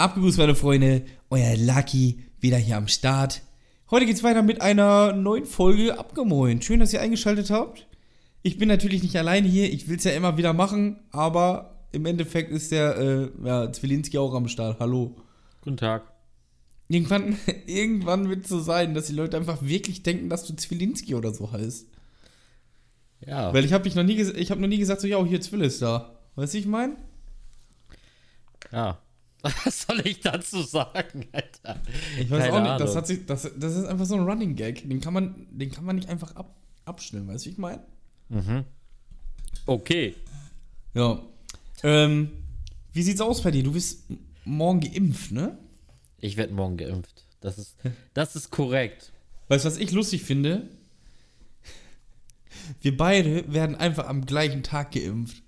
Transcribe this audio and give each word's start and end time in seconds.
Abgegrüßt, 0.00 0.38
meine 0.38 0.54
Freunde, 0.54 1.04
euer 1.28 1.58
Lucky 1.58 2.24
wieder 2.40 2.56
hier 2.56 2.78
am 2.78 2.88
Start. 2.88 3.42
Heute 3.90 4.06
geht's 4.06 4.22
weiter 4.22 4.42
mit 4.42 4.62
einer 4.62 5.12
neuen 5.12 5.44
Folge 5.44 5.98
Abgemoin. 5.98 6.62
Schön, 6.62 6.80
dass 6.80 6.94
ihr 6.94 7.02
eingeschaltet 7.02 7.50
habt. 7.50 7.86
Ich 8.40 8.56
bin 8.56 8.66
natürlich 8.66 9.02
nicht 9.02 9.16
alleine 9.16 9.46
hier, 9.46 9.70
ich 9.70 9.88
will's 9.88 10.04
ja 10.04 10.12
immer 10.12 10.38
wieder 10.38 10.54
machen, 10.54 11.00
aber 11.10 11.84
im 11.92 12.06
Endeffekt 12.06 12.50
ist 12.50 12.72
der 12.72 12.96
äh, 12.96 13.28
ja, 13.44 13.70
Zwilinski 13.70 14.16
auch 14.16 14.32
am 14.32 14.48
Start. 14.48 14.80
Hallo. 14.80 15.16
Guten 15.60 15.76
Tag. 15.76 16.10
Irgendwann, 16.88 17.36
irgendwann 17.66 18.30
wird 18.30 18.44
es 18.44 18.48
so 18.48 18.58
sein, 18.58 18.94
dass 18.94 19.08
die 19.08 19.12
Leute 19.12 19.36
einfach 19.36 19.60
wirklich 19.60 20.02
denken, 20.02 20.30
dass 20.30 20.46
du 20.46 20.56
Zwilinski 20.56 21.14
oder 21.14 21.34
so 21.34 21.52
heißt. 21.52 21.86
Ja. 23.26 23.52
Weil 23.52 23.66
ich 23.66 23.74
habe 23.74 23.86
noch 23.90 24.02
nie, 24.02 24.18
ich 24.18 24.50
habe 24.50 24.62
noch 24.62 24.68
nie 24.68 24.78
gesagt, 24.78 25.02
so 25.02 25.06
ja, 25.06 25.22
hier 25.22 25.42
Zwill 25.42 25.60
ist 25.60 25.82
da. 25.82 26.16
Weißt 26.36 26.54
du, 26.54 26.58
ich 26.58 26.66
mein? 26.66 26.96
Ja. 28.72 28.98
Was 29.64 29.82
soll 29.82 30.06
ich 30.06 30.20
dazu 30.20 30.62
sagen, 30.62 31.26
Alter? 31.32 31.80
Ich 32.18 32.30
weiß 32.30 32.44
Keine 32.44 32.52
auch 32.52 32.62
nicht, 32.62 32.80
das, 32.80 32.96
hat 32.96 33.06
sich, 33.06 33.24
das, 33.26 33.50
das 33.56 33.76
ist 33.76 33.84
einfach 33.84 34.04
so 34.04 34.14
ein 34.14 34.28
Running 34.28 34.54
Gag. 34.54 34.88
Den 34.88 35.00
kann 35.00 35.14
man, 35.14 35.46
den 35.50 35.70
kann 35.70 35.84
man 35.84 35.96
nicht 35.96 36.08
einfach 36.08 36.34
ab, 36.36 36.54
abschnellen, 36.84 37.26
weißt 37.28 37.44
du, 37.44 37.48
wie 37.48 37.52
ich 37.52 37.58
meine? 37.58 37.82
Okay. 39.66 40.14
Ja. 40.94 41.22
Ähm, 41.82 42.30
wie 42.92 43.02
sieht's 43.02 43.20
aus 43.20 43.42
bei 43.42 43.50
dir? 43.50 43.62
Du 43.62 43.72
bist 43.72 44.04
morgen 44.44 44.80
geimpft, 44.80 45.32
ne? 45.32 45.56
Ich 46.18 46.36
werde 46.36 46.52
morgen 46.52 46.76
geimpft. 46.76 47.24
Das 47.40 47.58
ist, 47.58 47.76
das 48.14 48.36
ist 48.36 48.50
korrekt. 48.50 49.12
Weißt 49.48 49.64
du, 49.64 49.68
was 49.68 49.78
ich 49.78 49.92
lustig 49.92 50.22
finde? 50.22 50.68
Wir 52.82 52.96
beide 52.96 53.52
werden 53.52 53.76
einfach 53.76 54.06
am 54.06 54.26
gleichen 54.26 54.62
Tag 54.62 54.92
geimpft. 54.92 55.42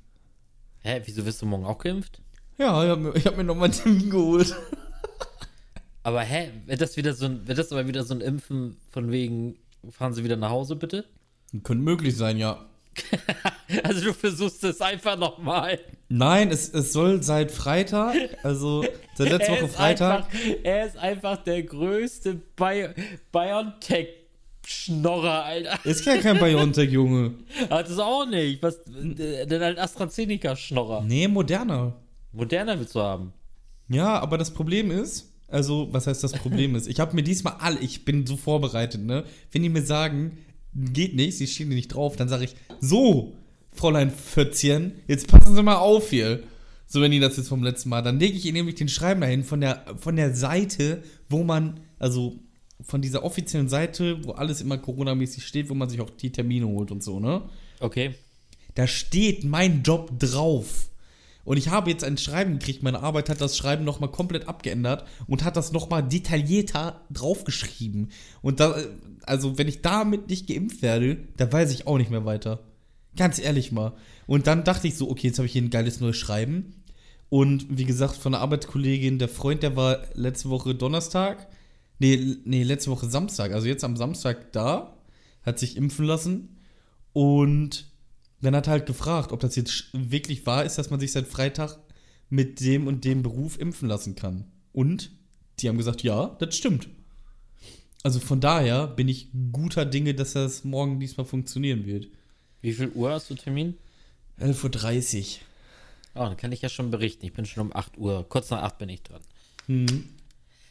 Hä, 0.81 1.03
wieso 1.05 1.25
wirst 1.25 1.43
du 1.43 1.47
morgen 1.47 1.65
auch 1.65 1.79
geimpft? 1.79 2.22
Ja, 2.59 2.85
ich 2.85 2.91
habe 2.91 3.01
mir, 3.01 3.25
hab 3.25 3.37
mir 3.37 3.45
nochmal 3.45 3.65
einen 3.65 3.75
Termin 3.75 4.11
geholt. 4.11 4.55
Aber 6.03 6.23
hä, 6.23 6.51
wird 6.67 6.81
das 6.81 6.97
wieder 6.97 7.15
so 7.15 7.27
ein, 7.27 7.47
wird 7.47 7.59
das 7.59 7.73
aber 7.73 7.87
wieder 7.87 8.05
so 8.05 8.15
ein 8.15 8.21
Impfen 8.21 8.77
von 8.91 9.11
wegen, 9.11 9.57
fahren 9.91 10.15
Sie 10.15 10.25
wieder 10.25 10.37
nach 10.37 10.51
Hause, 10.51 10.77
bitte? 10.77 11.05
Könnte 11.63 11.85
möglich 11.85 12.17
sein, 12.17 12.39
ja. 12.39 12.65
Also 13.85 14.05
du 14.05 14.13
versuchst 14.13 14.63
es 14.65 14.83
einfach 14.83 15.17
nochmal. 15.17 15.79
Nein, 16.11 16.51
es, 16.51 16.69
es 16.75 16.93
soll 16.93 17.23
seit 17.23 17.51
Freitag, 17.51 18.15
also 18.43 18.85
seit 19.15 19.31
letzter 19.31 19.53
Woche 19.53 19.69
Freitag. 19.69 20.27
Einfach, 20.27 20.39
er 20.63 20.87
ist 20.87 20.99
einfach 20.99 21.43
der 21.43 21.63
größte 21.63 22.35
Bi 22.35 22.89
Biontech-Schnorrer, 23.33 25.45
Alter. 25.45 25.79
Ist 25.85 26.05
ja 26.05 26.19
kein 26.19 26.39
Biontech, 26.39 26.91
Junge. 26.91 27.33
Hat 27.71 27.89
es 27.89 27.99
auch 27.99 28.27
nicht. 28.27 28.63
Was, 28.63 28.79
denn 28.85 29.63
halt 29.63 29.79
AstraZeneca-Schnorrer. 29.79 31.03
Nee, 31.03 31.29
moderner. 31.29 31.95
Moderner 32.33 32.79
willst 32.79 32.95
du 32.95 33.01
haben. 33.01 33.33
Ja, 33.89 34.19
aber 34.19 34.39
das 34.39 34.53
Problem 34.53 34.91
ist, 34.91 35.33
also, 35.49 35.89
was 35.93 36.07
heißt 36.07 36.25
das 36.25 36.33
Problem 36.33 36.75
ist? 36.75 36.89
Ich 36.89 36.99
habe 36.99 37.15
mir 37.15 37.23
diesmal 37.23 37.57
alle, 37.59 37.79
ich 37.81 38.07
bin 38.07 38.27
so 38.27 38.39
vorbereitet, 38.39 39.03
ne? 39.03 39.25
Wenn 39.51 39.63
die 39.63 39.69
mir 39.69 39.83
sagen, 39.83 40.39
geht 40.75 41.15
nicht, 41.15 41.37
sie 41.37 41.47
stehen 41.47 41.69
nicht 41.69 41.89
drauf, 41.89 42.17
dann 42.17 42.29
sage 42.29 42.45
ich, 42.45 42.57
so, 42.81 43.35
Fräulein 43.73 44.11
Fötzchen, 44.11 44.93
jetzt 45.09 45.29
passen 45.29 45.55
Sie 45.55 45.63
mal 45.63 45.77
auf 45.77 46.11
hier. 46.11 46.43
So, 46.87 47.01
wenn 47.01 47.11
die 47.11 47.21
das 47.21 47.37
jetzt 47.37 47.49
vom 47.49 47.63
letzten 47.63 47.91
Mal, 47.91 48.03
dann 48.03 48.19
lege 48.19 48.37
ich 48.37 48.45
ihnen 48.45 48.55
nämlich 48.55 48.77
den 48.77 48.89
Schreiben 48.89 49.21
dahin 49.21 49.45
von 49.45 49.61
der, 49.61 49.85
von 49.99 50.17
der 50.17 50.35
Seite, 50.35 51.03
wo 51.29 51.43
man, 51.43 51.81
also 51.99 52.39
von 52.83 53.01
dieser 53.01 53.25
offiziellen 53.25 53.69
Seite, 53.69 54.25
wo 54.25 54.33
alles 54.33 54.61
immer 54.61 54.79
Corona-mäßig 54.79 55.47
steht, 55.47 55.71
wo 55.71 55.75
man 55.75 55.89
sich 55.89 56.01
auch 56.01 56.11
die 56.11 56.33
Termine 56.33 56.67
holt 56.67 56.91
und 56.91 57.03
so, 57.03 57.21
ne? 57.21 57.43
Okay. 57.81 58.15
Da 58.75 58.87
steht 58.87 59.45
mein 59.45 59.83
Job 59.83 60.19
drauf. 60.19 60.89
Und 61.45 61.57
ich 61.57 61.69
habe 61.69 61.91
jetzt 61.91 62.05
ein 62.05 62.19
Schreiben 62.19 62.59
gekriegt. 62.59 62.83
Meine 62.83 63.03
Arbeit 63.03 63.29
hat 63.29 63.41
das 63.41 63.57
Schreiben 63.57 63.85
nochmal 63.85 64.11
komplett 64.11 64.49
abgeändert 64.49 65.07
und 65.27 65.45
hat 65.45 65.57
das 65.57 65.73
nochmal 65.73 66.03
detaillierter 66.03 67.01
draufgeschrieben. 67.11 68.11
Und 68.43 68.61
da, 68.61 68.77
also 69.25 69.59
wenn 69.59 69.69
ich 69.69 69.83
damit 69.83 70.29
nicht 70.29 70.47
geimpft 70.47 70.83
werde, 70.83 71.19
da 71.37 71.51
weiß 71.53 71.73
ich 71.73 71.87
auch 71.87 71.99
nicht 71.99 72.11
mehr 72.11 72.25
weiter. 72.25 72.61
Ganz 73.17 73.39
ehrlich 73.39 73.73
mal. 73.73 73.93
Und 74.27 74.47
dann 74.47 74.65
dachte 74.65 74.89
ich 74.89 74.97
so, 74.97 75.11
okay, 75.11 75.29
jetzt 75.29 75.39
habe 75.39 75.47
ich 75.47 75.53
hier 75.53 75.63
ein 75.63 75.71
geiles 75.71 76.01
neues 76.01 76.17
Schreiben. 76.17 76.83
Und 77.29 77.67
wie 77.71 77.85
gesagt, 77.85 78.17
von 78.17 78.33
der 78.33 78.41
Arbeitskollegin, 78.41 79.19
der 79.19 79.29
Freund, 79.29 79.63
der 79.63 79.75
war 79.75 80.03
letzte 80.15 80.51
Woche 80.51 80.75
Donnerstag, 80.75 81.49
nee, 81.99 82.37
nee, 82.45 82.63
letzte 82.63 82.91
Woche 82.91 83.07
Samstag, 83.07 83.53
also 83.53 83.67
jetzt 83.67 83.85
am 83.85 83.97
Samstag 83.97 84.53
da, 84.53 84.99
hat 85.43 85.59
sich 85.59 85.77
impfen 85.77 86.05
lassen. 86.05 86.59
Und 87.13 87.92
dann 88.43 88.57
hat 88.57 88.67
er 88.67 88.73
halt 88.73 88.87
gefragt, 88.87 89.33
ob 89.33 89.41
das 89.41 89.57
jetzt 89.57 89.87
wirklich 89.93 90.45
wahr 90.47 90.65
ist, 90.65 90.77
dass 90.77 90.91
man 90.91 91.01
sich 91.01 91.13
seit 91.13 91.27
Freitag 91.27 91.79
mit 92.29 92.61
dem 92.61 92.87
und 92.87 93.05
dem 93.05 93.23
Beruf 93.23 93.59
impfen 93.59 93.89
lassen 93.89 94.17
kann. 94.17 94.45
Und 94.73 95.11
die 95.59 95.69
haben 95.69 95.77
gesagt, 95.77 96.03
ja, 96.03 96.37
das 96.41 96.57
stimmt. 96.57 96.89
Also 98.03 98.19
von 98.19 98.41
daher 98.41 98.89
bin 98.89 99.09
ich 99.09 99.29
guter 99.53 99.85
Dinge, 99.85 100.15
dass 100.15 100.33
das 100.33 100.65
morgen 100.65 100.99
diesmal 100.99 101.27
funktionieren 101.27 101.87
wird. 101.87 102.09
Wie 102.61 102.73
viel 102.73 102.89
Uhr 102.91 103.13
hast 103.13 103.31
du 103.31 103.35
Termin? 103.35 103.77
11.30 104.41 105.19
Uhr. 105.21 105.25
Oh, 106.15 106.25
dann 106.25 106.37
kann 106.37 106.53
ich 106.53 106.63
ja 106.63 106.69
schon 106.69 106.91
berichten. 106.91 107.25
Ich 107.25 107.33
bin 107.33 107.47
schon 107.47 107.67
um 107.67 107.77
8 107.77 107.97
Uhr. 107.99 108.29
Kurz 108.29 108.51
nach 108.51 108.63
8 108.63 108.79
bin 108.79 108.89
ich 108.89 109.03
dran. 109.03 109.21
Hm. 109.67 110.09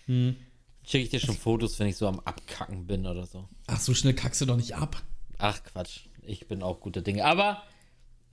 Hm. 0.08 0.36
Schicke 0.84 1.04
ich 1.04 1.10
dir 1.10 1.20
schon 1.20 1.36
Fotos, 1.36 1.80
wenn 1.80 1.88
ich 1.88 1.96
so 1.96 2.08
am 2.08 2.20
Abkacken 2.20 2.86
bin 2.86 3.06
oder 3.06 3.26
so. 3.26 3.48
Ach, 3.68 3.80
so 3.80 3.94
schnell 3.94 4.14
kackst 4.14 4.42
du 4.42 4.46
doch 4.46 4.58
nicht 4.58 4.76
ab. 4.76 5.02
Ach, 5.38 5.64
Quatsch. 5.64 6.02
Ich 6.24 6.48
bin 6.48 6.64
auch 6.64 6.80
guter 6.80 7.02
Dinge. 7.02 7.26
Aber, 7.26 7.64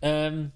ähm, 0.02 0.52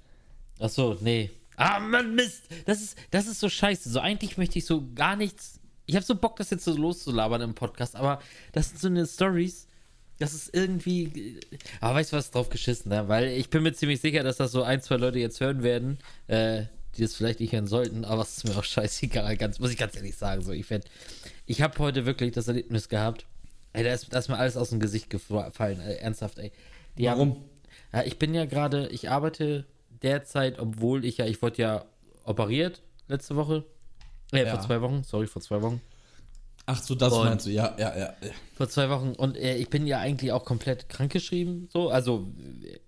ach 0.58 0.68
so, 0.68 0.96
nee. 1.00 1.30
Ah, 1.56 1.80
Mann, 1.80 2.14
Mist. 2.14 2.44
Das 2.66 2.80
ist, 2.80 2.98
das 3.10 3.26
ist 3.26 3.40
so 3.40 3.48
scheiße. 3.48 3.88
So, 3.90 4.00
eigentlich 4.00 4.36
möchte 4.38 4.58
ich 4.58 4.64
so 4.64 4.84
gar 4.94 5.16
nichts. 5.16 5.60
Ich 5.86 5.96
habe 5.96 6.04
so 6.04 6.14
Bock, 6.14 6.36
das 6.36 6.50
jetzt 6.50 6.64
so 6.64 6.74
loszulabern 6.74 7.40
im 7.40 7.54
Podcast, 7.54 7.96
aber 7.96 8.20
das 8.52 8.68
sind 8.68 8.80
so 8.80 8.88
eine 8.88 9.06
Stories. 9.06 9.66
Das 10.18 10.34
ist 10.34 10.54
irgendwie. 10.54 11.40
Aber 11.80 11.96
weißt 11.96 12.12
du 12.12 12.16
was 12.16 12.30
drauf 12.30 12.48
geschissen, 12.48 12.90
ne? 12.90 13.08
Weil 13.08 13.28
ich 13.28 13.50
bin 13.50 13.62
mir 13.62 13.72
ziemlich 13.72 14.00
sicher, 14.00 14.22
dass 14.22 14.36
das 14.36 14.52
so 14.52 14.62
ein, 14.62 14.80
zwei 14.80 14.96
Leute 14.96 15.18
jetzt 15.18 15.40
hören 15.40 15.62
werden, 15.62 15.98
äh, 16.28 16.64
die 16.96 17.02
das 17.02 17.14
vielleicht 17.14 17.40
nicht 17.40 17.52
hören 17.52 17.66
sollten, 17.66 18.04
aber 18.04 18.22
es 18.22 18.38
ist 18.38 18.44
mir 18.44 18.56
auch 18.56 18.64
scheißegal, 18.64 19.36
ganz, 19.36 19.58
muss 19.58 19.70
ich 19.70 19.78
ganz 19.78 19.96
ehrlich 19.96 20.16
sagen. 20.16 20.42
So, 20.42 20.52
ich 20.52 20.68
werd, 20.70 20.84
ich 21.46 21.62
habe 21.62 21.78
heute 21.78 22.06
wirklich 22.06 22.32
das 22.32 22.48
Erlebnis 22.48 22.88
gehabt. 22.88 23.26
Ey, 23.72 23.84
da 23.84 23.92
ist, 23.94 24.12
da 24.12 24.18
ist 24.18 24.28
mir 24.28 24.38
alles 24.38 24.56
aus 24.56 24.70
dem 24.70 24.80
Gesicht 24.80 25.08
gefallen, 25.08 25.80
ernsthaft, 25.80 26.38
ey. 26.38 26.52
Die 26.98 27.06
Warum? 27.06 27.30
Haben, 27.30 27.44
ja, 27.92 28.02
ich 28.04 28.18
bin 28.18 28.34
ja 28.34 28.44
gerade, 28.44 28.88
ich 28.88 29.10
arbeite 29.10 29.66
derzeit, 30.02 30.58
obwohl 30.58 31.04
ich 31.04 31.18
ja, 31.18 31.26
ich 31.26 31.40
wurde 31.42 31.62
ja 31.62 31.84
operiert 32.24 32.82
letzte 33.08 33.36
Woche. 33.36 33.64
Äh, 34.32 34.44
Ja. 34.44 34.50
vor 34.56 34.60
zwei 34.60 34.80
Wochen, 34.80 35.02
sorry, 35.04 35.26
vor 35.26 35.42
zwei 35.42 35.60
Wochen. 35.62 35.80
Ach 36.64 36.80
so, 36.80 36.94
das 36.94 37.12
Und- 37.12 37.24
meinst 37.24 37.46
du, 37.46 37.50
ja, 37.50 37.74
ja, 37.78 37.96
ja. 37.98 38.14
Vor 38.56 38.68
zwei 38.68 38.88
Wochen. 38.88 39.12
Und 39.16 39.36
äh, 39.36 39.56
ich 39.56 39.68
bin 39.68 39.86
ja 39.86 39.98
eigentlich 39.98 40.32
auch 40.32 40.44
komplett 40.44 40.88
krankgeschrieben, 40.88 41.68
so, 41.72 41.90
also 41.90 42.28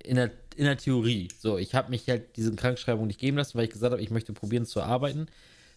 in 0.02 0.14
der, 0.16 0.30
in 0.56 0.64
der 0.64 0.76
Theorie. 0.78 1.28
So, 1.38 1.58
ich 1.58 1.74
habe 1.74 1.90
mich 1.90 2.08
halt 2.08 2.36
diese 2.36 2.54
Krankschreibung 2.54 3.06
nicht 3.08 3.18
geben 3.18 3.36
lassen, 3.36 3.58
weil 3.58 3.64
ich 3.64 3.70
gesagt 3.70 3.92
habe, 3.92 4.02
ich 4.02 4.10
möchte 4.10 4.32
probieren 4.32 4.64
zu 4.64 4.80
arbeiten. 4.80 5.26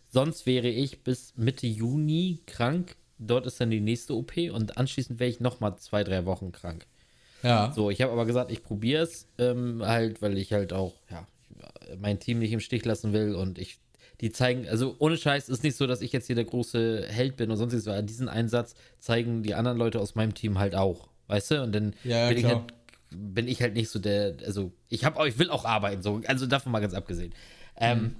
Sonst 0.09 0.45
wäre 0.45 0.67
ich 0.69 1.03
bis 1.03 1.33
Mitte 1.35 1.65
Juni 1.67 2.39
krank. 2.45 2.95
Dort 3.17 3.47
ist 3.47 3.59
dann 3.59 3.71
die 3.71 3.81
nächste 3.81 4.13
OP 4.13 4.37
und 4.53 4.77
anschließend 4.77 5.19
wäre 5.19 5.29
ich 5.29 5.39
nochmal 5.39 5.77
zwei, 5.79 6.03
drei 6.03 6.25
Wochen 6.25 6.51
krank. 6.51 6.85
Ja. 7.47 7.71
So, 7.73 7.89
ich 7.89 8.01
habe 8.01 8.11
aber 8.11 8.25
gesagt, 8.25 8.51
ich 8.51 8.63
probiere 8.63 9.03
es, 9.03 9.27
ähm, 9.37 9.81
halt, 9.85 10.21
weil 10.21 10.37
ich 10.37 10.53
halt 10.53 10.73
auch, 10.73 10.93
ja, 11.09 11.27
mein 11.99 12.19
Team 12.19 12.39
nicht 12.39 12.51
im 12.51 12.59
Stich 12.59 12.85
lassen 12.85 13.13
will 13.13 13.35
und 13.35 13.57
ich, 13.57 13.79
die 14.21 14.31
zeigen, 14.31 14.67
also 14.67 14.95
ohne 14.99 15.17
Scheiß 15.17 15.49
ist 15.49 15.63
nicht 15.63 15.77
so, 15.77 15.87
dass 15.87 16.01
ich 16.01 16.11
jetzt 16.11 16.27
hier 16.27 16.35
der 16.35 16.45
große 16.45 17.05
Held 17.07 17.37
bin 17.37 17.49
und 17.51 17.57
sonstiges, 17.57 17.85
weil 17.85 18.03
diesen 18.03 18.29
Einsatz 18.29 18.75
zeigen 18.99 19.43
die 19.43 19.53
anderen 19.55 19.77
Leute 19.77 19.99
aus 19.99 20.15
meinem 20.15 20.33
Team 20.33 20.59
halt 20.59 20.75
auch, 20.75 21.09
weißt 21.27 21.51
du? 21.51 21.63
Und 21.63 21.73
dann 21.73 21.93
Ja, 22.03 22.27
bin, 22.27 22.37
ich 22.37 22.45
halt, 22.45 22.61
bin 23.11 23.47
ich 23.47 23.61
halt 23.61 23.73
nicht 23.75 23.89
so 23.89 23.99
der, 23.99 24.35
also 24.45 24.71
ich 24.89 25.05
habe 25.05 25.19
auch, 25.19 25.25
ich 25.25 25.39
will 25.39 25.49
auch 25.49 25.65
arbeiten, 25.65 26.01
so, 26.01 26.21
also 26.27 26.45
davon 26.47 26.71
mal 26.71 26.79
ganz 26.79 26.93
abgesehen. 26.93 27.33
Ähm, 27.77 28.15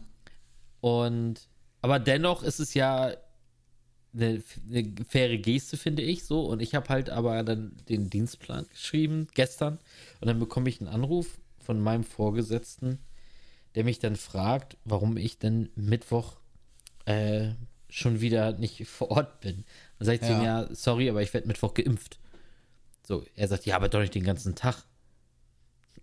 und, 0.82 1.48
aber 1.82 2.00
dennoch 2.00 2.44
ist 2.44 2.60
es 2.60 2.74
ja 2.74 3.12
eine, 4.14 4.42
eine 4.72 4.94
faire 5.08 5.38
Geste, 5.38 5.78
finde 5.78 6.02
ich 6.02 6.24
so. 6.26 6.46
Und 6.46 6.62
ich 6.62 6.76
habe 6.76 6.90
halt 6.90 7.10
aber 7.10 7.44
dann 7.44 7.76
den 7.90 8.10
Dienstplan 8.10 8.68
geschrieben 8.70 9.28
gestern. 9.34 9.80
Und 10.20 10.28
dann 10.28 10.40
bekomme 10.40 10.70
ich 10.70 10.80
einen 10.80 10.90
Anruf 10.90 11.40
von 11.60 11.80
meinem 11.80 12.04
Vorgesetzten, 12.04 13.00
der 13.76 13.84
mich 13.84 14.00
dann 14.00 14.16
fragt, 14.16 14.78
warum 14.86 15.18
ich 15.18 15.38
denn 15.40 15.70
Mittwoch 15.76 16.38
äh, 17.06 17.50
schon 17.90 18.22
wieder 18.22 18.54
nicht 18.54 18.86
vor 18.88 19.12
Ort 19.12 19.40
bin. 19.42 19.64
Dann 20.00 20.06
sage 20.06 20.16
ich 20.16 20.22
zu 20.22 20.32
ihm, 20.34 20.42
Ja. 20.44 20.62
ja, 20.64 20.76
sorry, 20.76 21.10
aber 21.10 21.22
ich 21.22 21.34
werde 21.34 21.48
Mittwoch 21.48 21.74
geimpft. 21.74 22.20
So, 23.08 23.24
er 23.36 23.48
sagt, 23.48 23.66
ja, 23.66 23.76
aber 23.78 23.88
doch 23.90 24.00
nicht 24.02 24.16
den 24.16 24.24
ganzen 24.24 24.56
Tag. 24.56 24.84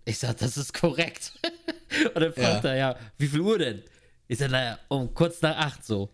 Ich 0.05 0.17
sage, 0.19 0.37
das 0.39 0.57
ist 0.57 0.73
korrekt. 0.73 1.33
Und 2.15 2.21
dann 2.21 2.33
fragt 2.33 2.63
Ja. 2.63 2.69
er, 2.71 2.75
ja, 2.75 2.95
wie 3.17 3.27
viel 3.27 3.41
Uhr 3.41 3.57
denn? 3.59 3.83
Ich 4.27 4.39
sage, 4.39 4.51
naja, 4.51 4.79
um 4.87 5.13
kurz 5.13 5.41
nach 5.41 5.57
acht 5.57 5.85
so. 5.85 6.09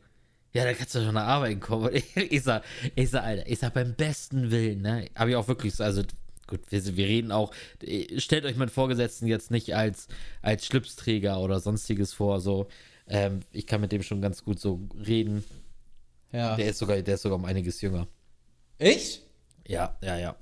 Ja, 0.54 0.66
dann 0.66 0.76
kannst 0.76 0.96
du 0.96 1.04
schon 1.04 1.14
nach 1.14 1.28
Arbeit 1.28 1.62
kommen. 1.62 1.88
Und 1.88 1.96
ich, 2.16 2.16
ich 2.16 2.44
sag, 2.44 2.64
ich 2.96 3.10
sag, 3.10 3.24
Alter, 3.24 3.48
ich 3.48 3.60
sag 3.60 3.74
beim 3.74 3.94
besten 3.96 4.52
Willen, 4.52 4.82
ne? 4.82 5.10
Habe 5.16 5.32
ich 5.32 5.36
auch 5.36 5.48
wirklich 5.48 5.74
so, 5.74 5.84
also 5.84 6.04
gut, 6.48 6.60
wir, 6.70 6.98
wir 6.98 7.06
reden 7.08 7.32
auch, 7.32 7.54
stellt 8.18 8.46
euch 8.46 8.58
meinen 8.58 8.70
Vorgesetzten 8.70 9.28
jetzt 9.28 9.52
nicht 9.52 9.76
als, 9.76 10.08
als 10.42 10.66
Schlipsträger 10.66 11.40
oder 11.40 11.60
sonstiges 11.60 12.14
vor, 12.14 12.42
so. 12.42 12.68
Ähm, 13.08 13.42
ich 13.52 13.66
kann 13.66 13.82
mit 13.82 13.92
dem 13.92 14.04
schon 14.04 14.22
ganz 14.22 14.44
gut 14.44 14.60
so 14.60 14.88
reden. 15.06 15.44
Ja. 16.32 16.56
Der 16.56 16.68
ist 16.68 16.80
sogar, 16.80 17.02
der 17.02 17.16
ist 17.16 17.22
sogar 17.22 17.38
um 17.38 17.46
einiges 17.46 17.82
jünger. 17.82 18.08
Echt? 18.78 19.22
Ja, 19.68 19.98
ja, 20.02 20.18
ja. 20.18 20.36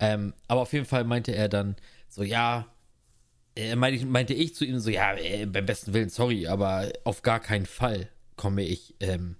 Ähm, 0.00 0.34
aber 0.46 0.62
auf 0.62 0.72
jeden 0.72 0.84
Fall 0.84 1.04
meinte 1.04 1.34
er 1.34 1.48
dann 1.48 1.76
so, 2.08 2.22
ja, 2.22 2.66
äh, 3.56 3.74
meinte, 3.74 4.04
meinte 4.06 4.34
ich 4.34 4.54
zu 4.54 4.64
ihm 4.64 4.78
so, 4.78 4.90
ja, 4.90 5.16
äh, 5.16 5.46
beim 5.46 5.66
besten 5.66 5.92
Willen, 5.92 6.08
sorry, 6.08 6.46
aber 6.46 6.92
auf 7.04 7.22
gar 7.22 7.40
keinen 7.40 7.66
Fall 7.66 8.08
komme 8.36 8.62
ich 8.62 8.94
ähm, 9.00 9.36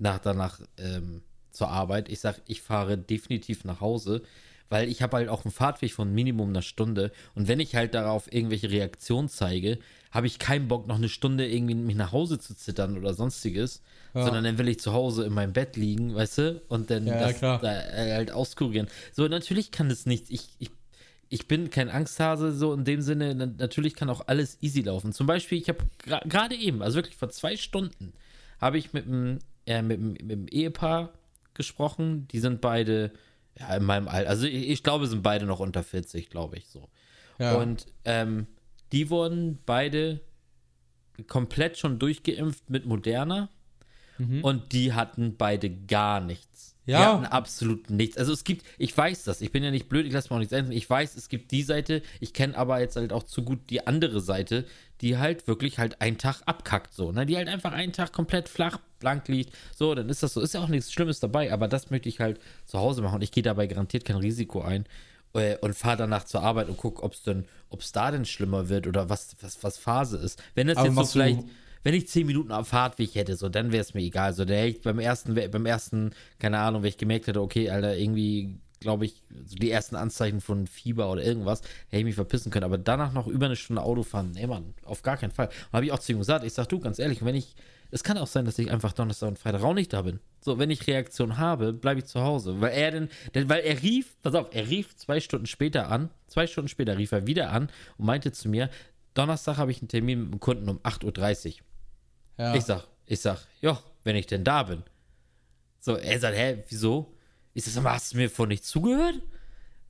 nach, 0.00 0.18
danach 0.18 0.60
ähm, 0.78 1.22
zur 1.50 1.68
Arbeit. 1.68 2.08
Ich 2.08 2.20
sag, 2.20 2.40
ich 2.46 2.62
fahre 2.62 2.96
definitiv 2.98 3.64
nach 3.64 3.80
Hause, 3.80 4.22
weil 4.68 4.88
ich 4.88 5.02
habe 5.02 5.16
halt 5.16 5.28
auch 5.28 5.44
einen 5.44 5.52
Fahrtweg 5.52 5.92
von 5.92 6.12
Minimum 6.12 6.50
einer 6.50 6.62
Stunde 6.62 7.10
und 7.34 7.48
wenn 7.48 7.58
ich 7.60 7.74
halt 7.74 7.92
darauf 7.94 8.32
irgendwelche 8.32 8.70
Reaktionen 8.70 9.28
zeige, 9.28 9.78
habe 10.12 10.26
ich 10.28 10.38
keinen 10.38 10.68
Bock, 10.68 10.86
noch 10.86 10.96
eine 10.96 11.08
Stunde 11.08 11.48
irgendwie 11.48 11.74
mich 11.74 11.96
nach 11.96 12.12
Hause 12.12 12.38
zu 12.38 12.54
zittern 12.54 12.96
oder 12.96 13.14
sonstiges, 13.14 13.82
Ja. 14.14 14.24
sondern 14.24 14.44
dann 14.44 14.58
will 14.58 14.68
ich 14.68 14.80
zu 14.80 14.92
Hause 14.92 15.24
in 15.24 15.32
meinem 15.32 15.52
Bett 15.52 15.76
liegen, 15.76 16.14
weißt 16.14 16.38
du, 16.38 16.62
und 16.68 16.90
dann 16.90 17.06
Ja, 17.06 17.14
ja, 17.14 17.20
das 17.20 17.38
klar. 17.38 17.60
da 17.60 17.80
äh, 17.90 18.12
halt 18.14 18.30
auskurieren. 18.32 18.88
So, 19.12 19.26
natürlich 19.28 19.70
kann 19.72 19.90
es 19.90 20.06
nicht, 20.06 20.30
ich, 20.30 20.48
ich, 20.58 20.70
ich 21.28 21.46
bin 21.48 21.70
kein 21.70 21.88
Angsthase, 21.88 22.52
so 22.52 22.72
in 22.72 22.84
dem 22.84 23.02
Sinne, 23.02 23.34
na- 23.34 23.46
natürlich 23.46 23.94
kann 23.94 24.08
auch 24.10 24.26
alles 24.28 24.58
easy 24.60 24.82
laufen. 24.82 25.12
Zum 25.12 25.26
Beispiel, 25.26 25.58
ich 25.58 25.68
habe 25.68 25.78
gerade 26.28 26.54
eben, 26.56 26.82
also 26.82 26.96
wirklich 26.96 27.16
vor 27.16 27.28
zwei 27.30 27.56
Stunden, 27.56 28.12
habe 28.60 28.78
ich 28.78 28.92
mit 28.92 29.06
einem 29.06 29.38
äh, 29.70 29.82
mit, 29.82 29.98
dem- 29.98 30.12
mit 30.12 30.30
dem 30.30 30.48
Ehepaar 30.48 31.12
gesprochen, 31.54 32.26
die 32.28 32.38
sind 32.40 32.60
beide, 32.60 33.12
ja, 33.58 33.74
in 33.76 33.84
meinem 33.84 34.08
Alter, 34.08 34.28
also 34.30 34.46
ich, 34.46 34.68
ich 34.68 34.82
glaube, 34.82 35.06
sind 35.06 35.22
beide 35.22 35.46
noch 35.46 35.60
unter 35.60 35.82
40, 35.82 36.30
glaube 36.30 36.56
ich, 36.56 36.66
so. 36.68 36.88
Ja. 37.38 37.54
Und 37.56 37.86
ähm, 38.04 38.46
die 38.92 39.10
wurden 39.10 39.58
beide 39.66 40.20
komplett 41.26 41.78
schon 41.78 41.98
durchgeimpft 41.98 42.68
mit 42.70 42.86
Moderna. 42.86 43.48
Und 44.42 44.72
die 44.72 44.92
hatten 44.92 45.38
beide 45.38 45.70
gar 45.70 46.20
nichts. 46.20 46.76
Die 46.86 46.90
Mhm. 46.90 46.98
Ja. 46.98 47.12
hatten 47.14 47.24
absolut 47.24 47.88
nichts. 47.88 48.18
Also 48.18 48.34
es 48.34 48.44
gibt, 48.44 48.66
ich 48.76 48.94
weiß 48.94 49.24
das, 49.24 49.40
ich 49.40 49.50
bin 49.50 49.64
ja 49.64 49.70
nicht 49.70 49.88
blöd, 49.88 50.04
ich 50.04 50.12
lasse 50.12 50.28
mir 50.28 50.34
auch 50.34 50.40
nichts 50.40 50.52
ändern. 50.52 50.72
Ich 50.72 50.90
weiß, 50.90 51.16
es 51.16 51.30
gibt 51.30 51.52
die 51.52 51.62
Seite, 51.62 52.02
ich 52.20 52.34
kenne 52.34 52.54
aber 52.54 52.80
jetzt 52.80 52.96
halt 52.96 53.14
auch 53.14 53.22
zu 53.22 53.42
gut 53.42 53.70
die 53.70 53.86
andere 53.86 54.20
Seite, 54.20 54.66
die 55.00 55.16
halt 55.16 55.46
wirklich 55.48 55.78
halt 55.78 56.02
einen 56.02 56.18
Tag 56.18 56.42
abkackt 56.44 56.92
so, 56.92 57.12
ne? 57.12 57.24
Die 57.24 57.38
halt 57.38 57.48
einfach 57.48 57.72
einen 57.72 57.94
Tag 57.94 58.12
komplett 58.12 58.50
flach, 58.50 58.78
blank 59.00 59.26
liegt. 59.28 59.54
So, 59.74 59.94
dann 59.94 60.08
ist 60.08 60.22
das 60.22 60.34
so. 60.34 60.40
Ist 60.40 60.54
ja 60.54 60.60
auch 60.60 60.68
nichts 60.68 60.92
Schlimmes 60.92 61.18
dabei, 61.18 61.52
aber 61.52 61.66
das 61.66 61.90
möchte 61.90 62.08
ich 62.08 62.20
halt 62.20 62.38
zu 62.66 62.78
Hause 62.78 63.02
machen. 63.02 63.16
Und 63.16 63.22
ich 63.22 63.32
gehe 63.32 63.42
dabei 63.42 63.66
garantiert 63.66 64.04
kein 64.04 64.16
Risiko 64.16 64.62
ein 64.62 64.84
äh, 65.34 65.56
und 65.58 65.74
fahre 65.74 65.98
danach 65.98 66.24
zur 66.24 66.42
Arbeit 66.42 66.68
und 66.68 66.76
gucke, 66.76 67.02
ob 67.02 67.12
es 67.12 67.22
denn, 67.22 67.44
ob 67.68 67.80
es 67.80 67.92
da 67.92 68.10
denn 68.10 68.24
schlimmer 68.24 68.68
wird 68.68 68.86
oder 68.86 69.08
was, 69.08 69.36
was, 69.40 69.62
was 69.62 69.78
Phase 69.78 70.16
ist. 70.18 70.42
Wenn 70.54 70.66
das 70.66 70.76
Aber 70.76 70.88
jetzt 70.88 70.96
so 70.96 71.04
vielleicht, 71.04 71.44
wenn 71.82 71.94
ich 71.94 72.08
10 72.08 72.26
Minuten 72.26 72.52
auf 72.52 72.68
Fahrtweg 72.68 73.14
hätte, 73.14 73.36
so, 73.36 73.48
dann 73.48 73.72
wäre 73.72 73.82
es 73.82 73.94
mir 73.94 74.02
egal. 74.02 74.34
So, 74.34 74.44
der 74.44 74.58
hätte 74.58 74.78
ich 74.78 74.82
beim 74.82 74.98
ersten, 74.98 75.34
beim 75.34 75.66
ersten, 75.66 76.12
keine 76.38 76.58
Ahnung, 76.58 76.82
wenn 76.82 76.90
ich 76.90 76.98
gemerkt 76.98 77.26
hätte, 77.26 77.40
okay, 77.40 77.70
Alter, 77.70 77.96
irgendwie, 77.96 78.58
glaube 78.80 79.06
ich, 79.06 79.22
so 79.46 79.56
die 79.56 79.70
ersten 79.70 79.96
Anzeichen 79.96 80.40
von 80.40 80.66
Fieber 80.66 81.10
oder 81.10 81.22
irgendwas, 81.22 81.62
hätte 81.88 81.98
ich 81.98 82.04
mich 82.04 82.14
verpissen 82.14 82.50
können. 82.50 82.64
Aber 82.64 82.78
danach 82.78 83.12
noch 83.12 83.26
über 83.26 83.46
eine 83.46 83.56
Stunde 83.56 83.82
Auto 83.82 84.02
fahren, 84.02 84.32
nee, 84.34 84.46
Mann, 84.46 84.74
auf 84.84 85.02
gar 85.02 85.16
keinen 85.16 85.30
Fall. 85.30 85.46
Und 85.46 85.72
habe 85.72 85.86
ich 85.86 85.92
auch 85.92 85.98
zu 86.00 86.12
ihm 86.12 86.18
gesagt, 86.18 86.44
ich 86.44 86.52
sag, 86.52 86.66
du, 86.68 86.80
ganz 86.80 86.98
ehrlich, 86.98 87.24
wenn 87.24 87.34
ich, 87.34 87.54
es 87.90 88.04
kann 88.04 88.18
auch 88.18 88.26
sein, 88.26 88.44
dass 88.44 88.58
ich 88.58 88.70
einfach 88.70 88.92
Donnerstag 88.92 89.28
und 89.28 89.38
Freitag 89.38 89.62
auch 89.62 89.74
nicht 89.74 89.92
da 89.92 90.02
bin. 90.02 90.20
So, 90.40 90.58
wenn 90.58 90.70
ich 90.70 90.86
Reaktion 90.86 91.38
habe, 91.38 91.72
bleibe 91.72 92.00
ich 92.00 92.06
zu 92.06 92.20
Hause. 92.22 92.60
Weil 92.60 92.72
er 92.72 92.90
denn, 92.92 93.08
denn, 93.34 93.48
weil 93.48 93.60
er 93.60 93.82
rief, 93.82 94.16
pass 94.22 94.34
auf, 94.34 94.48
er 94.52 94.68
rief 94.68 94.96
zwei 94.96 95.20
Stunden 95.20 95.46
später 95.46 95.90
an, 95.90 96.10
zwei 96.26 96.46
Stunden 96.46 96.68
später 96.68 96.96
rief 96.96 97.12
er 97.12 97.26
wieder 97.26 97.50
an 97.52 97.68
und 97.98 98.06
meinte 98.06 98.32
zu 98.32 98.48
mir, 98.48 98.70
Donnerstag 99.14 99.56
habe 99.56 99.70
ich 99.70 99.80
einen 99.82 99.88
Termin 99.88 100.22
mit 100.24 100.32
dem 100.32 100.40
Kunden 100.40 100.68
um 100.68 100.78
8.30 100.80 101.46
Uhr. 101.48 101.54
ja. 102.38 102.54
Ich 102.54 102.64
sag, 102.64 102.86
ich 103.06 103.20
sag, 103.20 103.38
ja, 103.60 103.78
wenn 104.04 104.16
ich 104.16 104.26
denn 104.26 104.44
da 104.44 104.62
bin. 104.62 104.82
So, 105.80 105.96
er 105.96 106.18
sagt, 106.20 106.36
hä, 106.36 106.62
wieso? 106.68 107.14
Ich 107.54 107.64
sag, 107.64 107.84
hast 107.84 108.12
du 108.12 108.18
mir 108.18 108.30
vorhin 108.30 108.50
nicht 108.50 108.64
zugehört? 108.64 109.20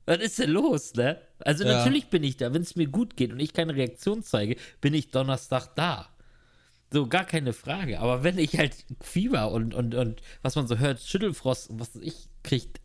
Was 0.05 0.17
ist 0.17 0.39
denn 0.39 0.49
los, 0.49 0.93
ne? 0.95 1.21
Also 1.39 1.63
Ja. 1.63 1.77
natürlich 1.77 2.09
bin 2.09 2.23
ich 2.23 2.35
da, 2.37 2.53
wenn 2.53 2.63
es 2.63 2.75
mir 2.75 2.87
gut 2.87 3.15
geht 3.15 3.31
und 3.31 3.39
ich 3.39 3.53
keine 3.53 3.75
Reaktion 3.75 4.23
zeige, 4.23 4.55
bin 4.81 4.93
ich 4.93 5.11
Donnerstag 5.11 5.75
da. 5.75 6.09
So, 6.93 7.07
gar 7.07 7.23
keine 7.25 7.53
Frage. 7.53 7.99
Aber 7.99 8.23
wenn 8.23 8.37
ich 8.37 8.57
halt 8.57 8.75
Fieber 9.01 9.51
und, 9.51 9.73
und, 9.73 9.95
und 9.95 10.21
was 10.41 10.55
man 10.55 10.67
so 10.67 10.77
hört, 10.77 10.99
Schüttelfrost 10.99 11.69
und 11.69 11.79
was 11.79 11.95
ich 11.95 12.27
kriegt, 12.43 12.79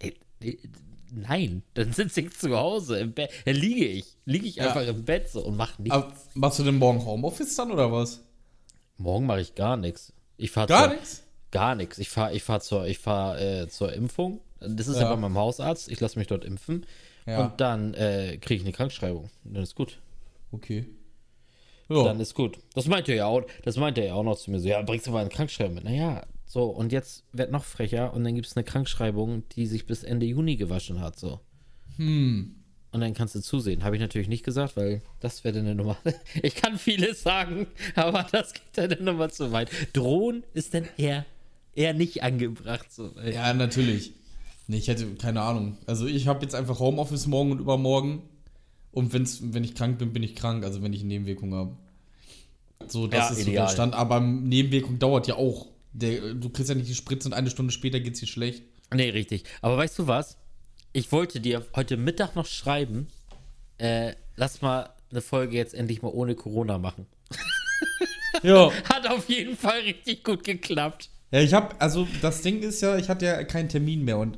nein, 1.12 1.62
dann 1.75 1.93
sitze 1.93 2.20
ich 2.20 2.32
zu 2.38 2.56
Hause 2.56 2.99
im 2.99 3.12
Bett, 3.12 3.31
dann 3.44 3.56
liege 3.56 3.87
ich, 3.87 4.17
liege 4.25 4.47
ich 4.47 4.56
Ja. 4.56 4.69
einfach 4.69 4.87
im 4.87 5.05
Bett 5.05 5.29
so 5.31 5.41
und 5.44 5.56
mache 5.56 5.81
nichts. 5.82 5.97
Aber 5.97 6.12
machst 6.35 6.58
du 6.58 6.64
denn 6.64 6.76
morgen 6.79 7.05
Homeoffice 7.05 7.55
dann 7.56 7.70
oder 7.73 7.91
was? 7.91 8.20
Morgen 8.97 9.26
mache 9.26 9.41
ich 9.41 9.55
gar 9.55 9.76
nichts. 9.76 10.12
Ich 10.37 10.50
fahre 10.50 10.69
Gar 10.69 10.88
nichts? 10.94 11.23
Gar 11.50 11.75
nichts. 11.75 11.99
Ich 11.99 12.09
fahre 12.09 12.35
ich 12.35 12.43
fahr 12.43 12.61
zur, 12.61 12.87
ich 12.87 12.99
fahr, 12.99 13.41
äh, 13.41 13.69
zur 13.69 13.93
Impfung. 13.93 14.41
Das 14.61 14.88
ist 14.88 14.97
ja. 14.97 15.02
Ja. 15.02 15.11
bei 15.11 15.17
meinem 15.17 15.37
Hausarzt. 15.37 15.91
Ich 15.91 16.00
lasse 16.00 16.19
mich 16.19 16.29
dort 16.29 16.44
impfen. 16.44 16.87
Ja. 17.26 17.44
Und 17.44 17.61
dann 17.61 17.94
äh, 17.94 18.38
kriege 18.38 18.56
ich 18.61 18.62
eine 18.62 18.73
Krankschreibung. 18.73 19.31
Dann 19.44 19.62
ist 19.62 19.75
gut. 19.75 19.99
Okay. 20.52 20.87
Ja. 21.88 22.05
Dann 22.05 22.21
ist 22.21 22.35
gut. 22.35 22.59
Das 22.75 22.87
meinte 22.87 23.12
er 23.12 23.19
ja 23.19 23.27
auch, 23.27 23.43
das 23.65 23.77
meinte 23.77 24.00
er 24.00 24.09
ja 24.09 24.15
auch 24.15 24.25
noch 24.25 24.37
zu 24.37 24.50
mir 24.50 24.59
so, 24.61 24.69
ja, 24.69 24.83
bringst 24.83 25.06
du 25.06 25.12
mal 25.12 25.21
eine 25.21 25.31
Krankschreibung 25.31 25.75
mit. 25.75 25.85
Naja, 25.85 26.27
so, 26.44 26.65
und 26.65 26.93
jetzt 26.93 27.25
wird 27.33 27.50
noch 27.50 27.65
frecher 27.65 28.15
und 28.15 28.25
dann 28.25 28.35
gibt 28.35 28.47
es 28.47 28.56
eine 28.56 28.65
Krankschreibung, 28.65 29.43
die 29.50 29.67
sich 29.67 29.87
bis 29.87 30.03
Ende 30.03 30.27
Juni 30.27 30.56
gewaschen 30.56 31.00
hat, 31.00 31.19
so. 31.19 31.41
Hm. 31.97 32.56
Und 32.93 33.00
dann 33.00 33.15
kannst 33.15 33.35
du 33.35 33.41
zusehen. 33.41 33.85
Habe 33.85 33.97
ich 33.97 34.00
natürlich 34.00 34.29
nicht 34.29 34.44
gesagt, 34.44 34.77
weil 34.77 35.03
das 35.21 35.44
wäre 35.44 35.59
eine 35.59 35.75
Nummer. 35.75 35.99
Ich 36.43 36.55
kann 36.55 36.79
vieles 36.79 37.23
sagen, 37.23 37.67
aber 37.94 38.27
das 38.33 38.55
geht 38.55 38.62
dann 38.75 38.93
eine 38.93 39.03
Nummer 39.03 39.29
zu 39.29 39.53
weit. 39.53 39.71
Drohen 39.93 40.44
ist 40.55 40.73
dann 40.73 40.88
eher, 40.97 41.27
eher 41.75 41.94
nicht 41.94 42.23
angebracht. 42.23 42.91
So. 42.91 43.11
Ja, 43.21 43.53
natürlich. 43.53 44.15
Nee, 44.67 44.79
ich 44.79 44.88
hätte 44.88 45.06
keine 45.17 45.43
Ahnung. 45.43 45.77
Also 45.87 46.06
ich 46.06 46.27
habe 46.27 46.43
jetzt 46.43 46.55
einfach 46.55 46.79
Homeoffice 46.79 47.27
morgen 47.27 47.53
und 47.53 47.61
übermorgen. 47.61 48.23
Und 48.97 49.13
wenn's, 49.13 49.41
wenn 49.53 49.63
ich 49.63 49.75
krank 49.75 49.99
bin, 49.99 50.15
bin 50.15 50.23
ich 50.23 50.35
krank. 50.35 50.65
Also 50.65 50.83
wenn 50.83 50.95
ich 50.95 51.05
Nebenwirkungen 51.05 51.55
habe. 51.55 51.77
So, 52.89 53.07
das 53.07 53.19
Ja, 53.19 53.29
ist 53.29 53.43
so 53.45 53.51
ideal. 53.51 53.67
der 53.67 53.73
Stand. 53.75 53.95
Aber 53.95 54.21
Nebenwirkung 54.21 54.99
dauert 54.99 55.27
ja 55.27 55.35
auch. 55.37 55.67
Der, 55.93 56.33
du 56.33 56.49
kriegst 56.49 56.71
ja 56.71 56.75
nicht 56.75 56.89
die 56.89 56.95
Spritze 56.95 57.29
und 57.29 57.35
eine 57.35 57.51
Stunde 57.51 57.73
später 57.73 58.01
geht's 58.01 58.21
dir 58.21 58.27
schlecht. 58.27 58.63
Nee, 58.95 59.11
richtig. 59.11 59.45
Aber 59.61 59.77
weißt 59.77 59.99
du 59.99 60.07
was? 60.07 60.39
Ich 60.95 61.13
wollte 61.13 61.41
dir 61.41 61.67
heute 61.75 61.99
Mittag 61.99 62.37
noch 62.37 62.47
schreiben, 62.47 63.09
äh, 63.77 64.13
lass 64.37 64.63
mal 64.63 64.89
eine 65.11 65.21
Folge 65.21 65.57
jetzt 65.59 65.75
endlich 65.75 66.01
mal 66.01 66.09
ohne 66.09 66.35
Corona 66.35 66.79
machen. 66.79 67.07
Ja. 68.43 68.71
Hat 68.93 69.09
auf 69.11 69.29
jeden 69.29 69.57
Fall 69.57 69.81
richtig 69.81 70.23
gut 70.25 70.45
geklappt. 70.45 71.09
Ja, 71.31 71.41
ich 71.41 71.55
habe, 71.55 71.75
also 71.81 72.07
das 72.23 72.43
Ding 72.43 72.61
ist 72.63 72.81
ja, 72.83 72.97
ich 72.99 73.09
hatte 73.09 73.25
ja 73.25 73.43
keinen 73.45 73.69
Termin 73.71 74.05
mehr 74.05 74.19
und 74.19 74.37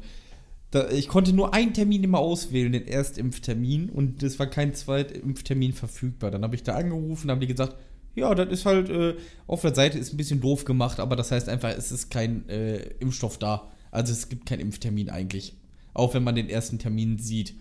da, 0.71 0.91
ich 0.91 1.09
konnte 1.09 1.33
nur 1.33 1.55
einen 1.55 1.73
Termin 1.73 2.05
immer 2.05 2.19
auswählen, 2.19 2.73
den 2.73 2.87
Erstimpftermin 2.87 3.89
und 3.89 4.23
es 4.23 4.39
war 4.39 4.47
kein 4.47 4.75
Zweitimpftermin 4.75 5.73
verfügbar. 5.73 6.31
Dann 6.31 6.43
habe 6.43 6.57
ich 6.57 6.63
da 6.63 6.75
angerufen, 6.75 7.31
haben 7.31 7.41
die 7.41 7.47
gesagt, 7.47 7.77
ja, 8.15 8.35
das 8.35 8.49
ist 8.49 8.67
halt 8.67 8.91
äh, 8.91 9.15
auf 9.47 9.63
der 9.63 9.75
Seite 9.75 9.99
ist 9.99 10.13
ein 10.13 10.17
bisschen 10.17 10.41
doof 10.41 10.65
gemacht, 10.65 11.01
aber 11.01 11.17
das 11.17 11.31
heißt 11.31 11.49
einfach, 11.49 11.71
es 11.71 11.93
ist 11.93 12.11
kein 12.11 12.49
äh, 12.49 12.79
Impfstoff 13.01 13.39
da. 13.39 13.71
Also 13.91 14.13
es 14.13 14.29
gibt 14.29 14.47
keinen 14.47 14.61
Impftermin 14.61 15.09
eigentlich, 15.09 15.55
auch 15.95 16.13
wenn 16.15 16.25
man 16.25 16.35
den 16.35 16.51
ersten 16.51 16.79
Termin 16.79 17.19
sieht. 17.19 17.55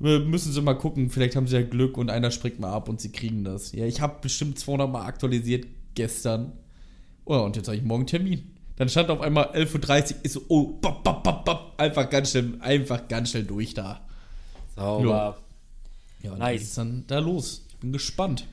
Äh, 0.00 0.20
Müssen 0.20 0.52
sie 0.52 0.62
mal 0.62 0.74
gucken, 0.74 1.10
vielleicht 1.10 1.36
haben 1.36 1.46
sie 1.46 1.56
ja 1.56 1.62
Glück 1.62 1.98
und 1.98 2.08
einer 2.08 2.30
springt 2.30 2.60
mal 2.60 2.72
ab 2.72 2.88
und 2.88 3.00
sie 3.00 3.12
kriegen 3.12 3.44
das. 3.44 3.72
Ja, 3.72 3.84
ich 3.84 4.00
habe 4.00 4.20
bestimmt 4.22 4.58
200 4.58 4.90
Mal 4.90 5.04
aktualisiert 5.04 5.66
gestern. 5.94 6.52
Oh, 7.26 7.36
und 7.40 7.56
jetzt 7.56 7.68
habe 7.68 7.76
ich 7.76 7.82
morgen 7.82 8.06
Termin. 8.06 8.44
Dann 8.80 8.88
stand 8.88 9.10
auf 9.10 9.20
einmal 9.20 9.50
11.30 9.50 10.14
Uhr, 10.14 10.24
ist 10.24 10.32
so, 10.32 10.42
oh, 10.48 10.66
bap, 10.80 11.04
bap, 11.04 11.22
bap, 11.22 11.44
bap, 11.44 11.74
einfach 11.76 12.08
ganz 12.08 12.30
schnell, 12.30 12.54
einfach 12.60 13.08
ganz 13.08 13.28
schnell 13.28 13.44
durch 13.44 13.74
da. 13.74 14.00
Sauber. 14.74 15.36
Ja, 16.22 16.32
und 16.32 16.38
Nice. 16.38 16.48
dann 16.48 16.58
geht's 16.58 16.74
dann 16.76 17.04
da 17.06 17.18
los. 17.18 17.66
Ich 17.68 17.76
bin 17.76 17.92
gespannt. 17.92 18.46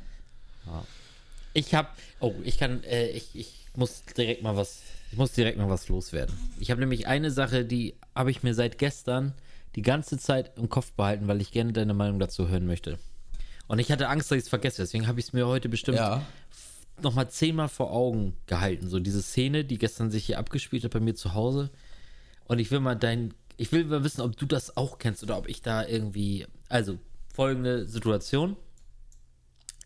Ich 1.54 1.74
habe, 1.74 1.88
oh, 2.20 2.34
ich 2.44 2.58
kann, 2.58 2.84
äh, 2.84 3.08
ich, 3.08 3.30
ich 3.36 3.68
muss 3.74 4.04
direkt 4.18 4.44
mal 4.44 4.58
was, 4.58 4.82
ich 5.14 5.18
muss 5.18 5.32
direkt 5.32 5.58
mal 5.60 5.70
was 5.70 5.88
loswerden. 5.88 6.36
Ich 6.60 6.72
habe 6.72 6.82
nämlich 6.82 7.08
eine 7.08 7.32
Sache, 7.32 7.64
die 7.64 7.96
habe 8.14 8.30
ich 8.30 8.44
mir 8.44 8.54
seit 8.54 8.80
gestern 8.80 9.34
die 9.78 9.82
ganze 9.82 10.18
Zeit 10.18 10.52
im 10.58 10.68
Kopf 10.68 10.92
behalten, 10.92 11.30
weil 11.30 11.40
ich 11.40 11.54
gerne 11.54 11.72
deine 11.72 11.94
Meinung 11.94 12.20
dazu 12.20 12.50
hören 12.50 12.68
möchte. 12.68 13.00
Und 13.68 13.80
ich 13.80 13.94
hatte 13.94 14.10
Angst, 14.10 14.30
dass 14.30 14.40
ich 14.40 14.44
es 14.44 14.50
vergesse, 14.50 14.82
deswegen 14.82 15.08
habe 15.08 15.22
ich 15.22 15.28
es 15.28 15.32
mir 15.32 15.48
heute 15.48 15.70
bestimmt 15.70 16.00
Ja. 16.00 16.26
Noch 17.02 17.16
mal 17.16 17.30
zehnmal 17.30 17.70
vor 17.70 17.92
Augen 17.92 18.34
gehalten. 18.46 18.88
So 18.90 19.00
diese 19.00 19.22
Szene, 19.22 19.64
die 19.64 19.78
gestern 19.78 20.12
sich 20.12 20.26
hier 20.26 20.40
abgespielt 20.40 20.84
hat 20.84 20.92
bei 20.92 21.00
mir 21.00 21.16
zu 21.16 21.34
Hause. 21.34 21.70
Und 22.46 22.60
ich 22.60 22.72
will 22.72 22.80
mal 22.80 22.96
dein, 22.96 23.34
ich 23.58 23.72
will 23.72 23.86
mal 23.86 24.04
wissen, 24.04 24.22
ob 24.22 24.38
du 24.38 24.46
das 24.46 24.78
auch 24.78 24.98
kennst 24.98 25.24
oder 25.24 25.38
ob 25.38 25.48
ich 25.48 25.62
da 25.62 25.86
irgendwie, 25.86 26.46
also 26.70 26.98
folgende 27.34 27.86
Situation. 27.86 28.56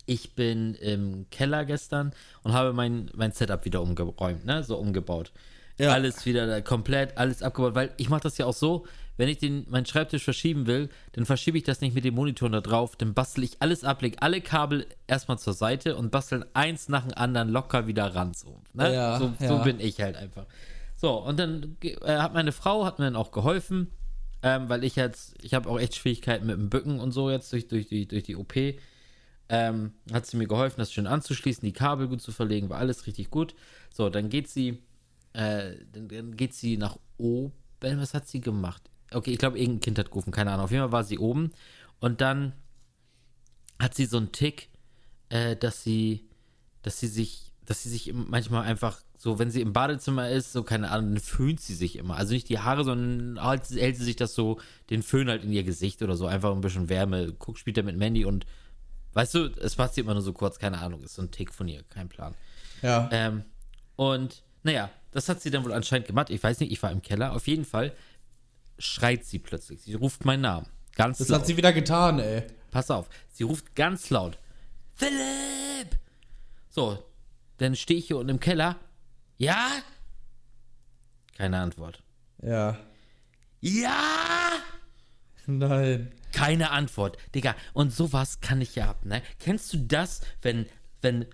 Ich 0.05 0.35
bin 0.35 0.73
im 0.75 1.29
Keller 1.29 1.65
gestern 1.65 2.13
und 2.43 2.53
habe 2.53 2.73
mein, 2.73 3.09
mein 3.13 3.31
Setup 3.31 3.65
wieder 3.65 3.81
umgeräumt, 3.81 4.45
ne, 4.45 4.63
so 4.63 4.77
umgebaut. 4.77 5.31
Ja. 5.77 5.91
Alles 5.93 6.25
wieder 6.25 6.61
komplett, 6.61 7.17
alles 7.17 7.41
abgebaut, 7.41 7.75
weil 7.75 7.93
ich 7.97 8.09
mache 8.09 8.21
das 8.21 8.37
ja 8.37 8.45
auch 8.45 8.53
so, 8.53 8.85
wenn 9.21 9.29
ich 9.29 9.37
den, 9.37 9.69
meinen 9.69 9.85
Schreibtisch 9.85 10.23
verschieben 10.23 10.65
will, 10.65 10.89
dann 11.11 11.27
verschiebe 11.27 11.55
ich 11.55 11.63
das 11.63 11.79
nicht 11.79 11.93
mit 11.93 12.03
dem 12.03 12.15
Monitor 12.15 12.49
da 12.49 12.59
drauf, 12.59 12.95
dann 12.95 13.13
bastel 13.13 13.43
ich 13.43 13.57
alles 13.59 13.83
ab, 13.83 14.01
leg 14.01 14.17
alle 14.19 14.41
Kabel 14.41 14.87
erstmal 15.05 15.37
zur 15.37 15.53
Seite 15.53 15.95
und 15.95 16.09
basteln 16.09 16.43
eins 16.55 16.89
nach 16.89 17.03
dem 17.03 17.13
anderen 17.15 17.49
locker 17.49 17.85
wieder 17.85 18.15
ran. 18.15 18.33
So, 18.33 18.63
ne? 18.73 18.91
Ja, 18.91 19.19
so, 19.19 19.31
ja. 19.39 19.47
so 19.47 19.59
bin 19.59 19.79
ich 19.79 20.01
halt 20.01 20.15
einfach. 20.15 20.47
So, 20.95 21.23
und 21.23 21.39
dann 21.39 21.77
äh, 21.83 22.17
hat 22.17 22.33
meine 22.33 22.51
Frau, 22.51 22.83
hat 22.83 22.97
mir 22.97 23.05
dann 23.05 23.15
auch 23.15 23.29
geholfen, 23.29 23.91
ähm, 24.41 24.69
weil 24.69 24.83
ich 24.83 24.95
jetzt, 24.95 25.35
ich 25.43 25.53
habe 25.53 25.69
auch 25.69 25.79
echt 25.79 25.93
Schwierigkeiten 25.93 26.47
mit 26.47 26.57
dem 26.57 26.71
Bücken 26.71 26.99
und 26.99 27.11
so 27.11 27.29
jetzt 27.29 27.53
durch, 27.53 27.67
durch, 27.67 27.87
die, 27.87 28.07
durch 28.07 28.23
die 28.23 28.35
OP. 28.35 28.55
Ähm, 29.49 29.91
hat 30.11 30.25
sie 30.25 30.37
mir 30.37 30.47
geholfen, 30.47 30.79
das 30.79 30.91
schön 30.91 31.05
anzuschließen, 31.05 31.63
die 31.63 31.73
Kabel 31.73 32.07
gut 32.07 32.23
zu 32.23 32.31
verlegen, 32.31 32.69
war 32.69 32.79
alles 32.79 33.05
richtig 33.05 33.29
gut. 33.29 33.53
So, 33.93 34.09
dann 34.09 34.29
geht 34.29 34.47
sie, 34.47 34.79
äh, 35.33 35.73
dann, 35.91 36.07
dann 36.07 36.35
geht 36.35 36.55
sie 36.55 36.77
nach 36.77 36.97
oben. 37.19 37.51
Was 37.81 38.15
hat 38.15 38.27
sie 38.27 38.41
gemacht? 38.41 38.90
Okay, 39.13 39.31
ich 39.31 39.37
glaube, 39.37 39.59
irgendein 39.59 39.81
Kind 39.81 39.99
hat 39.99 40.09
gerufen, 40.09 40.31
keine 40.31 40.51
Ahnung. 40.51 40.65
Auf 40.65 40.71
jeden 40.71 40.83
Fall 40.83 40.91
war 40.91 41.03
sie 41.03 41.19
oben 41.19 41.51
und 41.99 42.21
dann 42.21 42.53
hat 43.79 43.95
sie 43.95 44.05
so 44.05 44.17
einen 44.17 44.31
Tick, 44.31 44.69
äh, 45.29 45.55
dass 45.55 45.83
sie, 45.83 46.27
dass 46.81 46.99
sie 46.99 47.07
sich, 47.07 47.51
dass 47.65 47.83
sie 47.83 47.89
sich 47.89 48.13
manchmal 48.13 48.63
einfach 48.63 49.01
so, 49.17 49.37
wenn 49.37 49.51
sie 49.51 49.61
im 49.61 49.73
Badezimmer 49.73 50.29
ist, 50.29 50.51
so 50.51 50.63
keine 50.63 50.89
Ahnung, 50.89 51.13
dann 51.13 51.23
föhnt 51.23 51.61
sie 51.61 51.75
sich 51.75 51.97
immer. 51.97 52.15
Also 52.15 52.33
nicht 52.33 52.49
die 52.49 52.59
Haare, 52.59 52.83
sondern 52.83 53.43
halt, 53.43 53.69
hält 53.69 53.97
sie 53.97 54.03
sich 54.03 54.15
das 54.15 54.33
so, 54.33 54.59
den 54.89 55.03
Föhn 55.03 55.29
halt 55.29 55.43
in 55.43 55.51
ihr 55.51 55.63
Gesicht 55.63 56.01
oder 56.01 56.15
so, 56.15 56.25
einfach 56.25 56.51
ein 56.51 56.61
bisschen 56.61 56.89
Wärme. 56.89 57.31
Guckt, 57.33 57.59
spielt 57.59 57.77
er 57.77 57.83
mit 57.83 57.97
Mandy 57.97 58.25
und 58.25 58.45
weißt 59.13 59.35
du, 59.35 59.45
es 59.61 59.75
passt 59.75 59.97
ihr 59.97 60.03
immer 60.03 60.13
nur 60.13 60.23
so 60.23 60.33
kurz, 60.33 60.57
keine 60.57 60.79
Ahnung, 60.79 61.03
ist 61.03 61.15
so 61.15 61.21
ein 61.21 61.31
Tick 61.31 61.53
von 61.53 61.67
ihr, 61.67 61.83
kein 61.83 62.09
Plan. 62.09 62.33
Ja. 62.81 63.09
Ähm, 63.11 63.43
und 63.95 64.41
naja, 64.63 64.89
das 65.11 65.29
hat 65.29 65.41
sie 65.41 65.51
dann 65.51 65.63
wohl 65.65 65.73
anscheinend 65.73 66.07
gemacht. 66.07 66.29
Ich 66.29 66.41
weiß 66.41 66.59
nicht, 66.59 66.71
ich 66.71 66.81
war 66.81 66.91
im 66.91 67.01
Keller. 67.01 67.33
Auf 67.33 67.47
jeden 67.47 67.65
Fall 67.65 67.93
schreit 68.81 69.25
sie 69.25 69.39
plötzlich. 69.39 69.81
Sie 69.81 69.93
ruft 69.93 70.25
meinen 70.25 70.41
Namen. 70.41 70.67
Ganz 70.95 71.19
das 71.19 71.29
laut. 71.29 71.41
hat 71.41 71.47
sie 71.47 71.57
wieder 71.57 71.73
getan, 71.73 72.19
ey. 72.19 72.43
Pass 72.71 72.91
auf. 72.91 73.09
Sie 73.29 73.43
ruft 73.43 73.75
ganz 73.75 74.09
laut. 74.09 74.38
Philipp! 74.95 75.97
So, 76.69 77.03
dann 77.57 77.75
stehe 77.75 78.00
ich 78.00 78.07
hier 78.07 78.17
unten 78.17 78.29
im 78.29 78.39
Keller. 78.39 78.79
Ja? 79.38 79.69
Keine 81.38 81.59
Antwort. 81.59 82.03
Ja. 82.41 82.77
Ja! 83.59 84.51
Nein. 85.47 86.11
Keine 86.31 86.71
Antwort. 86.71 87.17
Digga, 87.35 87.55
und 87.73 87.93
sowas 87.93 88.41
kann 88.41 88.61
ich 88.61 88.75
ja 88.75 88.89
ab, 88.89 89.05
ne? 89.05 89.21
Kennst 89.39 89.73
du 89.73 89.77
das, 89.79 90.21
wenn, 90.41 90.65
wenn 91.01 91.25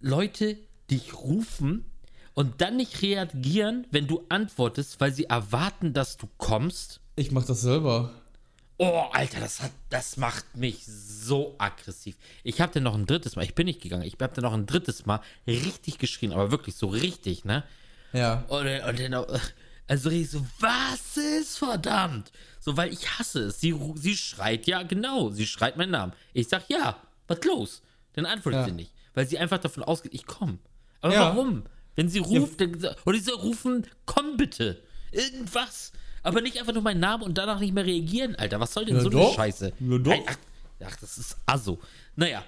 Leute 0.00 0.56
dich 0.90 1.14
rufen 1.14 1.84
und 2.34 2.60
dann 2.60 2.76
nicht 2.76 3.02
reagieren, 3.02 3.86
wenn 3.90 4.06
du 4.06 4.24
antwortest, 4.28 5.00
weil 5.00 5.12
sie 5.12 5.24
erwarten, 5.24 5.92
dass 5.92 6.16
du 6.16 6.28
kommst? 6.38 7.00
Ich 7.16 7.30
mach 7.30 7.44
das 7.44 7.60
selber. 7.62 8.12
Oh, 8.78 9.04
Alter, 9.12 9.40
das, 9.40 9.60
hat, 9.60 9.72
das 9.90 10.16
macht 10.16 10.56
mich 10.56 10.86
so 10.86 11.54
aggressiv. 11.58 12.16
Ich 12.44 12.62
habe 12.62 12.72
dann 12.72 12.84
noch 12.84 12.94
ein 12.94 13.04
drittes 13.04 13.36
Mal, 13.36 13.42
ich 13.44 13.54
bin 13.54 13.66
nicht 13.66 13.82
gegangen, 13.82 14.04
ich 14.04 14.14
habe 14.20 14.32
dann 14.34 14.44
noch 14.44 14.54
ein 14.54 14.64
drittes 14.64 15.04
Mal 15.04 15.20
richtig 15.46 15.98
geschrien, 15.98 16.32
aber 16.32 16.50
wirklich 16.50 16.76
so 16.76 16.86
richtig, 16.88 17.44
ne? 17.44 17.62
Ja. 18.14 18.44
Und, 18.48 18.64
dann- 18.64 18.88
und 18.88 18.98
dann, 19.00 19.14
auch- 19.14 19.26
also 19.86 20.08
richtig 20.08 20.30
so, 20.30 20.46
was 20.60 21.16
ist 21.18 21.58
verdammt? 21.58 22.32
So, 22.58 22.76
weil 22.76 22.90
ich 22.92 23.18
hasse 23.18 23.40
es. 23.44 23.60
Sie, 23.60 23.78
sie 23.96 24.16
schreit, 24.16 24.66
ja, 24.66 24.82
genau, 24.82 25.28
sie 25.30 25.46
schreit 25.46 25.76
meinen 25.76 25.90
Namen. 25.90 26.12
Ich 26.32 26.48
sag, 26.48 26.62
ja, 26.70 26.96
was 27.28 27.44
los? 27.44 27.82
Dann 28.14 28.24
antwortet 28.24 28.60
Ja. 28.60 28.64
sie 28.66 28.72
nicht, 28.72 28.92
weil 29.12 29.26
sie 29.26 29.38
einfach 29.38 29.58
davon 29.58 29.82
ausgeht, 29.82 30.14
ich 30.14 30.24
komme. 30.26 30.58
Aber 31.02 31.12
Ja. 31.12 31.20
warum? 31.34 31.64
Wenn 31.96 32.08
sie 32.08 32.18
ruft, 32.20 32.60
dann, 32.60 32.76
oder 33.04 33.18
sie 33.18 33.30
rufen, 33.32 33.86
komm 34.06 34.36
bitte. 34.36 34.82
Irgendwas. 35.12 35.92
Aber 36.22 36.40
nicht 36.40 36.58
einfach 36.58 36.72
nur 36.72 36.82
meinen 36.82 37.00
Namen 37.00 37.22
und 37.24 37.36
danach 37.38 37.60
nicht 37.60 37.72
mehr 37.74 37.84
reagieren, 37.86 38.36
Alter. 38.36 38.60
Was 38.60 38.72
soll 38.74 38.84
denn 38.84 38.96
Ja, 38.96 39.00
so 39.02 39.08
eine 39.10 39.16
doch. 39.20 39.34
Scheiße? 39.34 39.72
Ja, 39.80 39.98
doch. 39.98 40.14
Ach, 40.26 40.36
ach, 40.84 40.96
das 40.96 41.18
ist 41.18 41.36
Asso. 41.46 41.78
Naja, 42.16 42.44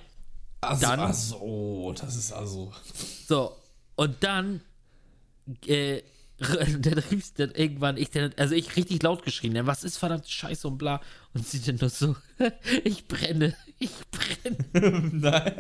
Also, 0.61 0.81
Dann- 0.87 1.01
also, 1.01 1.95
das 1.99 2.17
ist 2.17 2.33
also. 2.33 2.73
so, 3.27 3.57
und 3.97 4.23
dann, 4.23 4.61
äh, 5.67 6.03
dann 6.79 6.99
rief 7.11 7.33
dann 7.35 7.51
irgendwann, 7.53 7.97
ich 7.97 8.11
dann, 8.11 8.33
also 8.37 8.55
ich 8.55 8.77
richtig 8.77 9.03
laut 9.03 9.25
geschrien, 9.25 9.67
was 9.67 9.85
ist 9.85 9.97
verdammt 9.99 10.29
Scheiße 10.29 10.69
und 10.69 10.79
bla. 10.79 11.01
Und 11.35 11.47
sie 11.47 11.61
dann 11.61 11.77
nur 11.81 11.89
so, 11.91 12.15
ich 12.85 13.07
brenne, 13.09 13.57
ich 13.85 13.91
brenne, 14.11 15.11
Nein. 15.13 15.53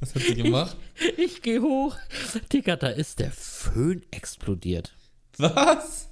Was 0.00 0.14
hat 0.14 0.22
sie 0.22 0.34
gemacht? 0.34 0.76
ich 1.16 1.42
gehe 1.42 1.60
hoch. 1.60 1.96
Digga, 2.52 2.76
da 2.76 2.88
ist 2.88 3.18
der 3.20 3.30
Föhn 3.30 4.02
explodiert. 4.10 4.94
Was? 5.38 6.08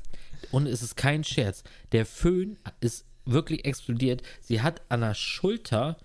Und 0.50 0.66
es 0.66 0.82
ist 0.82 0.96
kein 0.96 1.24
Scherz. 1.24 1.62
Der 1.92 2.06
Föhn 2.06 2.58
ist 2.80 3.04
wirklich 3.24 3.64
explodiert. 3.64 4.22
Sie 4.40 4.60
hat 4.62 4.80
an 4.88 5.00
der 5.02 5.14
Schulter, 5.14 5.96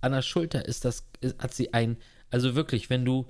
an 0.00 0.12
der 0.12 0.22
Schulter 0.22 0.64
ist 0.66 0.84
das, 0.84 1.04
ist, 1.20 1.38
hat 1.42 1.54
sie 1.54 1.72
ein, 1.74 1.96
also 2.30 2.54
wirklich, 2.54 2.90
wenn 2.90 3.04
du, 3.04 3.26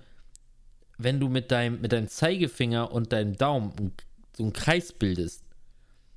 wenn 0.99 1.21
du 1.21 1.29
mit 1.29 1.51
deinem, 1.51 1.81
mit 1.81 1.93
deinem 1.93 2.09
Zeigefinger 2.09 2.93
und 2.93 3.13
deinem 3.13 3.37
Daumen 3.37 3.93
so 4.37 4.43
einen 4.45 4.53
Kreis 4.53 4.93
bildest, 4.93 5.43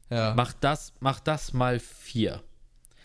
Ja. 0.10 0.34
mach 0.36 0.54
das, 0.54 0.94
mach 1.00 1.20
das 1.20 1.54
mal 1.54 1.80
vier. 1.80 2.44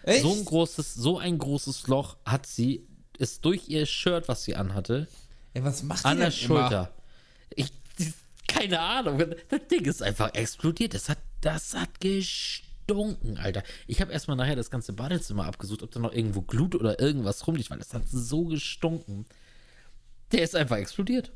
Echt? 0.03 0.23
So 0.23 0.33
ein 0.33 0.45
großes, 0.45 0.95
so 0.95 1.19
ein 1.19 1.39
großes 1.39 1.87
Loch 1.87 2.17
hat 2.25 2.47
sie, 2.47 2.87
ist 3.19 3.45
durch 3.45 3.69
ihr 3.69 3.87
Shirt, 3.87 4.29
was 4.29 4.45
sie 4.45 4.57
anhatte, 4.57 5.07
Ey, 5.53 5.65
was 5.65 5.83
macht 5.83 6.05
an 6.07 6.19
der? 6.19 6.31
Schulter. 6.31 6.95
Ich, 7.57 7.73
keine 8.47 8.81
Ahnung. 8.81 9.19
Das 9.49 9.61
Ding 9.71 9.85
ist 9.85 10.03
einfach 10.03 10.33
explodiert. 10.35 10.95
Das 10.95 11.09
hat, 11.09 11.19
das 11.41 11.75
hat 11.75 12.01
gestunken, 12.01 13.37
Alter. 13.39 13.63
Ich 13.89 14.01
habe 14.01 14.13
erstmal 14.13 14.37
nachher 14.37 14.55
das 14.57 14.71
ganze 14.71 14.93
Badezimmer 14.93 15.45
abgesucht, 15.47 15.83
ob 15.83 15.91
da 15.91 15.99
noch 16.01 16.13
irgendwo 16.13 16.43
Glut 16.43 16.75
oder 16.77 17.01
irgendwas 17.01 17.47
rumliegt, 17.47 17.71
weil 17.71 17.79
das 17.79 17.93
hat 17.95 18.03
so 18.11 18.45
gestunken. 18.45 19.27
Der 20.33 20.43
ist 20.43 20.55
einfach 20.55 20.77
explodiert. 20.77 21.33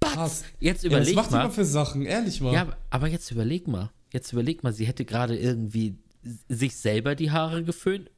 Batz. 0.00 0.12
Krass. 0.14 0.44
Jetzt 0.58 0.84
Ja, 0.84 0.90
was 0.90 0.96
überleg 0.96 1.14
macht 1.16 1.30
die 1.30 1.34
mal. 1.34 1.44
mal 1.44 1.50
für 1.50 1.64
Sachen? 1.66 2.06
Ehrlich 2.06 2.40
mal. 2.40 2.52
Ja, 2.54 2.76
aber 2.90 3.06
jetzt 3.08 3.30
überleg 3.30 3.68
mal. 3.68 3.90
Jetzt 4.12 4.32
überleg 4.32 4.62
mal, 4.64 4.72
sie 4.72 4.86
hätte 4.86 5.04
gerade 5.04 5.38
irgendwie 5.38 5.96
sich 6.48 6.76
selber 6.76 7.14
die 7.14 7.30
Haare 7.30 7.62
geföhnt 7.64 8.10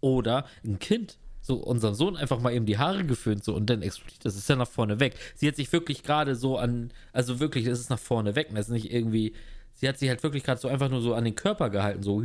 oder 0.00 0.46
ein 0.64 0.78
Kind. 0.78 1.18
So, 1.40 1.54
unserem 1.58 1.94
Sohn 1.94 2.16
einfach 2.16 2.40
mal 2.40 2.52
eben 2.52 2.66
die 2.66 2.76
Haare 2.78 3.04
geföhnt 3.04 3.44
so 3.44 3.54
und 3.54 3.70
dann 3.70 3.82
explodiert 3.82 4.24
das. 4.24 4.34
ist 4.34 4.48
ja 4.48 4.56
nach 4.56 4.68
vorne 4.68 4.98
weg. 4.98 5.14
Sie 5.36 5.46
hat 5.46 5.54
sich 5.56 5.72
wirklich 5.72 6.02
gerade 6.02 6.34
so 6.34 6.58
an, 6.58 6.90
also 7.12 7.38
wirklich, 7.38 7.64
das 7.66 7.78
ist 7.78 7.88
nach 7.88 8.00
vorne 8.00 8.34
weg. 8.34 8.48
Das 8.52 8.66
ist 8.66 8.72
nicht 8.72 8.92
irgendwie, 8.92 9.32
sie 9.74 9.88
hat 9.88 9.96
sich 9.98 10.08
halt 10.08 10.22
wirklich 10.24 10.42
gerade 10.42 10.60
so 10.60 10.66
einfach 10.68 10.88
nur 10.88 11.00
so 11.02 11.14
an 11.14 11.24
den 11.24 11.36
Körper 11.36 11.70
gehalten, 11.70 12.02
so. 12.02 12.20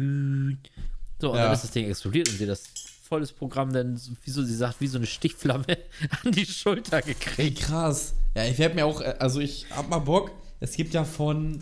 So, 1.19 1.31
und 1.31 1.37
Ja. 1.37 1.43
dann 1.45 1.53
ist 1.53 1.63
das 1.63 1.69
Ding 1.71 1.87
explodiert 1.87 2.29
und 2.29 2.37
sie 2.37 2.47
das 2.47 2.63
volles 3.03 3.31
Programm 3.31 3.71
dann, 3.71 3.95
so- 3.95 4.13
wie 4.23 4.31
so, 4.31 4.41
sie 4.41 4.55
sagt, 4.55 4.81
wie 4.81 4.87
so 4.87 4.97
eine 4.97 5.05
Stichflamme 5.05 5.65
an 6.25 6.31
die 6.31 6.45
Schulter 6.47 7.03
gekriegt. 7.03 7.59
krass. 7.61 8.15
Ja, 8.35 8.45
ich 8.45 8.57
werde 8.57 8.73
mir 8.73 8.85
auch, 8.87 9.01
äh, 9.01 9.15
also 9.19 9.39
ich 9.39 9.67
hab 9.69 9.87
mal 9.87 9.99
Bock. 9.99 10.31
Es 10.59 10.75
gibt 10.75 10.95
ja 10.95 11.03
von, 11.03 11.59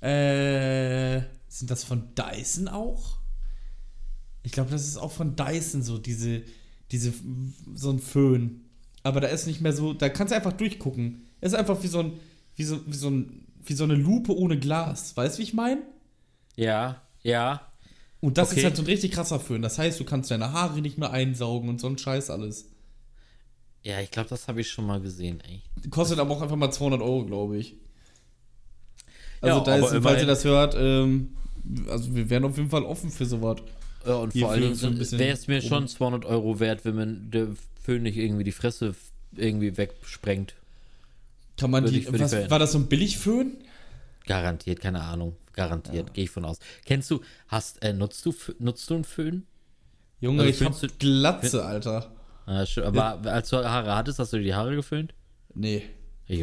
äh, 0.00 1.20
sind 1.48 1.70
das 1.70 1.84
von 1.84 2.14
Dyson 2.14 2.68
auch? 2.68 3.18
Ich 4.42 4.52
glaube, 4.52 4.70
das 4.70 4.86
ist 4.86 4.96
auch 4.96 5.12
von 5.12 5.36
Dyson 5.36 5.82
so, 5.82 5.98
diese, 5.98 6.42
diese, 6.90 7.12
so 7.74 7.90
ein 7.90 7.98
Föhn. 7.98 8.64
Aber 9.02 9.20
da 9.20 9.28
ist 9.28 9.46
nicht 9.46 9.60
mehr 9.60 9.72
so, 9.72 9.92
da 9.94 10.08
kannst 10.08 10.32
du 10.32 10.36
einfach 10.36 10.52
durchgucken. 10.52 11.22
Ist 11.40 11.54
einfach 11.54 11.82
wie 11.82 11.86
so 11.88 12.00
ein, 12.00 12.12
wie 12.56 12.64
so, 12.64 12.80
wie 12.86 12.96
so 12.96 13.10
ein, 13.10 13.46
wie 13.64 13.74
so 13.74 13.84
eine 13.84 13.94
Lupe 13.94 14.36
ohne 14.36 14.58
Glas. 14.58 15.16
Weißt 15.16 15.36
du, 15.36 15.38
wie 15.40 15.44
ich 15.44 15.54
meine? 15.54 15.82
Ja, 16.56 17.02
ja. 17.22 17.62
Und 18.20 18.36
das 18.38 18.50
Okay. 18.50 18.58
ist 18.60 18.64
halt 18.64 18.76
so 18.76 18.82
ein 18.82 18.86
richtig 18.86 19.12
krasser 19.12 19.38
Föhn. 19.38 19.62
Das 19.62 19.78
heißt, 19.78 20.00
du 20.00 20.04
kannst 20.04 20.30
deine 20.30 20.52
Haare 20.52 20.80
nicht 20.80 20.98
mehr 20.98 21.10
einsaugen 21.12 21.68
und 21.68 21.80
so 21.80 21.86
ein 21.86 21.98
Scheiß 21.98 22.30
alles. 22.30 22.66
Ja, 23.84 24.00
ich 24.00 24.10
glaube, 24.10 24.28
das 24.28 24.48
habe 24.48 24.60
ich 24.60 24.68
schon 24.70 24.86
mal 24.86 25.00
gesehen, 25.00 25.40
ey. 25.40 25.62
Kostet 25.90 26.18
aber 26.18 26.34
auch 26.34 26.42
einfach 26.42 26.56
mal 26.56 26.70
200 26.72 27.00
Euro, 27.00 27.24
glaube 27.26 27.58
ich. 27.58 27.76
Also 29.40 29.58
Ja, 29.58 29.64
da 29.64 29.76
ist, 29.76 30.02
falls 30.02 30.20
ihr 30.20 30.26
das 30.26 30.44
hört, 30.44 30.74
ähm, 30.78 31.30
also 31.88 32.14
wir 32.14 32.28
wären 32.30 32.44
auf 32.44 32.56
jeden 32.56 32.70
Fall 32.70 32.82
offen 32.84 33.10
für 33.10 33.26
sowas. 33.26 33.58
Ja, 34.06 34.14
und 34.16 34.32
Hier 34.32 34.46
vor 34.46 34.56
bisschen 34.56 35.18
wäre 35.18 35.32
es 35.32 35.46
mir 35.48 35.60
schon 35.60 35.86
200 35.88 36.24
Euro 36.24 36.60
wert, 36.60 36.84
wenn 36.84 36.94
man 36.96 37.30
der 37.30 37.48
Föhn 37.82 38.02
nicht 38.02 38.16
irgendwie 38.16 38.44
die 38.44 38.52
Fresse 38.52 38.94
irgendwie 39.36 39.76
wegsprengt. 39.76 40.54
Kann 41.56 41.70
man 41.70 41.84
die, 41.86 41.98
ich- 42.00 42.12
was, 42.20 42.50
war 42.50 42.58
das 42.58 42.72
so 42.72 42.78
ein 42.78 42.86
Billigföhn? 42.86 43.56
Garantiert, 44.26 44.80
keine 44.80 45.02
Ahnung. 45.02 45.36
Garantiert, 45.54 46.14
gehe 46.14 46.24
ich 46.24 46.30
von 46.30 46.44
aus. 46.44 46.58
Kennst 46.86 47.10
du, 47.10 47.20
hast, 47.48 47.82
äh, 47.82 47.92
nutzt 47.92 48.24
du, 48.24 48.32
nutzt 48.60 48.88
du 48.90 48.94
einen 48.94 49.04
Föhn? 49.04 49.44
Junge, 50.20 50.42
Also 50.42 50.54
ich 50.54 50.64
hab 50.68 50.80
du- 50.80 50.88
Glatze, 50.98 51.64
Alter. 51.64 52.12
Ah, 52.46 52.64
schön, 52.64 52.84
aber 52.84 53.20
als 53.30 53.50
du 53.50 53.56
Haare 53.56 53.94
hattest, 53.96 54.18
hast 54.20 54.32
du 54.32 54.38
dir 54.38 54.44
die 54.44 54.54
Haare 54.54 54.74
geföhnt? 54.74 55.14
Nee. 55.54 55.82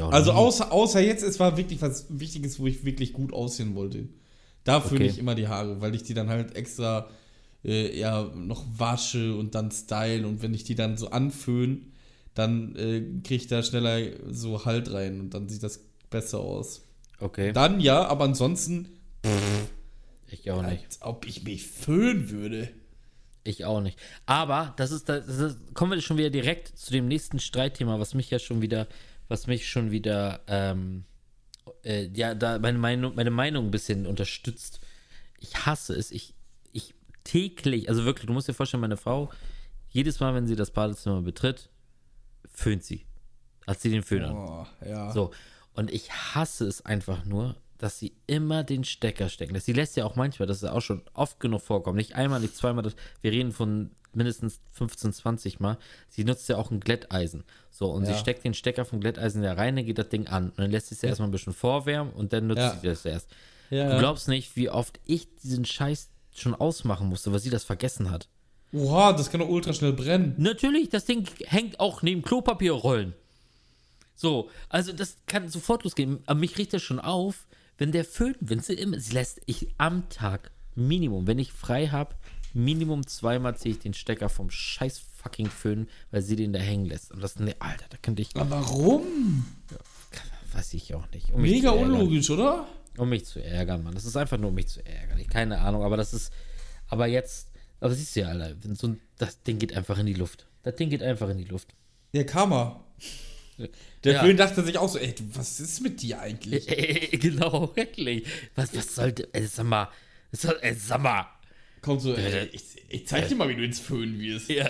Also 0.10 0.32
außer, 0.32 0.72
außer 0.72 1.00
jetzt, 1.02 1.24
es 1.24 1.40
war 1.40 1.58
wirklich 1.58 1.82
was 1.82 2.08
Wichtiges, 2.10 2.60
wo 2.60 2.68
ich 2.68 2.86
wirklich 2.86 3.14
gut 3.14 3.34
aussehen 3.34 3.76
wollte. 3.76 4.08
Da 4.64 4.82
föhne 4.82 5.02
Okay. 5.02 5.12
ich 5.12 5.20
immer 5.20 5.36
die 5.36 5.48
Haare, 5.48 5.80
weil 5.82 5.94
ich 5.94 6.04
die 6.04 6.14
dann 6.16 6.30
halt 6.30 6.56
extra 6.56 7.08
äh, 7.64 7.98
ja, 7.98 8.24
noch 8.36 8.64
wasche 8.78 9.36
und 9.36 9.54
dann 9.56 9.72
style 9.72 10.26
und 10.28 10.42
wenn 10.42 10.54
ich 10.54 10.64
die 10.64 10.76
dann 10.76 10.98
so 10.98 11.10
anföhne, 11.12 11.80
dann 12.34 12.76
äh, 12.76 13.02
kriege 13.24 13.36
ich 13.36 13.48
da 13.48 13.62
schneller 13.64 14.10
so 14.32 14.66
Halt 14.66 14.92
rein 14.92 15.20
und 15.20 15.34
dann 15.34 15.48
sieht 15.50 15.64
das 15.64 15.80
besser 16.10 16.40
aus. 16.40 16.82
Okay, 17.20 17.54
Dann 17.54 17.80
ja, 17.80 18.06
aber 18.08 18.26
ansonsten, 18.26 18.90
ich 20.30 20.52
auch 20.52 20.62
nicht. 20.64 20.84
als 20.86 21.02
ob 21.02 21.26
ich 21.28 21.44
mich 21.44 21.64
föhnen 21.66 22.30
würde. 22.30 22.70
Ich 23.44 23.64
auch 23.66 23.80
nicht. 23.82 23.98
Aber 24.26 24.74
das 24.78 24.92
ist, 24.92 25.08
das 25.08 25.28
ist, 25.28 25.74
kommen 25.76 25.92
wir 25.92 26.02
schon 26.02 26.18
wieder 26.18 26.30
direkt 26.32 26.78
zu 26.78 26.92
dem 26.92 27.08
nächsten 27.08 27.40
Streitthema, 27.40 28.00
was 28.00 28.16
mich 28.16 28.30
ja 28.32 28.40
schon 28.40 28.62
wieder, 28.62 28.88
was 29.28 29.48
mich 29.48 29.70
schon 29.70 29.92
wieder, 29.92 30.42
ähm, 30.48 31.06
äh, 31.84 32.08
ja, 32.14 32.36
da 32.36 32.60
meine 32.60 32.78
Meinung, 32.78 33.16
meine 33.16 33.32
Meinung 33.32 33.66
ein 33.66 33.72
bisschen 33.72 34.06
unterstützt. 34.06 34.80
Ich 35.40 35.66
hasse 35.66 35.94
es. 35.96 36.12
Ich, 36.12 36.34
ich 36.72 36.94
täglich, 37.24 37.90
also 37.90 38.06
wirklich, 38.06 38.28
du 38.28 38.34
musst 38.34 38.48
dir 38.48 38.54
vorstellen, 38.54 38.82
meine 38.82 38.98
Frau, 38.98 39.32
jedes 39.90 40.20
Mal, 40.20 40.34
wenn 40.34 40.48
sie 40.48 40.56
das 40.56 40.72
Badezimmer 40.72 41.22
betritt, 41.22 41.70
föhnt 42.52 42.84
sie. 42.84 43.06
Hat 43.66 43.82
sie 43.82 43.90
den 43.90 44.04
Föhn 44.04 44.24
an. 44.24 44.36
Oh, 44.36 44.68
ja. 44.86 45.12
So. 45.12 45.32
Und 45.74 45.92
ich 45.92 46.12
hasse 46.12 46.68
es 46.68 46.86
einfach 46.86 47.26
nur, 47.26 47.56
dass 47.78 48.00
sie 48.00 48.14
immer 48.28 48.64
den 48.64 48.84
Stecker 48.84 49.30
stecken 49.30 49.54
lässt. 49.54 49.66
Sie 49.66 49.74
lässt 49.74 49.98
ja 49.98 50.06
auch 50.06 50.16
manchmal, 50.16 50.48
das 50.48 50.58
ist 50.58 50.70
auch 50.70 50.82
schon 50.82 51.04
oft 51.14 51.40
genug 51.40 51.62
vorkommen. 51.62 51.98
Nicht 51.98 52.16
einmal, 52.16 52.40
nicht 52.40 52.56
zweimal. 52.56 52.84
Das, 52.84 52.96
wir 53.22 53.32
reden 53.32 53.52
von 53.52 53.92
mindestens 54.16 54.60
15, 54.74 55.14
20 55.14 55.60
Mal. 55.60 55.78
Sie 56.10 56.24
nutzt 56.24 56.48
ja 56.50 56.58
auch 56.58 56.72
ein 56.72 56.80
Glätteisen. 56.80 57.44
So, 57.72 57.92
und 57.92 58.06
Ja. 58.08 58.14
sie 58.14 58.20
steckt 58.20 58.44
den 58.44 58.54
Stecker 58.54 58.86
vom 58.86 59.00
Glätteisen 59.02 59.42
da 59.42 59.54
rein, 59.54 59.76
dann 59.76 59.86
geht 59.86 59.98
das 59.98 60.10
Ding 60.10 60.28
an. 60.28 60.50
Und 60.50 60.60
dann 60.60 60.72
lässt 60.72 60.88
sie 60.88 60.96
es 60.96 61.02
ja 61.02 61.10
erstmal 61.10 61.28
ein 61.30 61.32
bisschen 61.32 61.54
vorwärmen 61.54 62.14
und 62.14 62.34
dann 62.34 62.48
nutzt 62.48 62.60
Ja. 62.60 62.78
sie 62.80 62.88
das 62.88 63.06
erst. 63.06 63.30
Ja, 63.70 63.94
Du 63.94 64.00
glaubst 64.00 64.28
nicht, 64.28 64.56
wie 64.56 64.70
oft 64.70 65.00
ich 65.06 65.28
diesen 65.44 65.66
Scheiß 65.66 66.10
schon 66.36 66.54
ausmachen 66.54 67.08
musste, 67.08 67.32
weil 67.32 67.40
sie 67.40 67.50
das 67.50 67.64
vergessen 67.64 68.12
hat. 68.12 68.28
Oha, 68.74 69.14
das 69.14 69.32
kann 69.32 69.40
doch 69.40 69.48
ultra 69.50 69.74
schnell 69.74 69.94
brennen. 69.94 70.36
Natürlich, 70.38 70.90
das 70.90 71.06
Ding 71.06 71.26
hängt 71.46 71.80
auch 71.80 72.02
neben 72.02 72.22
Klopapierrollen. 72.22 73.14
So, 74.16 74.50
also 74.70 74.94
das 74.94 75.18
kann 75.28 75.50
sofort 75.50 75.84
losgehen. 75.84 76.20
Aber 76.26 76.40
mich 76.40 76.58
riecht 76.58 76.74
das 76.74 76.82
schon 76.82 77.00
auf, 77.00 77.48
wenn 77.78 77.92
der 77.92 78.06
Föhn, 78.06 78.36
wenn 78.40 78.60
sie 78.60 78.74
immer, 78.74 79.00
sie 79.00 79.14
lässt 79.14 79.42
ich 79.46 79.68
am 79.78 80.08
Tag 80.10 80.52
Minimum, 80.76 81.28
wenn 81.28 81.40
ich 81.40 81.52
frei 81.52 81.88
habe, 81.88 82.16
Minimum 82.56 83.06
zweimal 83.06 83.56
ziehe 83.58 83.76
ich 83.76 83.80
den 83.82 83.94
Stecker 83.94 84.30
vom 84.30 84.50
scheiß 84.50 85.00
fucking 85.22 85.50
Föhn, 85.50 85.88
weil 86.12 86.22
sie 86.22 86.36
den 86.36 86.54
da 86.54 86.60
hängen 86.60 86.86
lässt. 86.86 87.12
Und 87.12 87.22
das, 87.22 87.38
ne, 87.38 87.56
Alter, 87.60 87.86
da 87.90 87.98
könnte 88.02 88.22
ich, 88.22 88.36
Aber 88.36 88.50
warum? 88.50 89.46
weiß 90.54 90.74
ich 90.74 90.94
auch 90.96 91.10
nicht. 91.12 91.32
Um 91.32 91.42
Mega 91.42 91.72
unlogisch, 91.72 92.30
oder? 92.30 92.68
Um 92.98 93.10
mich 93.10 93.26
zu 93.26 93.44
ärgern, 93.44 93.84
Mann. 93.84 93.94
Das 93.94 94.06
ist 94.06 94.16
einfach 94.16 94.38
nur, 94.38 94.50
um 94.50 94.56
mich 94.56 94.68
zu 94.68 94.86
ärgern. 94.86 95.20
Ich, 95.20 95.28
keine 95.28 95.60
Ahnung, 95.60 95.84
aber 95.84 95.98
das 95.98 96.14
ist, 96.14 96.32
aber 96.88 97.08
jetzt, 97.08 97.50
aber 97.82 97.94
siehst 97.94 98.16
du 98.16 98.22
ja, 98.22 98.30
Alter, 98.30 98.56
so 98.76 98.88
ein, 98.88 99.02
das 99.18 99.42
Ding 99.44 99.60
geht 99.60 99.76
einfach 99.76 99.98
in 100.00 100.06
die 100.06 100.14
Luft. 100.14 100.46
Das 100.64 100.76
Ding 100.78 100.90
geht 100.90 101.04
einfach 101.04 101.28
in 101.30 101.38
die 101.38 101.44
Luft. 101.46 101.76
Ja, 102.14 102.24
Karma. 102.24 102.82
Der 104.04 104.14
Ja. 104.14 104.24
Film 104.24 104.38
dachte 104.38 104.64
sich 104.64 104.78
auch 104.78 104.88
so, 104.90 104.98
ey, 105.00 105.14
du, 105.14 105.24
was 105.34 105.60
ist 105.60 105.82
mit 105.82 106.02
dir 106.02 106.20
eigentlich? 106.22 106.68
genau, 107.20 107.76
wirklich. 107.76 108.26
Was, 108.56 108.74
was 108.76 108.96
sollte. 108.96 109.28
Ey, 109.34 109.46
sag 109.48 109.66
mal. 109.66 109.90
Soll, 110.32 110.58
ey, 110.62 110.74
sag 110.74 111.02
mal. 111.02 111.28
Kommt 111.86 112.02
so, 112.02 112.16
ey, 112.16 112.50
ich, 112.52 112.64
ich 112.90 113.08
zeig 113.08 113.28
dir 113.28 113.36
mal, 113.36 113.48
wie 113.48 113.56
du 113.56 113.64
ins 113.64 113.80
Föhn 113.80 114.18
wirst. 114.20 114.50
Ja. 114.50 114.68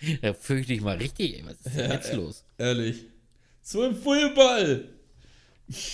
ja 0.22 0.32
fürchte 0.32 0.72
ich 0.72 0.80
mal 0.80 0.96
richtig. 0.96 1.36
Ey, 1.36 1.44
was 1.44 1.66
ist 1.66 1.76
denn 1.76 1.90
jetzt 1.90 2.14
los? 2.14 2.44
Ehrlich. 2.56 3.04
So 3.60 3.84
im 3.84 3.94
Fußball. 3.94 4.88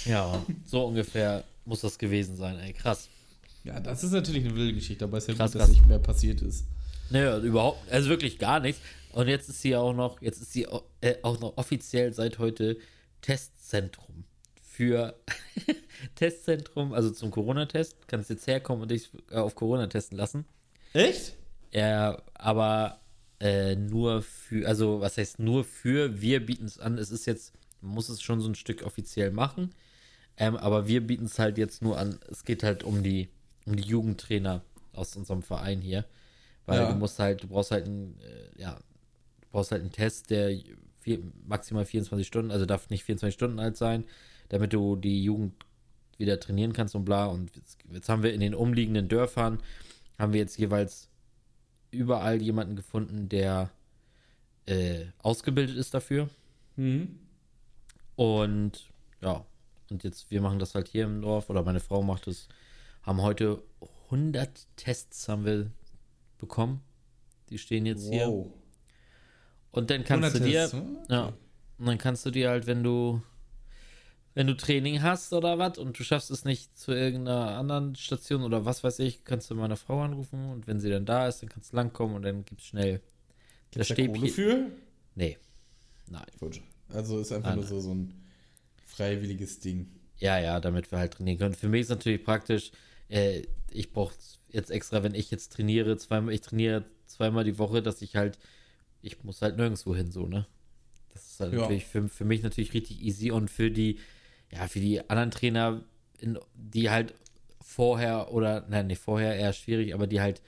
Ja, 0.04 0.46
so 0.64 0.86
ungefähr 0.86 1.42
muss 1.64 1.80
das 1.80 1.98
gewesen 1.98 2.36
sein, 2.36 2.60
ey. 2.60 2.72
Krass. 2.72 3.08
Ja, 3.64 3.80
das 3.80 4.04
ist 4.04 4.12
natürlich 4.12 4.44
eine 4.44 4.54
wilde 4.54 4.74
Geschichte, 4.74 5.04
aber 5.04 5.18
es 5.18 5.24
ist 5.24 5.30
ja 5.30 5.34
Krass, 5.34 5.50
gut, 5.50 5.60
dass 5.60 5.66
krass. 5.66 5.76
nicht 5.76 5.88
mehr 5.88 5.98
passiert 5.98 6.42
ist. 6.42 6.64
Naja, 7.10 7.38
überhaupt. 7.38 7.90
Also 7.90 8.08
wirklich 8.08 8.38
gar 8.38 8.60
nichts. 8.60 8.80
Und 9.10 9.26
jetzt 9.26 9.48
ist 9.48 9.62
sie 9.62 9.74
auch 9.74 9.94
noch. 9.94 10.22
Jetzt 10.22 10.40
ist 10.40 10.52
sie 10.52 10.68
äh, 11.00 11.16
auch 11.22 11.40
noch 11.40 11.56
offiziell 11.56 12.14
seit 12.14 12.38
heute 12.38 12.78
Testzentrum. 13.20 14.22
Für 14.74 15.14
Testzentrum, 16.16 16.92
also 16.94 17.10
zum 17.10 17.30
Corona-Test. 17.30 18.08
Kannst 18.08 18.28
jetzt 18.28 18.46
herkommen 18.48 18.82
und 18.82 18.90
dich 18.90 19.08
äh, 19.30 19.36
auf 19.36 19.54
Corona 19.54 19.86
testen 19.86 20.18
lassen. 20.18 20.44
Echt? 20.94 21.36
Ja, 21.72 22.20
aber 22.34 23.00
äh, 23.38 23.76
nur 23.76 24.22
für, 24.22 24.66
also 24.66 25.00
was 25.00 25.16
heißt 25.16 25.38
nur 25.38 25.62
für, 25.62 26.20
wir 26.20 26.44
bieten 26.44 26.64
es 26.64 26.80
an, 26.80 26.98
es 26.98 27.12
ist 27.12 27.26
jetzt, 27.26 27.52
man 27.82 27.94
muss 27.94 28.08
es 28.08 28.20
schon 28.20 28.40
so 28.40 28.48
ein 28.48 28.56
Stück 28.56 28.82
offiziell 28.84 29.30
machen, 29.30 29.72
ähm, 30.36 30.56
aber 30.56 30.88
wir 30.88 31.06
bieten 31.06 31.26
es 31.26 31.38
halt 31.38 31.56
jetzt 31.56 31.80
nur 31.80 31.96
an, 31.96 32.18
es 32.28 32.44
geht 32.44 32.64
halt 32.64 32.82
um 32.82 33.04
die, 33.04 33.28
um 33.66 33.76
die 33.76 33.84
Jugendtrainer 33.88 34.62
aus 34.92 35.14
unserem 35.16 35.42
Verein 35.42 35.80
hier, 35.80 36.04
weil 36.66 36.82
Ja. 36.82 36.88
du 36.92 36.94
musst 36.98 37.18
halt, 37.20 37.44
du 37.44 37.48
brauchst 37.48 37.70
halt 37.70 37.86
einen, 37.86 38.18
äh, 38.20 38.60
ja, 38.60 38.74
du 38.74 39.46
brauchst 39.52 39.70
halt 39.70 39.82
einen 39.82 39.92
Test, 39.92 40.30
der 40.30 40.56
vier, 41.00 41.20
maximal 41.46 41.84
24 41.84 42.26
Stunden, 42.26 42.50
also 42.50 42.66
darf 42.66 42.90
nicht 42.90 43.04
24 43.04 43.34
Stunden 43.34 43.58
alt 43.60 43.76
sein, 43.76 44.04
damit 44.48 44.72
du 44.72 44.96
die 44.96 45.22
Jugend 45.22 45.54
wieder 46.18 46.38
trainieren 46.38 46.72
kannst 46.72 46.94
und 46.94 47.04
bla. 47.04 47.26
Und 47.26 47.54
jetzt, 47.56 47.78
jetzt 47.90 48.08
haben 48.08 48.22
wir 48.22 48.32
in 48.32 48.40
den 48.40 48.54
umliegenden 48.54 49.08
Dörfern, 49.08 49.58
haben 50.18 50.32
wir 50.32 50.40
jetzt 50.40 50.58
jeweils 50.58 51.08
überall 51.90 52.42
jemanden 52.42 52.76
gefunden, 52.76 53.28
der 53.28 53.70
äh, 54.66 55.06
ausgebildet 55.18 55.76
ist 55.76 55.94
dafür. 55.94 56.28
Mhm. 56.76 57.18
Und 58.16 58.90
ja, 59.20 59.44
und 59.90 60.04
jetzt, 60.04 60.30
wir 60.30 60.40
machen 60.40 60.58
das 60.58 60.74
halt 60.74 60.88
hier 60.88 61.04
im 61.04 61.22
Dorf, 61.22 61.50
oder 61.50 61.62
meine 61.62 61.80
Frau 61.80 62.02
macht 62.02 62.26
es, 62.26 62.48
haben 63.02 63.22
heute 63.22 63.62
100 64.06 64.66
Tests 64.76 65.28
haben 65.28 65.44
wir 65.44 65.70
bekommen. 66.38 66.80
Die 67.50 67.58
stehen 67.58 67.86
jetzt 67.86 68.08
hier. 68.08 68.28
Wow. 68.28 68.50
Und 69.70 69.90
dann 69.90 70.04
kannst 70.04 70.34
du 70.34 70.38
100 70.38 70.52
dir, 70.52 70.60
Tests, 70.60 70.74
ne? 70.74 71.06
ja, 71.08 71.32
und 71.78 71.86
dann 71.86 71.98
kannst 71.98 72.24
du 72.24 72.30
dir 72.30 72.50
halt, 72.50 72.66
wenn 72.66 72.82
du, 72.82 73.20
wenn 74.34 74.46
du 74.46 74.56
Training 74.56 75.02
hast 75.02 75.32
oder 75.32 75.58
was 75.58 75.78
und 75.78 75.98
du 75.98 76.02
schaffst 76.04 76.30
es 76.30 76.44
nicht 76.44 76.76
zu 76.76 76.92
irgendeiner 76.92 77.56
anderen 77.56 77.94
Station 77.94 78.42
oder 78.42 78.64
was 78.64 78.82
weiß 78.82 78.98
ich, 78.98 79.24
kannst 79.24 79.50
du 79.50 79.54
meine 79.54 79.76
Frau 79.76 80.02
anrufen 80.02 80.50
und 80.50 80.66
wenn 80.66 80.80
sie 80.80 80.90
dann 80.90 81.06
da 81.06 81.28
ist, 81.28 81.42
dann 81.42 81.48
kannst 81.48 81.72
du 81.72 81.76
langkommen 81.76 82.16
und 82.16 82.22
dann 82.22 82.44
gibt's 82.44 82.66
schnell 82.66 83.00
das 83.70 83.86
Stäbchen. 83.88 84.28
für? 84.28 84.70
Nee. 85.14 85.38
Nein. 86.10 86.26
Gut. 86.38 86.60
Also 86.88 87.20
ist 87.20 87.32
einfach 87.32 87.50
Nein, 87.50 87.58
nur 87.60 87.64
so, 87.66 87.80
so 87.80 87.94
ein 87.94 88.12
freiwilliges 88.86 89.60
Ding. 89.60 89.88
Ja, 90.18 90.38
ja, 90.38 90.60
damit 90.60 90.90
wir 90.92 90.98
halt 90.98 91.14
trainieren 91.14 91.38
können. 91.38 91.54
Für 91.54 91.68
mich 91.68 91.82
ist 91.82 91.88
natürlich 91.88 92.22
praktisch, 92.24 92.72
äh, 93.08 93.42
ich 93.70 93.92
brauche 93.92 94.14
jetzt 94.48 94.70
extra, 94.70 95.02
wenn 95.02 95.14
ich 95.14 95.30
jetzt 95.30 95.52
trainiere, 95.52 95.96
zweimal, 95.96 96.34
ich 96.34 96.40
trainiere 96.40 96.84
zweimal 97.06 97.44
die 97.44 97.58
Woche, 97.58 97.82
dass 97.82 98.02
ich 98.02 98.16
halt, 98.16 98.38
ich 99.02 99.22
muss 99.24 99.42
halt 99.42 99.56
nirgendwo 99.56 99.94
hin, 99.94 100.10
so, 100.12 100.26
ne? 100.26 100.46
Das 101.12 101.26
ist 101.26 101.40
halt 101.40 101.52
Ja. 101.52 101.60
natürlich 101.60 101.86
für, 101.86 102.08
für 102.08 102.24
mich 102.24 102.42
natürlich 102.42 102.74
richtig 102.74 103.02
easy 103.02 103.30
und 103.30 103.50
für 103.50 103.70
die, 103.70 103.98
ja, 104.52 104.66
für 104.68 104.80
die 104.80 105.08
anderen 105.10 105.30
Trainer, 105.30 105.82
in, 106.18 106.38
die 106.54 106.90
halt 106.90 107.14
vorher 107.60 108.32
oder, 108.32 108.64
nein, 108.68 108.86
nicht 108.86 109.00
vorher, 109.00 109.36
eher 109.36 109.52
schwierig, 109.52 109.94
aber 109.94 110.06
die 110.06 110.20
halt 110.20 110.42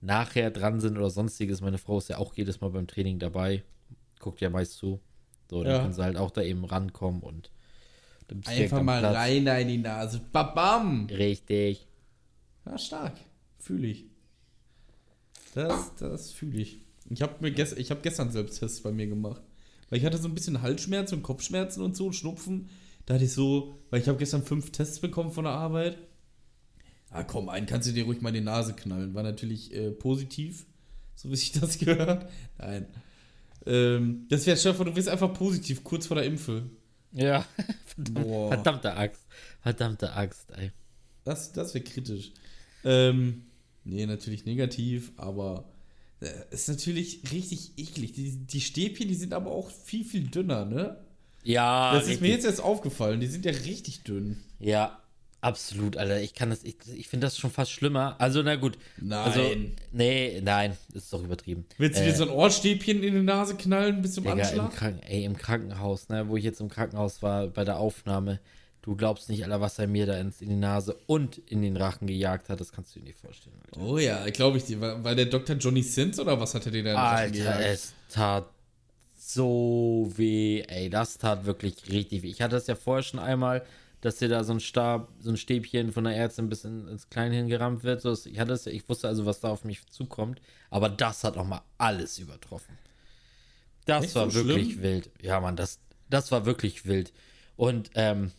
nachher 0.00 0.50
dran 0.50 0.80
sind 0.80 0.96
oder 0.98 1.10
sonstiges. 1.10 1.60
Meine 1.60 1.78
Frau 1.78 1.98
ist 1.98 2.08
ja 2.08 2.18
auch 2.18 2.34
jedes 2.34 2.60
Mal 2.60 2.70
beim 2.70 2.86
Training 2.86 3.18
dabei, 3.18 3.62
guckt 4.20 4.40
ja 4.40 4.50
meist 4.50 4.74
zu. 4.74 5.00
So, 5.48 5.62
dann 5.62 5.72
Ja. 5.74 5.80
können 5.82 5.94
sie 5.94 6.02
halt 6.02 6.16
auch 6.16 6.30
da 6.30 6.42
eben 6.42 6.64
rankommen 6.64 7.22
und 7.22 7.50
Einfach 8.44 8.82
mal 8.82 8.98
Platz. 8.98 9.14
rein 9.14 9.46
in 9.46 9.68
die 9.68 9.78
Nase. 9.78 10.20
Babam! 10.32 11.06
Richtig. 11.06 11.86
Ja, 12.64 12.76
stark. 12.76 13.14
Fühle 13.60 13.86
ich. 13.86 14.06
Das, 15.54 15.94
das 15.94 16.32
fühle 16.32 16.58
ich. 16.60 16.80
Ich 17.08 17.22
habe 17.22 17.34
mir 17.40 17.52
gest 17.52 17.78
ich 17.78 17.90
hab 17.92 18.02
gestern 18.02 18.30
Selbsttests 18.32 18.80
bei 18.82 18.90
mir 18.90 19.06
gemacht. 19.06 19.40
Weil 19.88 20.00
ich 20.00 20.04
hatte 20.04 20.18
so 20.18 20.26
ein 20.26 20.34
bisschen 20.34 20.60
Halsschmerzen 20.62 21.18
und 21.18 21.22
Kopfschmerzen 21.22 21.82
und 21.82 21.96
so, 21.96 22.10
Schnupfen. 22.10 22.68
Da 23.06 23.14
hatte 23.14 23.24
ich 23.24 23.32
so, 23.32 23.78
weil 23.90 24.00
ich 24.00 24.08
habe 24.08 24.18
gestern 24.18 24.42
fünf 24.42 24.72
Tests 24.72 25.00
bekommen 25.00 25.30
von 25.30 25.44
der 25.44 25.52
Arbeit. 25.52 25.96
Ah, 27.10 27.22
komm, 27.22 27.48
einen 27.48 27.66
kannst 27.66 27.88
du 27.88 27.92
dir 27.92 28.04
ruhig 28.04 28.20
mal 28.20 28.30
in 28.30 28.34
die 28.34 28.40
Nase 28.40 28.74
knallen. 28.74 29.14
War 29.14 29.22
natürlich 29.22 29.72
äh, 29.72 29.92
positiv, 29.92 30.66
so 31.14 31.30
wie 31.30 31.36
sich 31.36 31.52
das 31.52 31.78
gehört. 31.78 32.28
Nein. 32.58 32.86
Ähm, 33.64 34.26
das 34.28 34.44
wäre, 34.46 34.56
Stefan, 34.56 34.86
du 34.86 34.96
wirst 34.96 35.08
einfach 35.08 35.32
positiv, 35.32 35.84
kurz 35.84 36.06
vor 36.06 36.16
der 36.16 36.26
Impfe. 36.26 36.68
Ja. 37.12 37.46
Boah. 37.96 38.48
Verdammte 38.48 38.94
Axt. 38.94 39.24
Verdammte 39.60 40.12
Axt, 40.12 40.50
ey. 40.56 40.72
Das, 41.24 41.52
das 41.52 41.74
wäre 41.74 41.84
kritisch. 41.84 42.32
Ähm, 42.84 43.46
nee, 43.84 44.04
natürlich 44.04 44.44
negativ, 44.44 45.12
aber 45.16 45.68
äh, 46.20 46.30
ist 46.50 46.68
natürlich 46.68 47.32
richtig 47.32 47.78
eklig. 47.78 48.12
Die, 48.12 48.36
die 48.36 48.60
Stäbchen, 48.60 49.08
die 49.08 49.14
sind 49.14 49.32
aber 49.32 49.52
auch 49.52 49.70
viel, 49.70 50.04
viel 50.04 50.26
dünner, 50.28 50.64
ne? 50.64 51.05
Ja, 51.46 51.94
das 51.94 52.08
ist 52.08 52.20
mir 52.20 52.30
jetzt 52.30 52.44
erst 52.44 52.60
aufgefallen. 52.62 53.20
Die 53.20 53.26
sind 53.26 53.44
ja 53.44 53.52
richtig 53.52 54.02
dünn. 54.02 54.42
Ja, 54.58 54.98
absolut, 55.40 55.96
Alter. 55.96 56.20
Ich 56.20 56.34
kann 56.34 56.50
das, 56.50 56.64
ich, 56.64 56.76
ich 56.94 57.08
finde 57.08 57.26
das 57.28 57.38
schon 57.38 57.50
fast 57.50 57.70
schlimmer. 57.70 58.16
Also, 58.18 58.42
na 58.42 58.56
gut. 58.56 58.76
Nein. 59.00 59.18
Also, 59.24 59.40
nee, 59.92 60.40
nein, 60.42 60.76
ist 60.92 61.12
doch 61.12 61.22
übertrieben. 61.22 61.64
Willst 61.78 61.98
du 61.98 62.02
Äh, 62.02 62.06
dir 62.06 62.14
so 62.16 62.24
ein 62.24 62.30
Ohrstäbchen 62.30 63.02
in 63.02 63.14
die 63.14 63.22
Nase 63.22 63.54
knallen 63.54 64.02
bis 64.02 64.14
zum 64.14 64.24
Digga, 64.24 64.34
im, 64.34 64.40
Anschlag? 64.40 64.74
Kranken, 64.74 65.02
ey, 65.04 65.24
im 65.24 65.36
Krankenhaus, 65.36 66.08
ne, 66.08 66.28
wo 66.28 66.36
ich 66.36 66.44
jetzt 66.44 66.60
im 66.60 66.68
Krankenhaus 66.68 67.22
war 67.22 67.46
bei 67.46 67.64
der 67.64 67.78
Aufnahme. 67.78 68.40
Du 68.82 68.94
glaubst 68.94 69.28
nicht, 69.28 69.42
Alter, 69.44 69.60
was 69.60 69.78
er 69.80 69.88
mir 69.88 70.06
da 70.06 70.16
ins, 70.18 70.40
in 70.40 70.48
die 70.48 70.54
Nase 70.56 70.96
und 71.06 71.38
in 71.38 71.60
den 71.62 71.76
Rachen 71.76 72.06
gejagt 72.06 72.48
hat. 72.48 72.60
Das 72.60 72.70
kannst 72.70 72.94
du 72.94 73.00
dir 73.00 73.06
nicht 73.06 73.18
vorstellen, 73.18 73.56
Alter. 73.66 73.80
Oh 73.84 73.98
ja, 73.98 74.24
glaube 74.30 74.58
ich 74.58 74.64
dir. 74.64 74.80
War, 74.80 75.02
war 75.02 75.14
der 75.16 75.26
Dr. 75.26 75.56
Johnny 75.56 75.82
Sins 75.82 76.20
oder 76.20 76.40
was 76.40 76.54
hat 76.54 76.66
er 76.66 76.72
dir 76.72 76.84
da 76.84 76.90
in 76.90 76.96
den 76.96 76.96
Rachen 76.96 77.16
Alter, 77.18 77.30
gejagt? 77.32 77.64
es 77.64 77.92
tat 78.08 78.46
so 79.34 80.12
weh, 80.16 80.62
ey, 80.68 80.88
das 80.90 81.18
tat 81.18 81.46
wirklich 81.46 81.88
richtig 81.90 82.22
weh. 82.22 82.28
Ich 82.30 82.42
hatte 82.42 82.56
es 82.56 82.66
ja 82.66 82.74
vorher 82.76 83.02
schon 83.02 83.20
einmal, 83.20 83.64
dass 84.00 84.16
dir 84.16 84.28
da 84.28 84.44
so 84.44 84.52
ein 84.52 84.60
Stab, 84.60 85.08
so 85.20 85.30
ein 85.30 85.36
Stäbchen 85.36 85.92
von 85.92 86.04
der 86.04 86.16
Ärztin 86.16 86.48
bis 86.48 86.64
in, 86.64 86.86
ins 86.88 87.08
Kleine 87.10 87.34
hingerammt 87.36 87.82
wird. 87.82 88.00
So, 88.02 88.12
ich 88.12 88.38
hatte 88.38 88.54
ja- 88.54 88.72
ich 88.72 88.88
wusste 88.88 89.08
also, 89.08 89.26
was 89.26 89.40
da 89.40 89.48
auf 89.50 89.64
mich 89.64 89.86
zukommt, 89.88 90.40
aber 90.70 90.88
das 90.88 91.24
hat 91.24 91.36
nochmal 91.36 91.62
alles 91.78 92.18
übertroffen. 92.18 92.78
Das 93.84 94.04
Echt 94.06 94.14
war 94.16 94.30
so 94.30 94.34
wirklich 94.34 94.70
schlimm? 94.72 94.82
wild. 94.82 95.10
Ja, 95.22 95.40
Mann, 95.40 95.56
das, 95.56 95.78
das 96.10 96.30
war 96.32 96.44
wirklich 96.46 96.86
wild. 96.86 97.12
Und 97.56 97.90
ähm, 97.94 98.32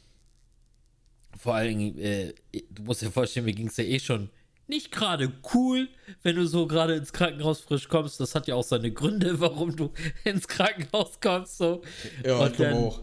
Vor 1.37 1.53
allen 1.55 1.77
Dingen, 1.77 1.97
äh, 1.99 2.33
du 2.71 2.83
musst 2.83 3.01
dir 3.01 3.11
vorstellen, 3.11 3.45
mir 3.45 3.53
ging 3.53 3.67
es 3.67 3.77
ja 3.77 3.83
eh 3.83 3.99
schon 3.99 4.29
nicht 4.67 4.91
gerade 4.91 5.31
cool, 5.53 5.87
wenn 6.23 6.35
du 6.35 6.45
so 6.47 6.67
gerade 6.67 6.95
ins 6.95 7.13
Krankenhaus 7.13 7.61
frisch 7.61 7.87
kommst. 7.87 8.19
Das 8.19 8.35
hat 8.35 8.47
ja 8.47 8.55
auch 8.55 8.63
seine 8.63 8.91
Gründe, 8.91 9.39
warum 9.39 9.75
du 9.75 9.91
ins 10.23 10.47
Krankenhaus 10.47 11.19
kommst. 11.21 11.57
So. 11.57 11.81
Ja, 12.25 12.37
Und 12.37 12.51
ich 12.51 12.57
dann 12.57 12.73
auch. 12.73 13.01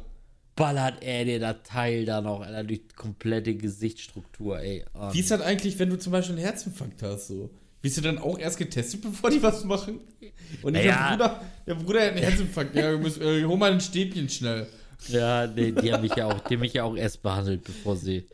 Ballert 0.56 1.02
er 1.02 1.24
dir 1.24 1.40
das 1.40 1.56
Teil 1.64 2.04
da 2.04 2.20
noch, 2.20 2.40
Alter, 2.40 2.62
durch 2.62 2.82
die 2.86 2.94
komplette 2.94 3.56
Gesichtsstruktur, 3.56 4.60
ey. 4.60 4.84
Oh, 4.94 5.12
Wie 5.12 5.18
ist 5.18 5.32
das 5.32 5.40
eigentlich, 5.40 5.76
wenn 5.80 5.90
du 5.90 5.98
zum 5.98 6.12
Beispiel 6.12 6.36
einen 6.36 6.44
Herzinfarkt 6.44 7.02
hast? 7.02 7.26
So? 7.26 7.50
Wirst 7.82 7.96
du 7.96 8.02
dann 8.02 8.18
auch 8.18 8.38
erst 8.38 8.58
getestet, 8.58 9.02
bevor 9.02 9.30
die 9.30 9.42
was 9.42 9.64
machen? 9.64 9.98
Und 10.62 10.74
Naja. 10.74 11.16
der 11.16 11.16
Bruder, 11.16 11.40
der 11.66 11.74
Bruder 11.74 12.00
hat 12.02 12.08
einen 12.10 12.18
Herzinfarkt. 12.22 12.76
Ja, 12.76 12.96
musst, 12.96 13.20
äh, 13.20 13.44
hol 13.44 13.56
mal 13.56 13.72
ein 13.72 13.80
Stäbchen 13.80 14.28
schnell. 14.28 14.68
Ja, 15.08 15.44
nee, 15.48 15.72
die 15.72 15.92
haben 15.92 16.02
mich 16.02 16.14
ja 16.14 16.26
auch, 16.26 16.38
die 16.44 16.54
haben 16.54 16.60
mich 16.60 16.74
ja 16.74 16.84
auch 16.84 16.96
erst 16.96 17.20
behandelt, 17.22 17.64
bevor 17.64 17.96
sie, 17.96 18.28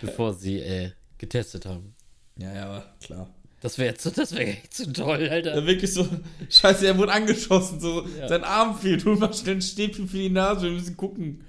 bevor 0.00 0.34
sie 0.34 0.60
äh, 0.60 0.92
getestet 1.18 1.66
haben. 1.66 1.95
Ja, 2.38 2.52
ja, 2.54 2.84
klar. 3.02 3.28
Das 3.60 3.78
wäre 3.78 3.94
zu, 3.94 4.10
das 4.10 4.32
wäre 4.32 4.46
echt 4.50 4.74
zu 4.74 4.92
toll, 4.92 5.28
Alter. 5.28 5.56
Ja, 5.56 5.66
wirklich 5.66 5.92
so, 5.92 6.06
scheiße, 6.50 6.86
er 6.86 6.98
wurde 6.98 7.12
angeschossen, 7.12 7.80
so, 7.80 8.06
sein 8.28 8.44
Arm 8.44 8.78
fehlt, 8.78 9.04
hol 9.04 9.16
mal 9.16 9.32
schnell 9.32 9.56
ein 9.56 9.62
Stäbchen 9.62 10.06
für 10.08 10.18
die 10.18 10.28
Nase, 10.30 10.66
wir 10.66 10.72
müssen 10.72 10.96
gucken. 10.96 11.42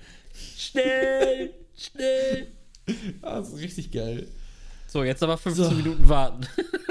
Schnell, 0.58 1.54
schnell. 1.78 2.47
Ah, 3.21 3.39
das 3.39 3.50
ist 3.50 3.60
richtig 3.60 3.91
geil. 3.91 4.28
So, 4.88 5.04
jetzt 5.04 5.21
aber 5.21 5.38
15 5.38 5.65
So. 5.65 5.71
Minuten 5.71 6.08
warten, 6.08 6.47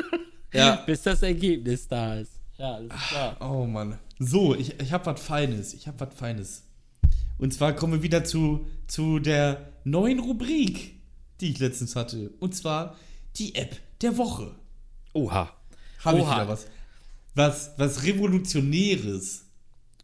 Ja. 0.52 0.76
bis 0.86 1.02
das 1.02 1.22
Ergebnis 1.22 1.88
da 1.88 2.16
ist. 2.16 2.32
Ja, 2.58 2.74
alles 2.74 2.92
klar. 3.08 3.36
Oh 3.40 3.64
Mann. 3.66 3.98
So, 4.18 4.54
ich, 4.54 4.78
ich 4.80 4.92
hab 4.92 5.06
was 5.06 5.20
Feines. 5.20 5.74
Ich 5.74 5.88
hab 5.88 6.00
was 6.00 6.14
Feines. 6.14 6.62
Und 7.38 7.52
zwar 7.52 7.74
kommen 7.74 7.94
wir 7.94 8.02
wieder 8.02 8.24
zu, 8.24 8.66
zu 8.86 9.18
der 9.18 9.72
neuen 9.84 10.20
Rubrik, 10.20 11.00
die 11.40 11.50
ich 11.50 11.58
letztens 11.58 11.96
hatte. 11.96 12.30
Und 12.40 12.54
zwar 12.54 12.96
die 13.36 13.54
App 13.56 13.76
der 14.02 14.16
Woche. 14.16 14.54
Oha. 15.12 15.50
Habe 16.04 16.18
ich 16.18 16.24
wieder 16.24 16.48
was. 16.48 16.66
Was, 17.34 17.72
was 17.76 18.04
Revolutionäres. 18.04 19.44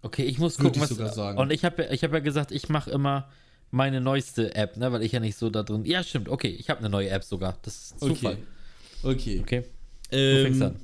Okay, 0.03 0.25
ich 0.25 0.39
muss 0.39 0.57
gucken, 0.57 0.75
ich 0.77 0.81
was. 0.83 0.89
sogar 0.89 1.13
sagen. 1.13 1.39
Und 1.39 1.53
ich 1.53 1.65
habe 1.65 1.85
ja, 1.85 1.91
ich 1.91 2.03
hab 2.03 2.13
ja 2.13 2.19
gesagt, 2.19 2.51
ich 2.53 2.69
mache 2.69 2.91
immer 2.91 3.29
meine 3.71 4.01
neueste 4.01 4.55
App, 4.55 4.77
ne, 4.77 4.93
weil 4.93 5.03
ich 5.03 5.13
ja 5.13 5.21
nicht 5.21 5.37
so 5.39 5.49
da 5.49 5.63
drin. 5.63 5.85
Ja, 5.85 6.03
stimmt. 6.03 6.29
Okay, 6.29 6.49
ich 6.49 6.69
habe 6.69 6.81
eine 6.81 6.91
neue 6.91 7.09
App 7.09 7.25
sogar. 7.25 7.57
Das 7.63 7.75
ist 7.77 8.01
Zufall. 8.01 8.39
Okay. 9.03 9.41
Okay. 9.41 9.41
Okay. 9.41 9.63
Du 10.11 10.43
fängst 10.45 10.61
Ähm, 10.61 10.67
an. 10.67 10.77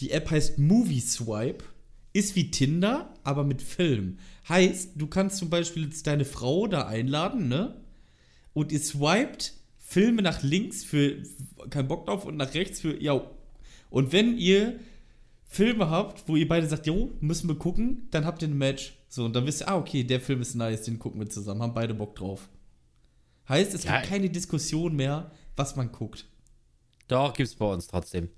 die 0.00 0.10
App 0.10 0.30
heißt 0.30 0.58
Movie 0.58 1.00
Swipe. 1.00 1.64
Ist 2.12 2.34
wie 2.36 2.50
Tinder, 2.50 3.14
aber 3.22 3.44
mit 3.44 3.62
Film. 3.62 4.18
Heißt, 4.48 4.92
du 4.96 5.06
kannst 5.06 5.36
zum 5.38 5.50
Beispiel 5.50 5.84
jetzt 5.84 6.06
deine 6.06 6.24
Frau 6.24 6.66
da 6.66 6.86
einladen, 6.86 7.48
ne? 7.48 7.80
Und 8.54 8.72
ihr 8.72 8.80
swiped 8.80 9.52
Filme 9.90 10.20
nach 10.22 10.42
links 10.42 10.84
für 10.84 11.22
kein 11.70 11.88
Bock 11.88 12.04
drauf 12.06 12.26
und 12.26 12.36
nach 12.36 12.52
rechts 12.54 12.80
für 12.80 13.00
ja. 13.02 13.20
Und 13.90 14.12
wenn 14.12 14.36
ihr 14.36 14.78
Filme 15.46 15.88
habt, 15.88 16.28
wo 16.28 16.36
ihr 16.36 16.46
beide 16.46 16.66
sagt, 16.66 16.86
jo, 16.86 17.10
müssen 17.20 17.48
wir 17.48 17.56
gucken, 17.56 18.06
dann 18.10 18.26
habt 18.26 18.42
ihr 18.42 18.48
ein 18.48 18.58
Match. 18.58 18.98
So, 19.08 19.24
und 19.24 19.34
dann 19.34 19.46
wisst 19.46 19.62
ihr, 19.62 19.68
ah, 19.68 19.78
okay, 19.78 20.04
der 20.04 20.20
Film 20.20 20.42
ist 20.42 20.54
nice, 20.54 20.82
den 20.82 20.98
gucken 20.98 21.20
wir 21.20 21.30
zusammen, 21.30 21.62
haben 21.62 21.72
beide 21.72 21.94
Bock 21.94 22.14
drauf. 22.16 22.50
Heißt, 23.48 23.72
es 23.72 23.84
Ja. 23.84 23.96
gibt 23.96 24.10
keine 24.10 24.28
Diskussion 24.28 24.94
mehr, 24.94 25.30
was 25.56 25.74
man 25.74 25.90
guckt. 25.90 26.26
Doch, 27.08 27.32
gibt's 27.32 27.54
bei 27.54 27.64
uns 27.64 27.86
trotzdem. 27.86 28.28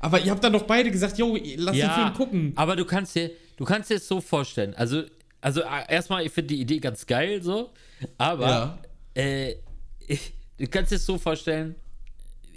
Aber 0.00 0.20
ihr 0.20 0.32
habt 0.32 0.42
dann 0.42 0.52
doch 0.54 0.64
beide 0.64 0.90
gesagt, 0.90 1.18
jo, 1.18 1.38
lass 1.56 1.76
den 1.76 1.90
Film 1.90 2.12
gucken. 2.14 2.52
aber 2.56 2.74
du 2.74 2.84
kannst 2.84 3.14
dir, 3.14 3.30
du 3.56 3.64
kannst 3.64 3.90
dir 3.90 3.94
es 3.94 4.08
so 4.08 4.20
vorstellen. 4.20 4.74
Also, 4.74 5.04
also 5.40 5.60
äh, 5.60 5.84
erstmal, 5.88 6.26
ich 6.26 6.32
finde 6.32 6.48
die 6.54 6.60
Idee 6.60 6.80
ganz 6.80 7.06
geil, 7.06 7.40
so. 7.42 7.70
Aber 8.18 8.48
Ja. 8.48 8.78
äh, 9.14 9.54
ich, 10.08 10.32
du 10.58 10.66
kannst 10.66 10.92
dir 10.92 10.96
es 10.96 11.06
so 11.06 11.18
vorstellen. 11.18 11.74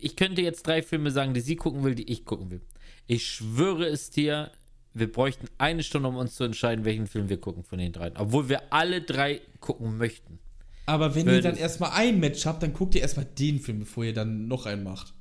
Ich 0.01 0.15
könnte 0.15 0.41
jetzt 0.41 0.65
drei 0.65 0.81
Filme 0.81 1.11
sagen, 1.11 1.33
die 1.33 1.41
sie 1.41 1.55
gucken 1.55 1.83
will, 1.83 1.95
die 1.95 2.09
ich 2.11 2.25
gucken 2.25 2.49
will. 2.51 2.61
Ich 3.07 3.25
schwöre 3.25 3.85
es 3.85 4.09
dir, 4.09 4.51
wir 4.93 5.11
bräuchten 5.11 5.47
eine 5.57 5.83
Stunde, 5.83 6.09
um 6.09 6.15
uns 6.15 6.35
zu 6.35 6.43
entscheiden, 6.43 6.85
welchen 6.85 7.07
Film 7.07 7.29
wir 7.29 7.39
gucken 7.39 7.63
von 7.63 7.79
den 7.79 7.91
dreien. 7.91 8.13
Obwohl 8.17 8.49
wir 8.49 8.71
alle 8.71 9.01
drei 9.01 9.41
gucken 9.59 9.97
möchten. 9.97 10.39
Aber 10.85 11.13
wenn 11.15 11.27
ihr 11.27 11.41
dann 11.41 11.55
erstmal 11.57 11.91
ein 11.93 12.19
Match 12.19 12.45
habt, 12.45 12.63
dann 12.63 12.73
guckt 12.73 12.95
ihr 12.95 13.01
erstmal 13.01 13.25
den 13.25 13.59
Film, 13.59 13.79
bevor 13.79 14.05
ihr 14.05 14.13
dann 14.13 14.47
noch 14.47 14.65
einen 14.65 14.83
macht. 14.83 15.13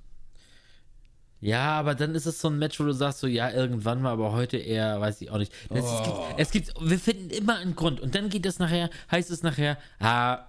Ja, 1.40 1.78
aber 1.78 1.94
dann 1.94 2.14
ist 2.14 2.26
es 2.26 2.40
so 2.40 2.48
ein 2.48 2.58
Match, 2.58 2.80
wo 2.80 2.84
du 2.84 2.92
sagst, 2.92 3.20
so, 3.20 3.26
ja, 3.26 3.50
irgendwann 3.50 4.02
mal, 4.02 4.10
aber 4.12 4.32
heute 4.32 4.56
eher, 4.56 5.00
weiß 5.00 5.20
ich 5.20 5.30
auch 5.30 5.38
nicht. 5.38 5.52
Das, 5.70 5.84
Oh. 5.84 6.24
es, 6.36 6.50
gibt, 6.50 6.66
es 6.66 6.74
gibt, 6.74 6.90
wir 6.90 6.98
finden 6.98 7.30
immer 7.30 7.56
einen 7.58 7.76
Grund. 7.76 8.00
Und 8.00 8.14
dann 8.14 8.28
geht 8.28 8.44
es 8.46 8.58
nachher, 8.58 8.90
heißt 9.10 9.30
es 9.30 9.42
nachher, 9.42 9.78
ah, 10.00 10.46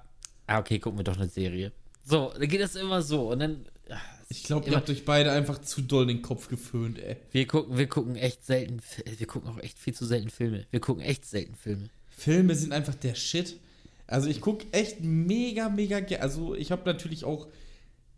ah, 0.48 0.60
okay, 0.60 0.80
gucken 0.80 0.98
wir 0.98 1.04
doch 1.04 1.18
eine 1.18 1.28
Serie. 1.28 1.72
So, 2.10 2.34
dann 2.38 2.48
geht 2.48 2.60
das 2.60 2.76
immer 2.76 3.04
so. 3.04 3.32
Und 3.32 3.40
dann, 3.40 3.66
ah, 3.90 3.98
Ich 4.30 4.44
glaube, 4.44 4.68
ihr 4.68 4.76
habt 4.76 4.90
euch 4.90 5.06
beide 5.06 5.32
einfach 5.32 5.60
zu 5.60 5.82
doll 5.82 6.08
den 6.08 6.24
Kopf 6.24 6.48
geföhnt, 6.48 6.98
ey. 6.98 7.18
wir 7.32 7.46
gucken, 7.46 7.78
wir 7.78 7.88
gucken 7.88 8.16
echt 8.16 8.46
selten, 8.46 8.82
wir 9.06 9.28
gucken 9.28 9.50
auch 9.50 9.60
echt 9.60 9.78
viel 9.78 9.94
zu 9.94 10.06
selten 10.06 10.30
Filme. 10.30 10.66
Wir 10.72 10.80
gucken 10.80 11.04
echt 11.04 11.26
selten 11.26 11.56
Filme. 11.56 11.90
Filme 12.10 12.56
sind 12.56 12.74
einfach 12.74 12.96
der 12.96 13.14
Shit. 13.14 13.60
Also 14.08 14.28
ich 14.28 14.42
gucke 14.42 14.66
echt 14.72 15.02
mega, 15.02 15.70
mega 15.70 16.00
gerne. 16.00 16.24
Also 16.24 16.56
ich 16.56 16.72
habe 16.72 16.82
natürlich 16.86 17.26
auch 17.26 17.48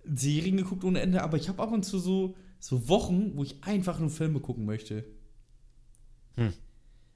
Serien 0.06 0.56
geguckt 0.56 0.86
ohne 0.86 1.02
Ende, 1.02 1.22
aber 1.22 1.36
ich 1.36 1.50
habe 1.50 1.62
ab 1.62 1.74
und 1.74 1.84
zu 1.84 2.00
so, 2.00 2.36
so 2.60 2.88
Wochen, 2.88 3.34
wo 3.36 3.44
ich 3.44 3.62
einfach 3.62 4.00
nur 4.00 4.10
Filme 4.10 4.40
gucken 4.40 4.66
möchte. 4.66 5.04
Hm. 6.38 6.54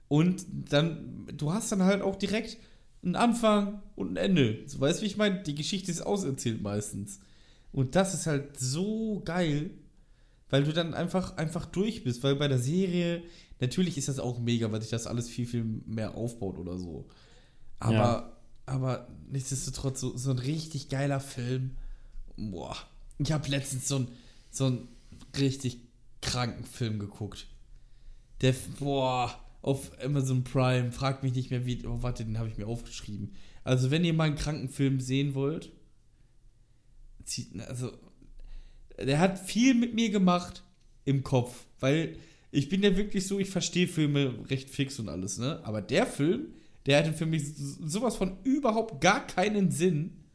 Und 0.10 0.46
dann, 0.50 1.26
du 1.34 1.54
hast 1.54 1.72
dann 1.72 1.84
halt 1.84 2.02
auch 2.02 2.18
direkt 2.18 2.58
einen 3.06 3.16
Anfang 3.16 3.82
und 3.96 4.14
ein 4.14 4.18
Ende. 4.18 4.64
So, 4.68 4.80
weißt 4.80 5.00
du, 5.00 5.04
wie 5.04 5.08
ich 5.08 5.18
meine? 5.18 5.44
Die 5.44 5.56
Geschichte 5.56 5.92
ist 5.92 6.02
auserzählt 6.02 6.62
meistens. 6.62 7.20
Und 7.72 7.96
das 7.96 8.14
ist 8.14 8.26
halt 8.28 8.60
so 8.60 9.22
geil, 9.26 9.72
weil 10.50 10.64
du 10.64 10.74
dann 10.74 10.94
einfach, 10.94 11.38
einfach 11.38 11.66
durch 11.66 12.04
bist. 12.04 12.24
Weil 12.24 12.36
bei 12.36 12.48
der 12.48 12.60
Serie, 12.60 13.24
natürlich 13.60 13.98
ist 13.98 14.08
das 14.08 14.20
auch 14.20 14.40
mega, 14.40 14.72
weil 14.72 14.82
sich 14.82 14.92
das 14.92 15.08
alles 15.08 15.30
viel, 15.30 15.46
viel 15.46 15.64
mehr 15.86 16.16
aufbaut 16.16 16.58
oder 16.58 16.78
so. 16.78 17.06
Aber, 17.80 17.94
Ja. 17.94 18.32
aber 18.66 19.08
nichtsdestotrotz, 19.30 20.00
so, 20.02 20.18
so 20.18 20.32
ein 20.32 20.40
richtig 20.40 20.90
geiler 20.90 21.20
Film. 21.20 21.72
Boah. 22.38 22.76
Ich 23.20 23.32
habe 23.32 23.48
letztens 23.50 23.88
so, 23.88 24.00
ein, 24.00 24.08
so 24.52 24.66
einen 24.66 24.88
richtig 25.38 25.80
kranken 26.22 26.66
Film 26.66 26.98
geguckt. 27.00 27.48
Der, 28.42 28.54
boah, 28.80 29.40
auf 29.66 29.92
Amazon 30.00 30.44
Prime, 30.44 30.92
fragt 30.92 31.24
mich 31.24 31.34
nicht 31.34 31.50
mehr, 31.50 31.66
wie, 31.66 31.84
oh, 31.88 32.04
warte, 32.04 32.24
den 32.24 32.38
habe 32.38 32.48
ich 32.48 32.58
mir 32.58 32.68
aufgeschrieben. 32.68 33.34
Also, 33.64 33.90
wenn 33.90 34.06
ihr 34.06 34.14
mal 34.14 34.26
einen 34.26 34.36
kranken 34.36 34.70
Film 34.70 35.00
sehen 35.00 35.34
wollt, 35.34 35.72
zieht, 37.24 37.60
also, 37.62 37.92
der 39.00 39.18
hat 39.18 39.40
viel 39.40 39.74
mit 39.74 39.96
mir 39.96 40.12
gemacht 40.12 40.64
im 41.04 41.24
Kopf, 41.24 41.66
weil 41.80 42.16
ich 42.52 42.70
bin 42.70 42.84
ja 42.84 42.96
wirklich 42.96 43.26
so, 43.26 43.40
ich 43.40 43.50
verstehe 43.50 43.88
Filme 43.88 44.36
recht 44.52 44.70
fix 44.70 45.00
und 45.00 45.10
alles, 45.10 45.40
ne? 45.40 45.60
Aber 45.64 45.82
der 45.82 46.06
Film, 46.06 46.54
der 46.86 47.00
hatte 47.00 47.14
für 47.14 47.26
mich 47.26 47.56
sowas 47.56 48.18
von 48.18 48.38
überhaupt 48.44 49.02
gar 49.02 49.26
keinen 49.26 49.72
Sinn. 49.72 50.26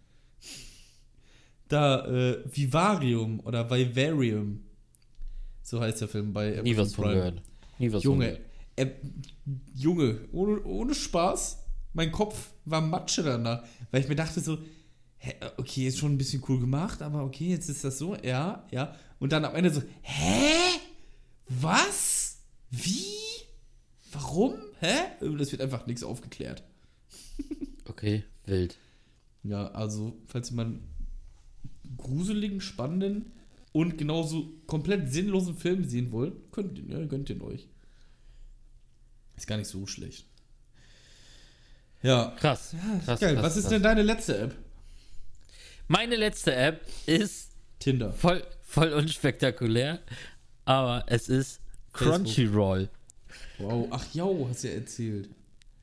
Da, 1.69 2.05
äh, 2.05 2.45
Vivarium 2.53 3.38
oder 3.40 3.71
Vivarium, 3.71 4.64
so 5.62 5.81
heißt 5.81 6.01
der 6.01 6.09
Film 6.09 6.33
bei 6.33 6.59
Amazon 6.59 6.64
Nie 6.64 6.77
was 6.77 6.95
von 6.95 7.05
Prime. 7.05 7.14
gehört. 7.14 7.43
Nie 7.79 7.93
was 7.93 8.03
von 8.03 8.12
Junge, 8.12 8.25
gehört. 8.27 8.50
Äh, 8.77 8.87
Junge, 9.75 10.21
ohne, 10.33 10.63
ohne 10.65 10.95
Spaß, 10.95 11.59
mein 11.93 12.13
Kopf 12.13 12.53
war 12.65 12.81
Matsche 12.81 13.23
danach, 13.23 13.65
weil 13.91 14.03
ich 14.03 14.09
mir 14.09 14.17
dachte 14.17 14.41
so, 14.41 14.59
hä, 15.19 15.35
okay, 15.57 15.87
ist 15.87 15.99
schon 15.99 16.15
ein 16.15 16.19
bisschen 16.19 16.43
cool 16.49 16.61
gemacht, 16.61 17.03
aber 17.03 17.25
okay, 17.25 17.49
jetzt 17.51 17.69
ist 17.69 17.85
das 17.85 17.99
so, 17.99 18.17
ja, 18.17 18.67
ja. 18.71 18.95
Und 19.19 19.33
dann 19.33 19.45
am 19.45 19.55
Ende 19.55 19.71
so, 19.71 19.83
hä? 20.03 20.81
Was? 21.49 22.39
Wie? 22.71 23.05
Warum? 24.13 24.55
Hä? 24.81 24.95
Das 25.39 25.53
wird 25.53 25.63
einfach 25.63 25.87
nichts 25.87 26.03
aufgeklärt. 26.03 26.63
Okay, 27.87 28.23
wild. 28.47 28.79
Ja, 29.43 29.67
also, 29.73 30.17
falls 30.27 30.53
ihr 30.53 30.55
mal 30.55 30.67
einen 30.67 30.89
gruseligen, 31.97 32.61
spannenden 32.61 33.33
und 33.73 33.99
genauso 33.99 34.53
komplett 34.69 35.13
sinnlosen 35.13 35.57
Film 35.57 35.85
sehen 35.85 36.13
wollt, 36.13 36.35
könnt 36.53 36.79
ihr, 36.79 36.85
ja, 37.01 37.05
gönnt 37.07 37.31
ihn 37.31 37.43
euch. 37.43 37.69
Ist 39.40 39.46
gar 39.46 39.57
nicht 39.57 39.68
so 39.68 39.87
schlecht. 39.87 40.26
Ja. 42.03 42.35
Krass. 42.38 42.72
Ja, 42.74 42.98
krass, 43.07 43.20
geil. 43.20 43.35
krass, 43.35 43.44
Was 43.44 43.57
ist 43.57 43.62
krass. 43.62 43.70
denn 43.70 43.83
deine 43.83 44.03
letzte 44.03 44.38
App? 44.38 44.55
Meine 45.88 46.16
letzte 46.16 46.55
App 46.55 46.87
ist 47.07 47.53
Tinder. 47.79 48.12
voll, 48.12 48.42
voll 48.62 48.92
unspektakulär, 48.92 50.00
aber 50.66 51.05
es 51.07 51.31
ist 51.31 51.61
Facebook. 51.92 52.16
Crunchyroll. 52.16 52.88
Wow. 53.59 53.88
Ach 53.90 54.05
ja, 54.12 54.26
hast 54.48 54.62
du 54.64 54.68
ja 54.68 54.74
erzählt. 54.74 55.31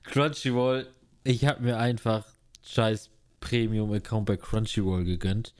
Crunchyroll, 0.03 0.87
ich 1.23 1.45
habe 1.45 1.63
mir 1.63 1.77
einfach 1.77 2.25
scheiß 2.63 3.09
Premium-Account 3.39 4.27
bei 4.27 4.37
Crunchyroll 4.37 5.03
gegönnt. 5.03 5.53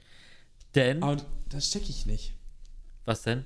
Denn, 0.76 1.02
Aber 1.02 1.16
das 1.48 1.70
check 1.72 1.88
ich 1.90 2.06
nicht. 2.06 2.34
was 3.04 3.22
denn? 3.22 3.44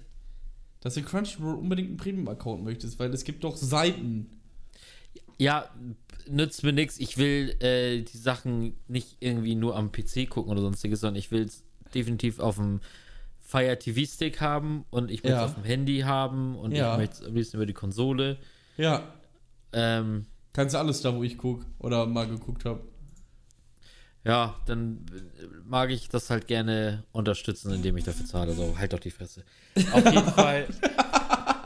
Dass 0.80 0.94
du 0.94 1.02
Crunchyroll 1.02 1.54
unbedingt 1.54 1.88
einen 1.88 1.96
Premium-Account 1.96 2.62
möchtest, 2.64 2.98
weil 2.98 3.12
es 3.14 3.24
gibt 3.24 3.44
doch 3.44 3.56
Seiten. 3.56 4.38
Ja, 5.42 5.68
nützt 6.28 6.62
mir 6.62 6.72
nichts. 6.72 6.98
Ich 6.98 7.18
will 7.18 7.56
äh, 7.62 8.02
die 8.02 8.16
Sachen 8.18 8.76
nicht 8.88 9.16
irgendwie 9.20 9.54
nur 9.54 9.76
am 9.76 9.90
PC 9.92 10.28
gucken 10.30 10.52
oder 10.52 10.60
sonstiges, 10.60 11.00
sondern 11.00 11.16
ich 11.18 11.30
will 11.30 11.50
definitiv 11.94 12.38
auf 12.38 12.56
dem 12.56 12.80
Fire 13.40 13.78
TV 13.78 14.08
Stick 14.10 14.40
haben 14.40 14.84
und 14.90 15.10
ich 15.10 15.22
möchte 15.24 15.36
Ja. 15.36 15.44
es 15.44 15.50
auf 15.50 15.54
dem 15.56 15.64
Handy 15.64 16.00
haben 16.00 16.56
und 16.56 16.72
Ja. 16.72 16.92
ich 16.92 16.98
möchte 16.98 17.16
es 17.16 17.28
am 17.28 17.34
liebsten 17.34 17.56
über 17.56 17.66
die 17.66 17.72
Konsole. 17.74 18.38
Ja, 18.76 19.12
Ähm, 19.72 20.26
kannst 20.52 20.74
du 20.74 20.78
alles 20.78 21.00
da, 21.02 21.14
wo 21.14 21.22
ich 21.22 21.36
gucke 21.38 21.64
oder 21.78 22.06
mal 22.06 22.26
geguckt 22.28 22.64
habe. 22.64 22.82
ja, 24.24 24.54
dann 24.66 25.04
äh, 25.12 25.46
mag 25.64 25.90
ich 25.90 26.08
das 26.08 26.30
halt 26.30 26.46
gerne 26.46 27.02
unterstützen, 27.12 27.72
indem 27.74 27.96
ich 27.96 28.04
dafür 28.04 28.26
zahle. 28.26 28.52
So, 28.54 28.78
halt 28.78 28.92
doch 28.92 29.00
die 29.00 29.10
Fresse. 29.10 29.44
Auf 29.92 30.04
jeden 30.04 30.28
Fall 30.32 30.68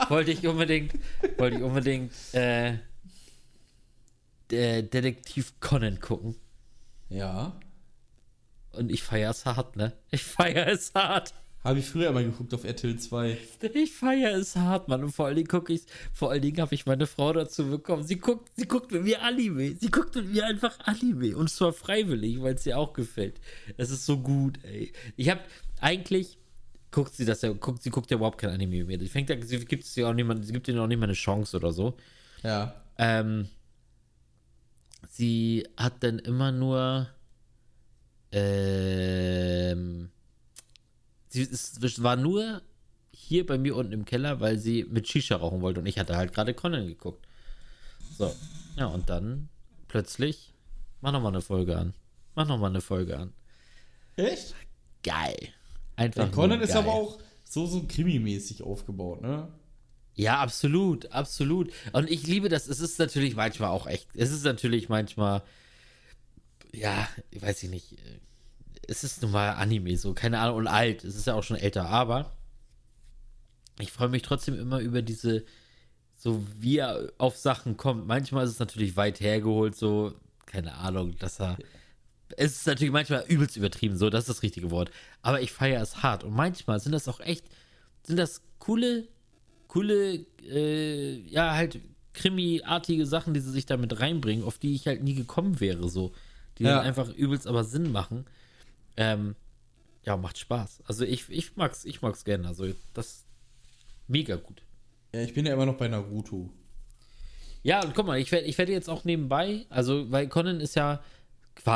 wollte 0.09 0.31
ich 0.31 0.47
unbedingt, 0.47 0.93
wollte 1.37 1.57
ich 1.57 1.63
unbedingt 1.63 2.11
äh, 2.33 2.73
der 4.51 4.81
Detektiv 4.83 5.59
Conan 5.59 5.99
gucken. 5.99 6.35
Ja. 7.09 7.59
Und 8.71 8.91
ich 8.91 9.03
feiere 9.03 9.31
es 9.31 9.45
hart, 9.45 9.75
ne? 9.75 9.93
Ich 10.11 10.23
feiere 10.23 10.67
es 10.67 10.93
hart. 10.93 11.33
Habe 11.63 11.79
ich 11.79 11.85
früher 11.85 12.09
immer 12.09 12.23
geguckt 12.23 12.53
auf 12.53 12.63
RTL 12.63 12.97
2. 12.97 13.37
Ich 13.73 13.91
feiere 13.91 14.37
es 14.37 14.55
hart, 14.55 14.87
Mann. 14.87 15.03
Und 15.03 15.11
vor 15.11 15.25
allen 15.25 15.35
Dingen 15.35 15.47
gucke 15.47 15.73
ich 15.73 15.81
vor 16.13 16.31
allen 16.31 16.41
Dingen 16.41 16.61
habe 16.61 16.73
ich 16.73 16.85
meine 16.85 17.07
Frau 17.07 17.33
dazu 17.33 17.69
bekommen. 17.69 18.03
Sie 18.03 18.17
guckt, 18.17 18.51
sie 18.55 18.67
guckt 18.67 18.91
mit 18.91 19.03
mir 19.03 19.21
Anime. 19.21 19.75
Sie 19.75 19.89
guckt 19.89 20.15
mit 20.15 20.31
mir 20.31 20.45
einfach 20.45 20.77
Anime. 20.85 21.35
Und 21.35 21.49
zwar 21.49 21.73
freiwillig, 21.73 22.41
weil 22.41 22.55
es 22.55 22.65
ihr 22.65 22.77
auch 22.77 22.93
gefällt. 22.93 23.41
Es 23.75 23.89
ist 23.89 24.05
so 24.05 24.17
gut, 24.17 24.59
ey. 24.63 24.93
Ich 25.17 25.29
habe 25.29 25.41
eigentlich 25.81 26.37
guckt 26.91 27.13
sie 27.13 27.25
das 27.25 27.41
ja, 27.41 27.51
guckt, 27.51 27.83
sie 27.83 27.89
guckt 27.89 28.09
ja 28.11 28.17
überhaupt 28.17 28.37
kein 28.37 28.51
Anime 28.51 28.85
mehr. 28.85 28.99
Sie 28.99 29.09
fängt 29.09 29.29
ja, 29.29 29.35
sie 29.41 29.59
gibt 29.65 29.83
es 29.83 29.95
ja 29.95 30.09
auch 30.09 30.13
niemand, 30.13 30.45
sie 30.45 30.53
gibt 30.53 30.67
ihnen 30.67 30.79
auch 30.79 30.87
nicht 30.87 30.99
mal 30.99 31.05
eine 31.05 31.13
Chance 31.13 31.57
oder 31.57 31.71
so. 31.71 31.97
Ja. 32.43 32.81
Ähm, 32.97 33.49
sie 35.09 35.67
hat 35.77 36.03
dann 36.03 36.19
immer 36.19 36.51
nur. 36.51 37.07
Ähm, 38.31 40.09
sie 41.29 41.43
ist, 41.43 42.03
war 42.03 42.15
nur 42.15 42.61
hier 43.11 43.45
bei 43.45 43.57
mir 43.57 43.75
unten 43.75 43.93
im 43.93 44.05
Keller, 44.05 44.39
weil 44.39 44.57
sie 44.57 44.85
mit 44.85 45.07
Shisha 45.07 45.37
rauchen 45.37 45.61
wollte 45.61 45.79
und 45.79 45.85
ich 45.85 45.97
hatte 45.97 46.15
halt 46.15 46.33
gerade 46.33 46.53
Conan 46.53 46.87
geguckt. 46.87 47.25
So. 48.17 48.33
Ja, 48.75 48.87
und 48.87 49.09
dann 49.09 49.49
plötzlich, 49.87 50.53
mach 51.01 51.11
nochmal 51.11 51.31
eine 51.31 51.41
Folge 51.41 51.77
an. 51.77 51.93
Mach 52.35 52.47
nochmal 52.47 52.69
eine 52.69 52.81
Folge 52.81 53.17
an. 53.17 53.33
Echt? 54.15 54.55
Geil. 55.03 55.37
Einfach. 55.95 56.25
Der 56.25 56.31
Conan 56.31 56.61
ist 56.61 56.75
aber 56.75 56.93
auch 56.93 57.19
so, 57.43 57.65
so 57.65 57.83
krimi-mäßig 57.83 58.61
aufgebaut, 58.61 59.21
ne? 59.21 59.47
Ja, 60.17 60.39
absolut, 60.39 61.11
absolut. 61.11 61.71
Und 61.93 62.09
ich 62.09 62.25
liebe 62.25 62.49
das. 62.49 62.67
Es 62.67 62.79
ist 62.79 62.97
natürlich 62.97 63.35
manchmal 63.35 63.69
auch 63.69 63.85
echt. 63.85 64.07
Es 64.15 64.31
ist 64.31 64.43
natürlich 64.43 64.89
manchmal, 64.89 65.43
ja, 66.73 67.07
weiß 67.39 67.61
ich 67.63 67.69
nicht. 67.69 67.93
äh, 67.93 68.19
Es 68.87 69.03
ist 69.03 69.21
nun 69.21 69.31
mal 69.31 69.51
Anime, 69.51 69.95
so, 69.95 70.13
keine 70.15 70.39
Ahnung, 70.39 70.57
und 70.57 70.67
alt. 70.67 71.03
Es 71.03 71.15
ist 71.15 71.27
ja 71.27 71.35
auch 71.35 71.43
schon 71.43 71.57
älter, 71.57 71.85
aber 71.89 72.35
ich 73.79 73.91
freue 73.91 74.09
mich 74.09 74.23
trotzdem 74.23 74.59
immer 74.59 74.79
über 74.79 75.03
diese, 75.03 75.45
so 76.15 76.43
wie 76.59 76.77
er 76.79 77.11
auf 77.19 77.37
Sachen 77.37 77.77
kommt. 77.77 78.07
Manchmal 78.07 78.45
ist 78.45 78.53
es 78.53 78.59
natürlich 78.59 78.95
weit 78.97 79.19
hergeholt, 79.19 79.75
so, 79.75 80.15
keine 80.47 80.73
Ahnung, 80.75 81.15
dass 81.19 81.39
er. 81.39 81.57
Es 82.37 82.53
ist 82.57 82.67
natürlich 82.67 82.91
manchmal 82.91 83.23
übelst 83.27 83.55
übertrieben, 83.55 83.97
so, 83.97 84.09
das 84.09 84.21
ist 84.23 84.29
das 84.29 84.43
richtige 84.43 84.71
Wort. 84.71 84.89
Aber 85.21 85.41
ich 85.41 85.51
feiere 85.51 85.81
es 85.83 86.01
hart. 86.01 86.23
Und 86.23 86.33
manchmal 86.33 86.79
sind 86.79 86.91
das 86.91 87.07
auch 87.07 87.19
echt, 87.19 87.45
sind 88.03 88.17
das 88.17 88.41
coole 88.59 89.07
coole, 89.77 90.25
äh, 90.49 91.19
ja, 91.29 91.53
halt 91.53 91.79
Krimi-artige 92.13 93.05
Sachen, 93.05 93.33
die 93.35 93.39
sie 93.39 93.51
sich 93.51 93.67
damit 93.67 93.99
reinbringen, 93.99 94.43
auf 94.43 94.57
die 94.57 94.73
ich 94.73 94.87
halt 94.87 95.03
nie 95.03 95.13
gekommen 95.13 95.59
wäre, 95.59 95.87
so. 95.89 96.13
Die 96.57 96.63
Ja. 96.63 96.77
dann 96.77 96.85
einfach 96.87 97.09
übelst 97.13 97.45
aber 97.45 97.63
Sinn 97.63 97.91
machen. 97.91 98.25
Ähm, 98.95 99.35
ja, 100.03 100.17
macht 100.17 100.39
Spaß. 100.39 100.81
Also 100.87 101.05
ich, 101.05 101.29
ich 101.29 101.55
mag's, 101.57 101.85
ich 101.85 102.01
mag's 102.01 102.25
gerne. 102.25 102.47
Also 102.47 102.65
das 102.95 103.23
mega 104.07 104.35
gut. 104.37 104.63
Ja, 105.13 105.21
ich 105.21 105.35
bin 105.35 105.45
ja 105.45 105.53
immer 105.53 105.67
noch 105.67 105.77
bei 105.77 105.87
Naruto. 105.87 106.49
Ja, 107.61 107.83
und 107.83 107.93
guck 107.93 108.07
mal, 108.07 108.17
ich 108.19 108.31
werde 108.31 108.47
ich 108.47 108.57
werd 108.57 108.69
jetzt 108.69 108.89
auch 108.89 109.03
nebenbei, 109.03 109.65
also, 109.69 110.09
weil 110.11 110.27
Conan 110.27 110.59
ist 110.59 110.75
ja, 110.75 111.03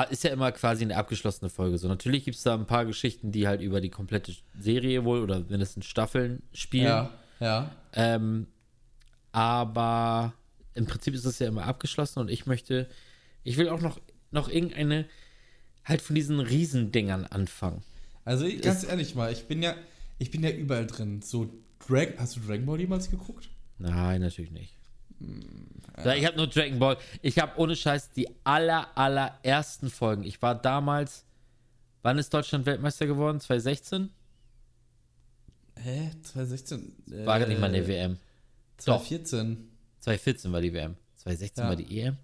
ist 0.10 0.24
ja 0.24 0.32
immer 0.32 0.52
quasi 0.54 0.84
eine 0.84 0.96
abgeschlossene 0.96 1.50
Folge. 1.50 1.78
So, 1.78 1.88
natürlich 1.88 2.24
gibt 2.24 2.38
es 2.38 2.44
da 2.44 2.56
ein 2.56 2.66
paar 2.66 2.86
Geschichten, 2.86 3.32
die 3.32 3.48
halt 3.48 3.62
über 3.62 3.82
die 3.82 3.90
komplette 3.90 4.34
Serie 4.58 5.04
wohl 5.04 5.20
oder 5.22 5.42
mindestens 5.42 5.86
Staffeln 5.86 6.42
spielen. 6.54 6.86
Ja, 6.86 7.14
ja. 7.42 7.70
Ähm, 7.94 8.48
aber 9.34 10.34
im 10.74 10.86
Prinzip 10.86 11.14
ist 11.14 11.26
es 11.26 11.40
ja 11.40 11.48
immer 11.48 11.66
abgeschlossen 11.66 12.20
und 12.20 12.30
ich 12.30 12.46
möchte, 12.46 12.88
ich 13.44 13.58
will 13.58 13.70
auch 13.70 13.82
noch, 13.82 14.00
noch 14.32 14.48
irgendeine 14.50 15.06
halt 15.84 16.02
von 16.02 16.16
diesen 16.16 16.40
Riesendingern 16.40 17.26
anfangen. 17.26 17.84
Also 18.24 18.46
ich- 18.46 18.62
ganz 18.62 18.84
ehrlich 18.84 19.16
mal, 19.16 19.32
ich 19.32 19.46
bin 19.48 19.62
ja, 19.64 19.76
ich 20.20 20.32
bin 20.32 20.44
ja 20.44 20.52
überall 20.52 20.88
drin. 20.88 21.22
So 21.22 21.50
Drag, 21.88 22.10
hast 22.18 22.36
du 22.36 22.40
Dragon 22.42 22.66
Ball 22.66 22.80
jemals 22.80 23.10
geguckt? 23.10 23.50
Nein, 23.80 24.22
natürlich 24.22 24.52
nicht. 24.52 24.76
Ja, 26.04 26.14
Ich 26.16 26.26
habe 26.26 26.38
nur 26.38 26.48
Dragon 26.48 26.78
Ball. 26.80 26.98
Ich 27.22 27.40
habe 27.40 27.60
ohne 27.60 27.76
Scheiß 27.76 28.12
die 28.12 28.28
aller, 28.44 28.96
allerersten 28.98 29.90
Folgen. 29.90 30.24
Ich 30.24 30.42
war 30.42 30.56
damals, 30.56 31.26
wann 32.04 32.18
ist 32.20 32.34
Deutschland 32.34 32.66
Weltmeister 32.66 33.08
geworden? 33.08 33.40
2016? 33.40 34.10
Hä? 35.76 36.12
2016? 36.24 36.94
Äh, 37.12 37.26
War 37.26 37.40
gar 37.40 37.48
nicht 37.48 37.60
mal 37.60 37.68
eine 37.68 37.88
WM. 37.88 38.18
2014. 38.78 39.70
2014 40.00 40.52
war 40.52 40.62
die 40.62 40.74
WM. 40.74 40.96
2016 41.18 41.64
Ja. 41.64 41.70
war 41.70 41.76
die 41.76 42.00
EM. 42.02 42.18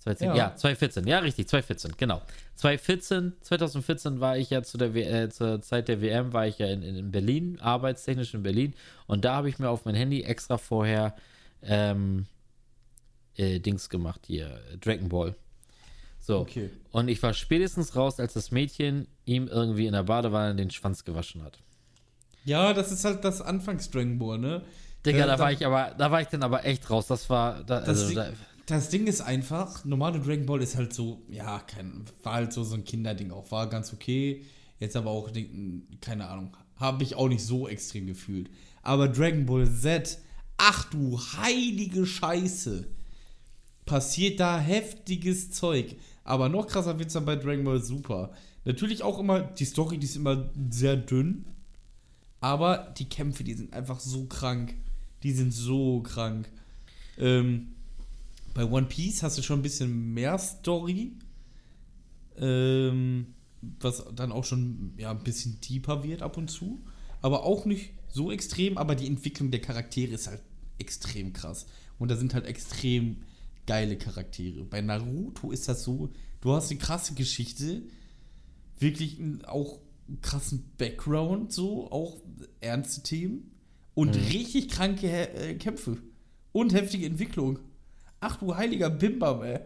2010, 0.00 0.28
Ja. 0.28 0.36
ja. 0.50 0.56
2014, 0.56 1.06
ja, 1.08 1.18
richtig, 1.18 1.48
2014, 1.48 1.94
genau. 1.96 2.22
2014, 2.56 3.32
2014 3.40 4.20
war 4.20 4.38
ich 4.38 4.50
ja 4.50 4.62
zu 4.62 4.78
der 4.78 4.94
w 4.94 5.02
äh, 5.02 5.28
zur 5.30 5.60
Zeit 5.62 5.88
der 5.88 6.00
WM, 6.00 6.32
war 6.32 6.46
ich 6.46 6.58
ja 6.58 6.68
in, 6.68 6.82
in 6.82 7.10
Berlin, 7.10 7.58
arbeitstechnisch 7.60 8.32
in 8.34 8.42
Berlin. 8.42 8.74
Und 9.06 9.24
da 9.24 9.34
habe 9.34 9.48
ich 9.48 9.58
mir 9.58 9.68
auf 9.68 9.84
mein 9.84 9.96
Handy 9.96 10.22
extra 10.22 10.58
vorher 10.58 11.16
ähm, 11.62 12.26
äh, 13.36 13.58
Dings 13.58 13.88
gemacht, 13.88 14.20
hier, 14.26 14.60
Dragon 14.80 15.08
Ball. 15.08 15.34
So. 16.20 16.40
Okay. 16.40 16.70
Und 16.92 17.08
ich 17.08 17.22
war 17.22 17.34
spätestens 17.34 17.96
raus, 17.96 18.20
als 18.20 18.34
das 18.34 18.50
Mädchen 18.52 19.08
ihm 19.24 19.48
irgendwie 19.48 19.86
in 19.86 19.92
der 19.92 20.04
Badewanne 20.04 20.54
den 20.54 20.70
Schwanz 20.70 21.04
gewaschen 21.04 21.42
hat. 21.42 21.58
Ja, 22.46 22.72
das 22.72 22.92
ist 22.92 23.04
halt 23.04 23.22
das 23.24 23.42
Anfangs 23.42 23.90
Ball, 23.90 24.38
ne? 24.38 24.62
Digga, 25.04 25.18
Äh, 25.18 25.26
da 25.26 25.36
da- 25.36 25.38
war 25.40 25.52
ich 25.52 25.66
aber, 25.66 25.94
da 25.98 26.10
war 26.10 26.20
ich 26.22 26.28
dann 26.28 26.42
aber 26.42 26.64
echt 26.64 26.88
raus. 26.88 27.06
Das 27.08 27.28
war, 27.28 27.62
da, 27.64 27.80
Das, 27.80 27.88
also, 27.88 28.06
Ding, 28.08 28.16
da, 28.16 28.28
das 28.66 28.88
Ding 28.88 29.06
ist 29.06 29.20
einfach, 29.20 29.84
normale 29.84 30.20
Dragon 30.20 30.46
Ball 30.46 30.62
ist 30.62 30.76
halt 30.76 30.92
so, 30.94 31.22
ja, 31.28 31.58
kein, 31.60 32.04
war 32.22 32.34
halt 32.34 32.52
so, 32.52 32.64
so 32.64 32.74
ein 32.76 32.84
Kinderding 32.84 33.30
auch, 33.32 33.50
war 33.50 33.68
ganz 33.68 33.92
okay. 33.92 34.44
Jetzt 34.78 34.96
aber 34.96 35.10
auch, 35.10 35.30
keine 36.00 36.28
Ahnung, 36.28 36.56
habe 36.76 37.02
ich 37.02 37.14
auch 37.16 37.28
nicht 37.28 37.44
so 37.44 37.66
extrem 37.68 38.06
gefühlt. 38.06 38.48
Aber 38.82 39.08
Dragon 39.08 39.44
Ball 39.46 39.68
Z, 39.70 40.18
ach 40.56 40.84
du 40.90 41.18
heilige 41.18 42.06
Scheiße, 42.06 42.86
passiert 43.86 44.40
da 44.40 44.58
heftiges 44.58 45.50
Zeug. 45.50 45.96
Aber 46.24 46.48
noch 46.48 46.66
krasser 46.66 46.98
wird 46.98 47.08
es 47.08 47.14
dann 47.14 47.24
bei 47.24 47.36
Dragon 47.36 47.64
Ball 47.64 47.82
Super. 47.82 48.32
Natürlich 48.64 49.02
auch 49.02 49.18
immer, 49.18 49.40
die 49.40 49.64
Story, 49.64 49.98
die 49.98 50.06
ist 50.06 50.16
immer 50.16 50.50
sehr 50.70 50.96
dünn. 50.96 51.46
Aber 52.40 52.94
die 52.98 53.08
Kämpfe, 53.08 53.44
die 53.44 53.54
sind 53.54 53.72
einfach 53.72 54.00
so 54.00 54.26
krank. 54.26 54.74
Die 55.22 55.32
sind 55.32 55.52
so 55.52 56.02
krank. 56.02 56.48
Ähm, 57.18 57.68
bei 58.54 58.64
One 58.64 58.86
Piece 58.86 59.22
hast 59.22 59.38
du 59.38 59.42
schon 59.42 59.60
ein 59.60 59.62
bisschen 59.62 60.14
mehr 60.14 60.38
Story. 60.38 61.12
Ähm, 62.38 63.34
was 63.80 64.04
dann 64.14 64.32
auch 64.32 64.44
schon 64.44 64.92
ja, 64.96 65.10
ein 65.10 65.24
bisschen 65.24 65.60
deeper 65.60 66.04
wird 66.04 66.22
ab 66.22 66.36
und 66.36 66.50
zu. 66.50 66.84
Aber 67.22 67.44
auch 67.44 67.64
nicht 67.64 67.90
so 68.08 68.30
extrem, 68.30 68.78
aber 68.78 68.94
die 68.94 69.06
Entwicklung 69.06 69.50
der 69.50 69.60
Charaktere 69.60 70.14
ist 70.14 70.26
halt 70.26 70.42
extrem 70.78 71.32
krass. 71.32 71.66
Und 71.98 72.10
da 72.10 72.16
sind 72.16 72.34
halt 72.34 72.46
extrem 72.46 73.22
geile 73.66 73.96
Charaktere. 73.96 74.64
Bei 74.64 74.80
Naruto 74.80 75.50
ist 75.50 75.68
das 75.68 75.82
so, 75.82 76.10
du 76.40 76.52
hast 76.52 76.70
eine 76.70 76.78
krasse 76.78 77.14
Geschichte, 77.14 77.82
wirklich 78.78 79.18
auch 79.46 79.80
krassen 80.22 80.72
Background, 80.78 81.52
so, 81.52 81.90
auch 81.90 82.18
ernste 82.60 83.02
Themen 83.02 83.50
und 83.94 84.14
richtig 84.14 84.68
kranke 84.68 85.08
äh, 85.34 85.54
Kämpfe 85.54 85.98
und 86.52 86.72
heftige 86.74 87.06
Entwicklung. 87.06 87.58
Ach 88.20 88.36
du 88.36 88.54
heiliger 88.56 88.90
Bimbam, 88.90 89.42
ey. 89.42 89.60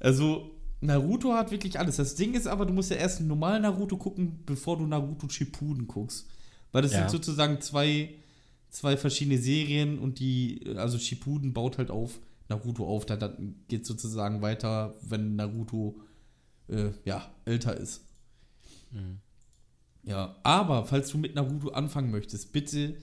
Also, 0.00 0.50
Naruto 0.80 1.32
hat 1.32 1.50
wirklich 1.50 1.78
alles. 1.78 1.96
Das 1.96 2.14
Ding 2.16 2.34
ist 2.34 2.46
aber, 2.46 2.66
du 2.66 2.72
musst 2.72 2.90
ja 2.90 2.96
erst 2.96 3.18
einen 3.20 3.28
normalen 3.28 3.62
Naruto 3.62 3.96
gucken, 3.96 4.40
bevor 4.44 4.76
du 4.76 4.86
Naruto 4.86 5.28
Shippuden 5.28 5.86
guckst. 5.86 6.26
Weil 6.72 6.82
das 6.82 6.92
Ja. 6.92 6.98
sind 7.00 7.10
sozusagen 7.10 7.60
zwei, 7.60 8.14
zwei 8.68 8.96
verschiedene 8.96 9.38
Serien 9.38 9.98
und 9.98 10.18
die, 10.18 10.60
also 10.76 10.98
Shippuden 10.98 11.54
baut 11.54 11.78
halt 11.78 11.90
auf 11.90 12.20
Naruto 12.48 12.86
auf. 12.86 13.06
Dann, 13.06 13.20
dann 13.20 13.54
geht 13.68 13.86
sozusagen 13.86 14.42
weiter, 14.42 14.94
wenn 15.02 15.36
Naruto 15.36 15.98
äh, 16.68 16.90
ja, 17.04 17.26
älter 17.46 17.76
ist. 17.76 18.02
Ja, 20.06 20.36
aber 20.44 20.86
falls 20.86 21.10
du 21.10 21.18
mit 21.18 21.34
Naruto 21.34 21.70
anfangen 21.70 22.10
möchtest, 22.10 22.52
bitte 22.52 22.96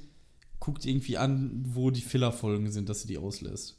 guck 0.59 0.79
dir 0.79 0.89
irgendwie 0.91 1.17
an, 1.17 1.61
wo 1.67 1.91
die 1.91 2.01
Filler-Folgen 2.01 2.71
sind, 2.71 2.87
dass 2.89 3.01
du 3.01 3.07
die 3.09 3.17
auslässt. 3.17 3.77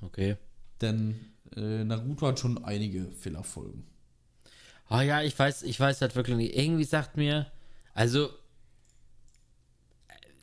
okay. 0.00 0.36
Denn 0.80 1.32
äh, 1.54 1.84
Naruto 1.84 2.26
hat 2.26 2.40
schon 2.40 2.64
einige 2.64 3.10
Filler-Folgen. 3.12 3.84
Oh 4.90 5.00
ja, 5.00 5.22
ich 5.22 5.38
weiß, 5.38 5.62
ich 5.62 5.78
weiß 5.78 6.00
halt 6.00 6.16
wirklich 6.16 6.36
nicht. 6.36 6.56
Irgendwie 6.56 6.84
sagt 6.84 7.16
mir, 7.16 7.46
also 7.94 8.30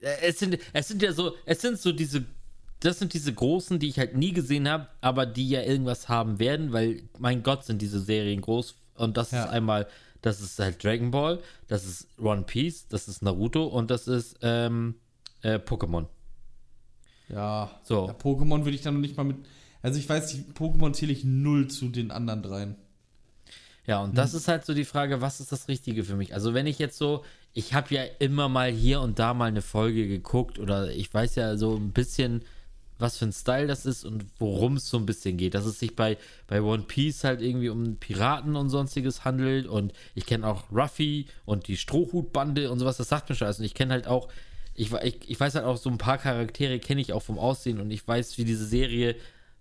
äh, 0.02 0.28
es 0.28 0.40
sind, 0.40 0.58
es 0.74 0.88
sind 0.88 1.02
ja 1.02 1.12
so, 1.12 1.36
es 1.46 1.62
sind 1.62 1.80
so 1.80 1.92
diese, 1.92 2.26
das 2.80 3.00
sind 3.00 3.14
diese 3.14 3.34
großen, 3.34 3.80
die 3.80 3.90
ich 3.90 4.00
halt 4.00 4.16
nie 4.16 4.32
gesehen 4.32 4.68
habe, 4.70 4.88
aber 5.02 5.26
die 5.26 5.50
ja 5.50 5.62
irgendwas 5.64 6.08
haben 6.08 6.40
werden, 6.40 6.72
weil 6.72 7.04
mein 7.18 7.44
Gott 7.44 7.66
sind 7.66 7.82
diese 7.82 8.00
Serien 8.00 8.42
groß 8.42 8.76
und 8.96 9.18
das 9.18 9.32
Ja. 9.32 9.44
ist 9.44 9.50
einmal, 9.50 9.88
das 10.22 10.42
ist 10.42 10.60
halt 10.60 10.84
Dragon 10.84 11.12
Ball, 11.12 11.40
das 11.68 11.86
ist 11.86 12.08
One 12.20 12.44
Piece, 12.44 12.88
das 12.88 13.08
ist 13.08 13.22
Naruto 13.22 13.66
und 13.66 13.90
das 13.92 14.08
ist 14.08 14.38
ähm, 14.42 14.96
äh, 15.42 15.56
Pokémon. 15.56 16.06
Ja. 17.30 17.72
So. 17.84 18.08
Ja, 18.08 18.14
Pokémon 18.14 18.66
würde 18.66 18.76
ich 18.76 18.82
dann 18.82 18.96
noch 18.96 19.02
nicht 19.02 19.18
mal 19.18 19.24
mit. 19.24 19.38
Also 19.82 20.00
ich 20.00 20.10
weiß, 20.10 20.28
die 20.28 20.44
Pokémon 20.54 20.94
zähle 20.94 21.14
ich 21.14 21.24
null 21.24 21.70
zu 21.70 21.90
den 21.90 22.12
anderen 22.12 22.42
dreien. 22.44 22.76
Ja, 23.88 24.04
und 24.04 24.18
das 24.18 24.34
ist 24.34 24.48
halt 24.48 24.66
so 24.66 24.74
die 24.76 24.86
Frage, 24.86 25.22
was 25.22 25.40
ist 25.40 25.52
das 25.52 25.68
Richtige 25.68 26.04
für 26.04 26.16
mich? 26.16 26.34
Also 26.34 26.54
wenn 26.54 26.68
ich 26.68 26.78
jetzt 26.78 26.98
so, 26.98 27.24
ich 27.54 27.74
habe 27.74 27.96
ja 27.96 28.04
immer 28.20 28.48
mal 28.48 28.70
hier 28.70 29.02
und 29.02 29.18
da 29.18 29.34
mal 29.34 29.46
eine 29.46 29.64
Folge 29.64 30.08
geguckt 30.08 30.60
oder 30.60 30.92
ich 30.92 31.12
weiß 31.12 31.36
ja 31.36 31.58
so 31.58 31.76
ein 31.76 31.92
bisschen, 31.92 32.44
was 33.00 33.18
für 33.18 33.26
ein 33.26 33.34
Style 33.34 33.68
das 33.68 33.86
ist 33.86 34.04
und 34.04 34.26
worum 34.38 34.76
es 34.76 34.90
so 34.90 34.98
ein 34.98 35.06
bisschen 35.06 35.38
geht. 35.38 35.54
Dass 35.54 35.66
es 35.66 35.80
sich 35.80 35.96
bei, 35.96 36.18
bei 36.48 36.62
One 36.62 36.84
Piece 36.84 37.24
halt 37.24 37.42
irgendwie 37.42 37.70
um 37.70 37.96
Piraten 37.96 38.56
und 38.56 38.70
sonstiges 38.70 39.26
handelt 39.26 39.66
und 39.66 39.94
ich 40.16 40.26
kenne 40.26 40.46
auch 40.46 40.66
Ruffy 40.72 41.28
und 41.46 41.68
die 41.68 41.78
Strohhutbande 41.78 42.70
und 42.70 42.80
sowas, 42.80 42.98
das 42.98 43.10
sagt 43.10 43.30
mir 43.30 43.36
schon 43.36 43.46
alles. 43.48 43.60
Und 43.60 43.66
ich 43.66 43.74
kenne 43.74 43.94
halt 43.94 44.08
auch, 44.08 44.28
ich, 44.76 44.92
ich, 44.94 45.30
ich 45.30 45.40
weiß 45.40 45.56
halt 45.56 45.66
auch 45.66 45.78
so 45.78 45.90
ein 45.90 45.98
paar 45.98 46.18
Charaktere 46.18 46.80
kenne 46.80 47.02
ich 47.02 47.14
auch 47.14 47.24
vom 47.24 47.40
Aussehen 47.40 47.80
und 47.80 47.90
ich 47.92 48.08
weiß, 48.08 48.38
wie 48.38 48.46
diese 48.46 48.66
Serie, 48.66 49.16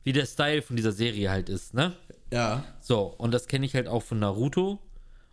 wie 0.04 0.12
der 0.12 0.26
Style 0.26 0.62
von 0.62 0.76
dieser 0.76 0.92
Serie 0.92 1.30
halt 1.30 1.48
ist, 1.48 1.74
ne? 1.74 1.94
Ja. 2.32 2.64
So, 2.80 3.14
und 3.18 3.32
das 3.32 3.46
kenne 3.46 3.66
ich 3.66 3.74
halt 3.74 3.88
auch 3.88 4.02
von 4.02 4.18
Naruto. 4.18 4.80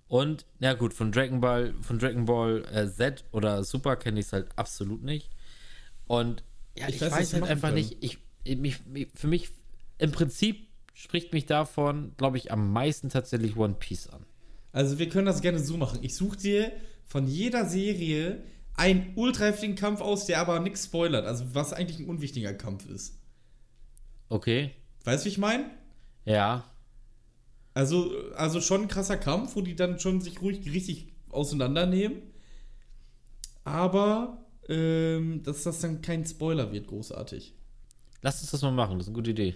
Und, 0.07 0.45
ja 0.59 0.73
gut, 0.73 0.93
von 0.93 1.11
Dragon 1.11 1.41
Ball, 1.41 1.73
von 1.81 1.97
Dragon 1.99 2.25
Ball 2.25 2.63
äh, 2.71 2.87
Z 2.87 3.25
oder 3.31 3.63
Super 3.63 3.95
kenne 3.95 4.19
ich 4.19 4.27
es 4.27 4.33
halt 4.33 4.47
absolut 4.55 5.03
nicht. 5.03 5.29
Und 6.07 6.43
ja, 6.77 6.87
ich, 6.89 6.95
Ich 6.95 7.01
weiß, 7.01 7.11
weiß, 7.11 7.33
halt 7.33 7.43
einfach 7.43 7.69
können. 7.69 7.75
nicht, 7.81 7.97
ich, 8.01 8.17
ich- 8.43 8.57
mich, 8.57 8.85
mich, 8.85 9.07
für 9.15 9.27
mich, 9.27 9.49
im 9.97 10.11
Prinzip 10.11 10.67
spricht 10.93 11.33
mich 11.33 11.45
davon, 11.45 12.13
glaube 12.17 12.37
ich, 12.37 12.51
am 12.51 12.71
meisten 12.71 13.09
tatsächlich 13.09 13.57
One 13.57 13.75
Piece 13.75 14.07
an. 14.07 14.25
Also 14.71 14.99
wir 14.99 15.09
können 15.09 15.25
das 15.25 15.41
gerne 15.41 15.59
so 15.59 15.77
machen. 15.77 15.99
Ich 16.01 16.15
suche 16.15 16.37
dir 16.37 16.71
von 17.05 17.27
jeder 17.27 17.65
Serie 17.65 18.43
einen 18.75 19.13
ultra 19.15 19.45
heftigen 19.45 19.75
Kampf 19.75 20.01
aus, 20.01 20.25
der 20.25 20.39
aber 20.41 20.59
nichts 20.59 20.85
spoilert. 20.85 21.25
Also 21.25 21.45
was 21.53 21.71
eigentlich 21.73 21.99
ein 21.99 22.09
unwichtiger 22.09 22.53
Kampf 22.53 22.85
ist. 22.87 23.19
Okay? 24.29 24.71
Weißt 25.05 25.23
du, 25.23 25.27
wie 25.27 25.31
ich 25.31 25.37
meine? 25.37 25.69
Ja. 26.25 26.65
Also, 27.73 28.11
also 28.35 28.59
schon 28.61 28.83
ein 28.83 28.87
krasser 28.87 29.17
Kampf, 29.17 29.55
wo 29.55 29.61
die 29.61 29.75
dann 29.75 29.99
schon 29.99 30.19
sich 30.21 30.41
ruhig 30.41 30.65
richtig 30.71 31.13
auseinandernehmen. 31.29 32.21
Aber 33.63 34.44
ähm, 34.69 35.43
dass 35.43 35.63
das 35.63 35.79
dann 35.79 36.01
kein 36.01 36.25
Spoiler 36.25 36.71
wird, 36.71 36.87
großartig. 36.87 37.53
Lass 38.21 38.41
uns 38.41 38.51
das 38.51 38.61
mal 38.61 38.71
machen, 38.71 38.97
das 38.97 39.05
ist 39.05 39.09
eine 39.09 39.15
gute 39.15 39.31
Idee. 39.31 39.55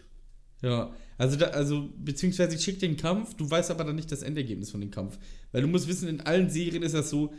Ja, 0.61 0.93
also, 1.17 1.37
da, 1.37 1.47
also 1.47 1.89
beziehungsweise 1.97 2.55
ich 2.55 2.63
schicke 2.63 2.79
den 2.79 2.97
Kampf, 2.97 3.33
du 3.35 3.49
weißt 3.49 3.71
aber 3.71 3.83
dann 3.83 3.95
nicht 3.95 4.11
das 4.11 4.23
Endergebnis 4.23 4.71
von 4.71 4.81
dem 4.81 4.91
Kampf. 4.91 5.17
Weil 5.51 5.61
du 5.61 5.67
musst 5.67 5.87
wissen, 5.87 6.07
in 6.07 6.21
allen 6.21 6.49
Serien 6.49 6.83
ist 6.83 6.95
das 6.95 7.09
so, 7.09 7.33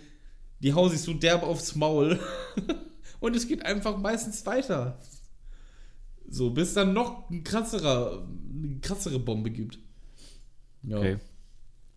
die 0.61 0.72
hauen 0.72 0.90
sich 0.90 1.00
so 1.00 1.12
derb 1.14 1.42
aufs 1.42 1.74
Maul 1.74 2.18
und 3.20 3.37
es 3.37 3.46
geht 3.46 3.64
einfach 3.64 3.98
meistens 3.98 4.44
weiter. 4.46 5.00
So, 6.28 6.50
bis 6.50 6.74
dann 6.74 6.92
noch 6.92 7.28
ein 7.30 7.44
krasserer, 7.44 8.26
eine 8.54 8.80
krassere 8.80 9.18
Bombe 9.18 9.50
gibt. 9.50 9.78
Ja. 10.83 10.98
Okay. 10.98 11.18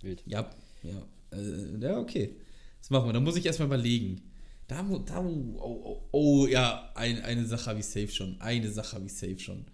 Wild. 0.01 0.23
Ja, 0.25 0.49
ja. 0.83 1.37
Äh, 1.37 1.79
ja, 1.79 1.99
okay. 1.99 2.35
Das 2.79 2.89
machen 2.89 3.07
wir. 3.07 3.13
Da 3.13 3.19
muss 3.19 3.37
ich 3.37 3.45
erstmal 3.45 3.67
überlegen. 3.67 4.21
Da, 4.67 4.81
da, 4.81 5.19
oh, 5.19 5.57
oh, 5.59 6.09
oh, 6.11 6.47
ja, 6.47 6.91
ein, 6.95 7.21
eine 7.21 7.45
Sache 7.45 7.69
habe 7.69 7.79
ich 7.79 7.85
safe 7.85 8.07
schon. 8.07 8.39
Eine 8.39 8.71
Sache 8.71 8.95
habe 8.95 9.05
ich 9.05 9.13
safe 9.13 9.39
schon. 9.39 9.65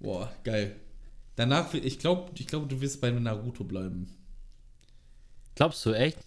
Boah, 0.00 0.32
geil. 0.44 0.76
Danach, 1.36 1.74
ich 1.74 1.98
glaube, 1.98 2.32
ich 2.38 2.46
glaub, 2.46 2.68
du 2.68 2.80
wirst 2.80 3.00
bei 3.00 3.10
Naruto 3.10 3.64
bleiben. 3.64 4.08
Glaubst 5.54 5.84
du 5.84 5.92
echt? 5.92 6.18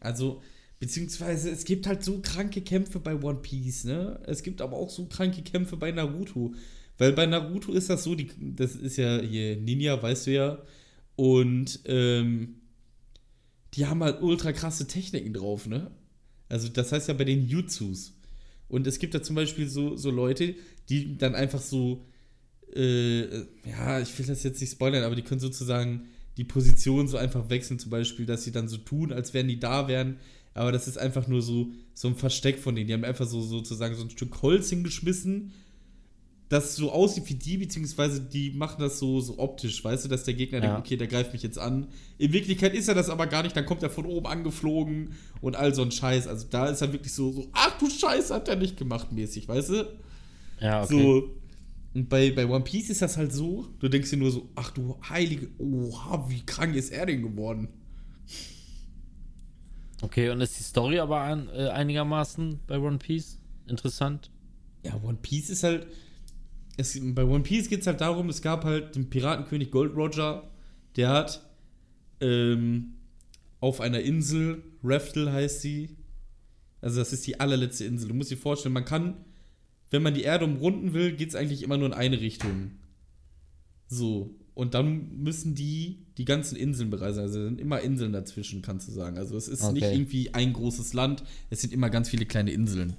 Also, 0.00 0.42
beziehungsweise, 0.80 1.50
es 1.50 1.64
gibt 1.64 1.86
halt 1.86 2.04
so 2.04 2.20
kranke 2.20 2.62
Kämpfe 2.62 3.00
bei 3.00 3.14
One 3.14 3.40
Piece, 3.40 3.84
ne? 3.84 4.20
Es 4.26 4.42
gibt 4.42 4.62
aber 4.62 4.76
auch 4.76 4.90
so 4.90 5.06
kranke 5.06 5.42
Kämpfe 5.42 5.76
bei 5.76 5.90
Naruto. 5.90 6.54
Weil 6.96 7.12
bei 7.12 7.26
Naruto 7.26 7.72
ist 7.72 7.90
das 7.90 8.04
so, 8.04 8.14
die, 8.14 8.30
das 8.56 8.74
ist 8.74 8.96
ja 8.96 9.20
hier 9.20 9.56
Ninja, 9.56 10.00
weißt 10.02 10.26
du 10.26 10.32
ja. 10.32 10.62
Und 11.16 11.80
ähm, 11.84 12.60
die 13.74 13.86
haben 13.86 14.02
halt 14.02 14.22
ultra 14.22 14.52
krasse 14.52 14.86
Techniken 14.86 15.32
drauf, 15.32 15.66
ne? 15.66 15.90
Also, 16.48 16.68
das 16.68 16.92
heißt 16.92 17.08
ja 17.08 17.14
bei 17.14 17.24
den 17.24 17.46
Jutsus. 17.46 18.14
Und 18.68 18.86
es 18.86 18.98
gibt 18.98 19.14
da 19.14 19.22
zum 19.22 19.36
Beispiel 19.36 19.68
so, 19.68 19.96
so 19.96 20.10
Leute, 20.10 20.54
die 20.88 21.16
dann 21.16 21.34
einfach 21.34 21.60
so, 21.60 22.04
äh, 22.74 23.24
ja, 23.68 24.00
ich 24.00 24.18
will 24.18 24.26
das 24.26 24.42
jetzt 24.42 24.60
nicht 24.60 24.72
spoilern, 24.72 25.04
aber 25.04 25.16
die 25.16 25.22
können 25.22 25.40
sozusagen 25.40 26.08
die 26.36 26.44
Position 26.44 27.08
so 27.08 27.16
einfach 27.16 27.50
wechseln, 27.50 27.78
zum 27.78 27.90
Beispiel, 27.90 28.26
dass 28.26 28.44
sie 28.44 28.52
dann 28.52 28.68
so 28.68 28.76
tun, 28.76 29.12
als 29.12 29.34
wären 29.34 29.48
die 29.48 29.58
da 29.58 29.88
wären. 29.88 30.18
Aber 30.54 30.72
das 30.72 30.88
ist 30.88 30.98
einfach 30.98 31.28
nur 31.28 31.42
so, 31.42 31.72
so 31.94 32.08
ein 32.08 32.16
Versteck 32.16 32.58
von 32.58 32.74
denen. 32.74 32.86
Die 32.86 32.94
haben 32.94 33.04
einfach 33.04 33.26
so 33.26 33.40
sozusagen 33.40 33.94
so 33.94 34.02
ein 34.02 34.10
Stück 34.10 34.42
Holz 34.42 34.70
hingeschmissen, 34.70 35.52
das 36.48 36.76
so 36.76 36.90
aussieht 36.90 37.28
wie 37.28 37.34
die, 37.34 37.58
beziehungsweise 37.58 38.20
die 38.20 38.50
machen 38.52 38.80
das 38.80 38.98
so, 38.98 39.20
so 39.20 39.38
optisch, 39.38 39.84
weißt 39.84 40.06
du, 40.06 40.08
dass 40.08 40.24
der 40.24 40.34
Gegner 40.34 40.58
Ja. 40.58 40.64
denkt, 40.64 40.78
okay, 40.78 40.96
der 40.96 41.06
greift 41.06 41.32
mich 41.34 41.42
jetzt 41.42 41.58
an. 41.58 41.88
In 42.16 42.32
Wirklichkeit 42.32 42.74
ist 42.74 42.88
er 42.88 42.94
das 42.94 43.10
aber 43.10 43.26
gar 43.26 43.42
nicht, 43.42 43.54
dann 43.54 43.66
kommt 43.66 43.82
er 43.82 43.90
von 43.90 44.06
oben 44.06 44.26
angeflogen 44.26 45.12
und 45.42 45.56
all 45.56 45.74
so 45.74 45.82
ein 45.82 45.90
Scheiß. 45.90 46.26
Also 46.26 46.46
da 46.48 46.66
ist 46.68 46.80
er 46.80 46.92
wirklich 46.92 47.12
so, 47.12 47.32
so 47.32 47.48
ach 47.52 47.76
du 47.78 47.90
Scheiße, 47.90 48.34
hat 48.34 48.48
er 48.48 48.56
nicht 48.56 48.78
gemacht, 48.78 49.12
mäßig, 49.12 49.46
weißt 49.46 49.68
du? 49.70 49.98
Ja, 50.60 50.82
okay. 50.82 50.92
So. 50.94 51.34
Und 51.94 52.08
bei, 52.08 52.30
bei 52.30 52.46
One 52.46 52.64
Piece 52.64 52.90
ist 52.90 53.02
das 53.02 53.16
halt 53.16 53.32
so, 53.32 53.66
du 53.80 53.88
denkst 53.88 54.10
dir 54.10 54.16
nur 54.18 54.30
so, 54.30 54.48
ach 54.54 54.70
du 54.70 54.96
heilige, 55.08 55.48
oha, 55.58 56.26
wie 56.28 56.40
krank 56.46 56.74
ist 56.76 56.90
er 56.92 57.06
denn 57.06 57.22
geworden? 57.22 57.68
Okay, 60.00 60.30
und 60.30 60.40
ist 60.40 60.58
die 60.58 60.62
Story 60.62 61.00
aber 61.00 61.20
an, 61.20 61.48
äh, 61.48 61.68
einigermaßen 61.68 62.60
bei 62.66 62.78
One 62.78 62.98
Piece 62.98 63.38
interessant? 63.66 64.30
Ja, 64.84 64.94
One 65.02 65.18
Piece 65.20 65.50
ist 65.50 65.62
halt. 65.64 65.86
Es, 66.78 66.98
bei 66.98 67.24
One 67.24 67.42
Piece 67.42 67.68
geht 67.68 67.80
es 67.82 67.86
halt 67.86 68.00
darum, 68.00 68.30
es 68.30 68.40
gab 68.40 68.64
halt 68.64 68.94
den 68.96 69.10
Piratenkönig 69.10 69.70
Gold 69.70 69.94
Roger, 69.94 70.48
der 70.96 71.10
hat 71.10 71.44
ähm, 72.20 72.94
auf 73.60 73.80
einer 73.80 74.00
Insel, 74.00 74.62
Raftel 74.82 75.30
heißt 75.30 75.60
sie, 75.60 75.90
also 76.80 77.00
das 77.00 77.12
ist 77.12 77.26
die 77.26 77.40
allerletzte 77.40 77.84
Insel. 77.84 78.08
Du 78.08 78.14
musst 78.14 78.30
dir 78.30 78.36
vorstellen, 78.36 78.72
man 78.72 78.84
kann, 78.84 79.16
wenn 79.90 80.02
man 80.02 80.14
die 80.14 80.22
Erde 80.22 80.44
umrunden 80.44 80.94
will, 80.94 81.12
geht 81.12 81.30
es 81.30 81.34
eigentlich 81.34 81.62
immer 81.62 81.76
nur 81.76 81.88
in 81.88 81.94
eine 81.94 82.20
Richtung. 82.20 82.70
So. 83.88 84.34
Und 84.54 84.74
dann 84.74 85.18
müssen 85.22 85.54
die 85.54 86.06
die 86.16 86.24
ganzen 86.24 86.56
Inseln 86.56 86.90
bereisen. 86.90 87.20
Also 87.20 87.38
es 87.40 87.44
sind 87.46 87.60
immer 87.60 87.80
Inseln 87.80 88.12
dazwischen, 88.12 88.62
kannst 88.62 88.88
du 88.88 88.92
sagen. 88.92 89.18
Also 89.18 89.36
es 89.36 89.48
ist 89.48 89.62
nicht 89.72 89.84
Okay. 89.84 89.94
irgendwie 89.94 90.34
ein 90.34 90.52
großes 90.52 90.92
Land, 90.94 91.22
es 91.50 91.60
sind 91.60 91.72
immer 91.72 91.90
ganz 91.90 92.08
viele 92.08 92.26
kleine 92.26 92.50
Inseln. 92.50 92.94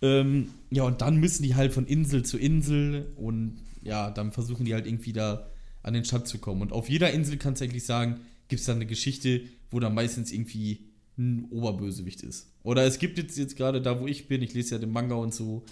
Ähm, 0.00 0.50
ja, 0.70 0.84
und 0.84 1.00
dann 1.00 1.16
müssen 1.16 1.42
die 1.42 1.54
halt 1.54 1.72
von 1.72 1.86
Insel 1.86 2.24
zu 2.24 2.38
Insel 2.38 3.12
und 3.16 3.58
ja, 3.82 4.10
dann 4.10 4.32
versuchen 4.32 4.64
die 4.64 4.74
halt 4.74 4.86
irgendwie 4.86 5.12
da 5.12 5.50
an 5.82 5.94
den 5.94 6.04
Schatz 6.04 6.30
zu 6.30 6.38
kommen. 6.38 6.62
Und 6.62 6.72
auf 6.72 6.88
jeder 6.88 7.10
Insel 7.10 7.36
kannst 7.36 7.60
du 7.60 7.64
eigentlich 7.64 7.84
sagen, 7.84 8.20
gibt 8.48 8.60
es 8.60 8.66
dann 8.66 8.76
eine 8.76 8.86
Geschichte, 8.86 9.42
wo 9.70 9.80
dann 9.80 9.94
meistens 9.94 10.32
irgendwie 10.32 10.84
ein 11.16 11.46
Oberbösewicht 11.50 12.22
ist. 12.22 12.52
Oder 12.62 12.84
es 12.84 12.98
gibt 12.98 13.18
jetzt, 13.18 13.36
jetzt 13.36 13.56
gerade 13.56 13.80
da, 13.82 14.00
wo 14.00 14.06
ich 14.06 14.28
bin, 14.28 14.42
ich 14.42 14.54
lese 14.54 14.76
ja 14.76 14.78
den 14.78 14.92
Manga 14.92 15.16
und 15.16 15.34
so, 15.34 15.64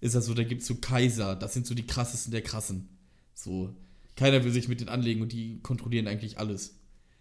ist 0.00 0.14
das 0.14 0.26
so, 0.26 0.34
da 0.34 0.44
gibt 0.44 0.62
es 0.62 0.66
so 0.66 0.76
Kaiser, 0.76 1.36
das 1.36 1.54
sind 1.54 1.66
so 1.66 1.74
die 1.74 1.86
krassesten 1.86 2.32
der 2.32 2.42
krassen. 2.42 2.88
So, 3.34 3.74
keiner 4.16 4.44
will 4.44 4.52
sich 4.52 4.68
mit 4.68 4.80
denen 4.80 4.90
anlegen 4.90 5.22
und 5.22 5.32
die 5.32 5.60
kontrollieren 5.62 6.06
eigentlich 6.06 6.38
alles. 6.38 6.74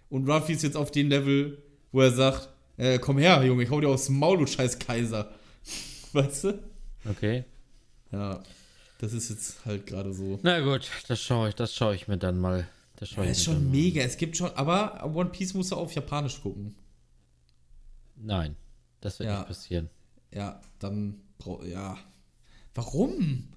Und 0.09 0.29
Ruffy 0.29 0.53
ist 0.53 0.63
jetzt 0.63 0.75
auf 0.75 0.91
dem 0.91 1.09
Level, 1.09 1.61
wo 1.91 2.01
er 2.01 2.11
sagt, 2.11 2.49
äh, 2.77 2.99
komm 2.99 3.17
her, 3.17 3.43
Junge, 3.43 3.63
ich 3.63 3.69
hau 3.69 3.79
dir 3.79 3.89
aufs 3.89 4.09
Maul, 4.09 4.39
du 4.39 4.47
scheiß 4.47 4.79
Kaiser. 4.79 5.31
Weißt 6.13 6.43
du? 6.45 6.63
Okay. 7.09 7.43
Ja, 8.11 8.43
das 8.99 9.13
ist 9.13 9.29
jetzt 9.29 9.65
halt 9.65 9.85
gerade 9.87 10.13
so. 10.13 10.39
Na 10.43 10.59
gut, 10.59 10.89
das 11.07 11.21
schaue 11.21 11.49
ich, 11.49 11.55
das 11.55 11.73
schaue 11.75 11.95
ich 11.95 12.07
mir 12.07 12.17
dann 12.17 12.37
mal. 12.39 12.67
Das 12.97 13.09
schaue 13.09 13.25
Ja, 13.25 13.31
ich 13.31 13.37
ist 13.37 13.47
mir 13.47 13.53
schon 13.53 13.63
dann 13.63 13.71
mega. 13.71 14.01
Es 14.01 14.17
gibt 14.17 14.35
schon, 14.35 14.51
aber 14.55 15.05
One 15.15 15.29
Piece 15.29 15.53
musst 15.53 15.71
du 15.71 15.75
auf 15.75 15.93
Japanisch 15.93 16.41
gucken. 16.41 16.75
Mal. 18.15 18.25
Nein, 18.39 18.55
das 19.01 19.19
wird 19.19 19.29
Ja. 19.29 19.37
nicht 19.39 19.47
passieren. 19.47 19.89
Ja, 20.33 20.59
dann 20.79 21.21
ja. 21.65 21.97
Warum? 22.75 23.47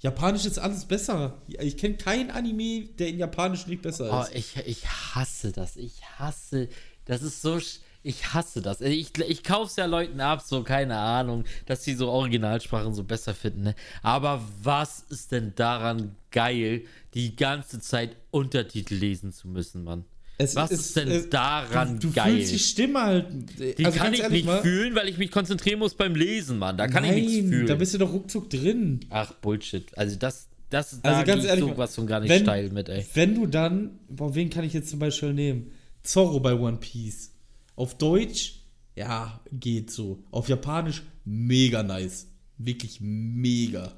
Japanisch 0.00 0.44
ist 0.46 0.58
alles 0.58 0.84
besser. 0.84 1.40
Ich 1.48 1.76
kenne 1.76 1.96
keinen 1.96 2.30
Anime, 2.30 2.86
der 2.98 3.08
in 3.08 3.18
Japanisch 3.18 3.66
nicht 3.66 3.82
besser 3.82 4.10
Oh, 4.12 4.22
ist. 4.22 4.34
ich, 4.34 4.56
ich 4.66 4.86
hasse 4.86 5.52
das. 5.52 5.76
Ich 5.76 6.02
hasse. 6.18 6.68
Das 7.06 7.22
ist 7.22 7.42
so. 7.42 7.54
sch- 7.56 7.80
Ich 8.02 8.32
hasse 8.32 8.62
das. 8.62 8.80
Ich, 8.80 9.18
ich 9.18 9.42
kauf's 9.44 9.76
ja 9.76 9.84
Leuten 9.84 10.20
ab, 10.20 10.40
so 10.40 10.62
keine 10.62 10.96
Ahnung, 10.96 11.44
dass 11.66 11.84
sie 11.84 11.94
so 11.94 12.08
Originalsprachen 12.08 12.94
so 12.94 13.04
besser 13.04 13.34
finden. 13.34 13.62
Ne? 13.62 13.74
Aber 14.02 14.42
was 14.62 15.04
ist 15.10 15.32
denn 15.32 15.52
daran 15.54 16.16
geil, 16.30 16.82
die 17.14 17.36
ganze 17.36 17.80
Zeit 17.80 18.16
Untertitel 18.30 18.94
lesen 18.94 19.32
zu 19.32 19.48
müssen, 19.48 19.84
Mann? 19.84 20.04
Es 20.38 20.56
Was 20.56 20.70
ist, 20.70 20.96
denn 20.96 21.28
daran 21.28 22.00
du, 22.00 22.08
du 22.08 22.14
geil? 22.14 22.36
fühlst 22.36 22.52
die 22.54 22.58
Stimme 22.58 23.02
halt. 23.02 23.26
Die 23.58 23.82
kann 23.84 24.14
ich 24.14 24.26
nicht 24.30 24.48
fühlen, 24.48 24.94
weil 24.94 25.06
ich 25.10 25.18
mich 25.18 25.30
konzentrieren 25.30 25.78
muss 25.80 25.92
beim 25.92 26.14
Lesen, 26.14 26.58
Mann. 26.58 26.78
Da 26.78 26.88
kann 26.88 27.02
Nein, 27.02 27.18
ich 27.18 27.26
nichts 27.26 27.48
fühlen. 27.50 27.66
da 27.66 27.74
bist 27.74 27.92
du 27.92 27.98
doch 27.98 28.10
ruckzuck 28.10 28.48
drin. 28.48 29.00
Ach, 29.10 29.34
Bullshit. 29.34 29.86
Also 29.98 30.16
das, 30.16 30.48
das, 30.70 30.94
Also 30.94 31.02
da 31.02 31.22
ganz 31.24 31.44
ehrlich, 31.44 31.64
ich 31.66 31.70
sowas 31.72 31.94
von 31.94 32.06
gar 32.06 32.20
nicht 32.20 32.30
wenn- 32.30 32.44
steil 32.44 32.70
mit, 32.70 32.88
ey. 32.88 33.04
Wenn 33.12 33.34
du 33.34 33.46
dann, 33.46 33.98
boah, 34.08 34.34
wen 34.34 34.48
kann 34.48 34.64
ich 34.64 34.72
jetzt 34.72 34.88
zum 34.88 34.98
Beispiel 35.00 35.34
nehmen? 35.34 35.72
Zorro 36.02 36.40
bei 36.40 36.54
One 36.54 36.78
Piece. 36.78 37.32
Auf 37.76 37.96
Deutsch, 37.96 38.60
ja, 38.96 39.40
geht 39.52 39.90
so. 39.90 40.22
Auf 40.30 40.48
Japanisch, 40.48 41.02
mega 41.24 41.82
nice. 41.82 42.26
Wirklich 42.58 42.98
mega. 43.00 43.94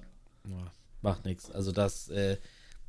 Ja, 0.48 0.72
macht 1.00 1.24
nichts. 1.24 1.50
Also 1.50 1.72
das, 1.72 2.08
äh, 2.10 2.36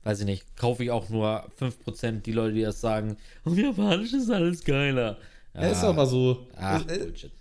weiß 0.03 0.19
ich 0.19 0.25
nicht, 0.25 0.55
kaufe 0.55 0.83
ich 0.83 0.91
auch 0.91 1.09
nur 1.09 1.49
5% 1.59 2.25
die 2.25 2.31
Leute, 2.31 2.53
die 2.55 2.61
das 2.61 2.81
sagen, 2.81 3.17
auf 3.43 3.57
Japanisch 3.57 4.13
ist 4.13 4.29
alles 4.29 4.63
geiler. 4.63 5.17
Ja, 5.55 5.61
Er 5.61 5.71
ist 5.71 5.83
aber 5.83 6.05
so. 6.05 6.47
Ach, 6.55 6.85
Äh, 6.87 6.95
äh, 6.95 6.99
Bullshit. 7.05 7.31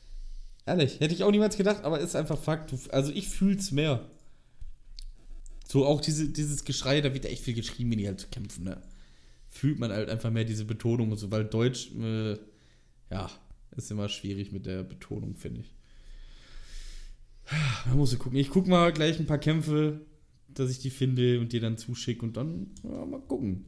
ehrlich, 0.67 1.01
hätte 1.01 1.15
ich 1.15 1.25
auch 1.25 1.31
niemals 1.31 1.57
gedacht, 1.57 1.85
aber 1.85 2.01
ist 2.01 2.15
einfach 2.17 2.39
Fakt. 2.39 2.73
Also 2.91 3.11
ich 3.13 3.29
fühl's 3.29 3.71
mehr. 3.73 4.09
So 5.69 5.87
auch 5.87 6.01
diese, 6.01 6.29
dieses 6.29 6.65
Geschrei, 6.65 7.01
da 7.01 7.13
wird 7.15 7.25
echt 7.25 7.43
viel 7.45 7.55
geschrien, 7.55 7.91
wenn 7.91 7.99
die 7.99 8.07
halt 8.07 8.31
kämpfen, 8.31 8.65
ne? 8.65 8.81
Fühlt 9.49 9.79
man 9.79 9.91
halt 9.91 10.09
einfach 10.09 10.31
mehr 10.31 10.45
diese 10.45 10.65
Betonung 10.65 11.11
und 11.13 11.19
so, 11.19 11.31
weil 11.31 11.45
Deutsch, 11.45 11.91
äh, 11.93 12.37
ja, 13.13 13.31
ist 13.77 13.91
immer 13.91 14.09
schwierig 14.09 14.53
mit 14.53 14.65
der 14.67 14.83
Betonung, 14.83 15.37
finde 15.37 15.61
ich. 15.61 15.75
Man 17.87 17.99
muss 17.99 18.19
gucken. 18.19 18.39
Ich 18.39 18.51
guck 18.51 18.67
mal 18.67 18.93
gleich 18.93 19.21
ein 19.21 19.27
paar 19.27 19.39
Kämpfe, 19.39 20.01
dass 20.49 20.71
ich 20.71 20.79
die 20.79 20.91
finde 20.91 21.39
und 21.41 21.53
dir 21.53 21.61
dann 21.61 21.77
zuschicke 21.77 22.25
und 22.25 22.37
dann 22.37 22.71
ja, 22.83 23.05
mal 23.05 23.21
gucken. 23.21 23.67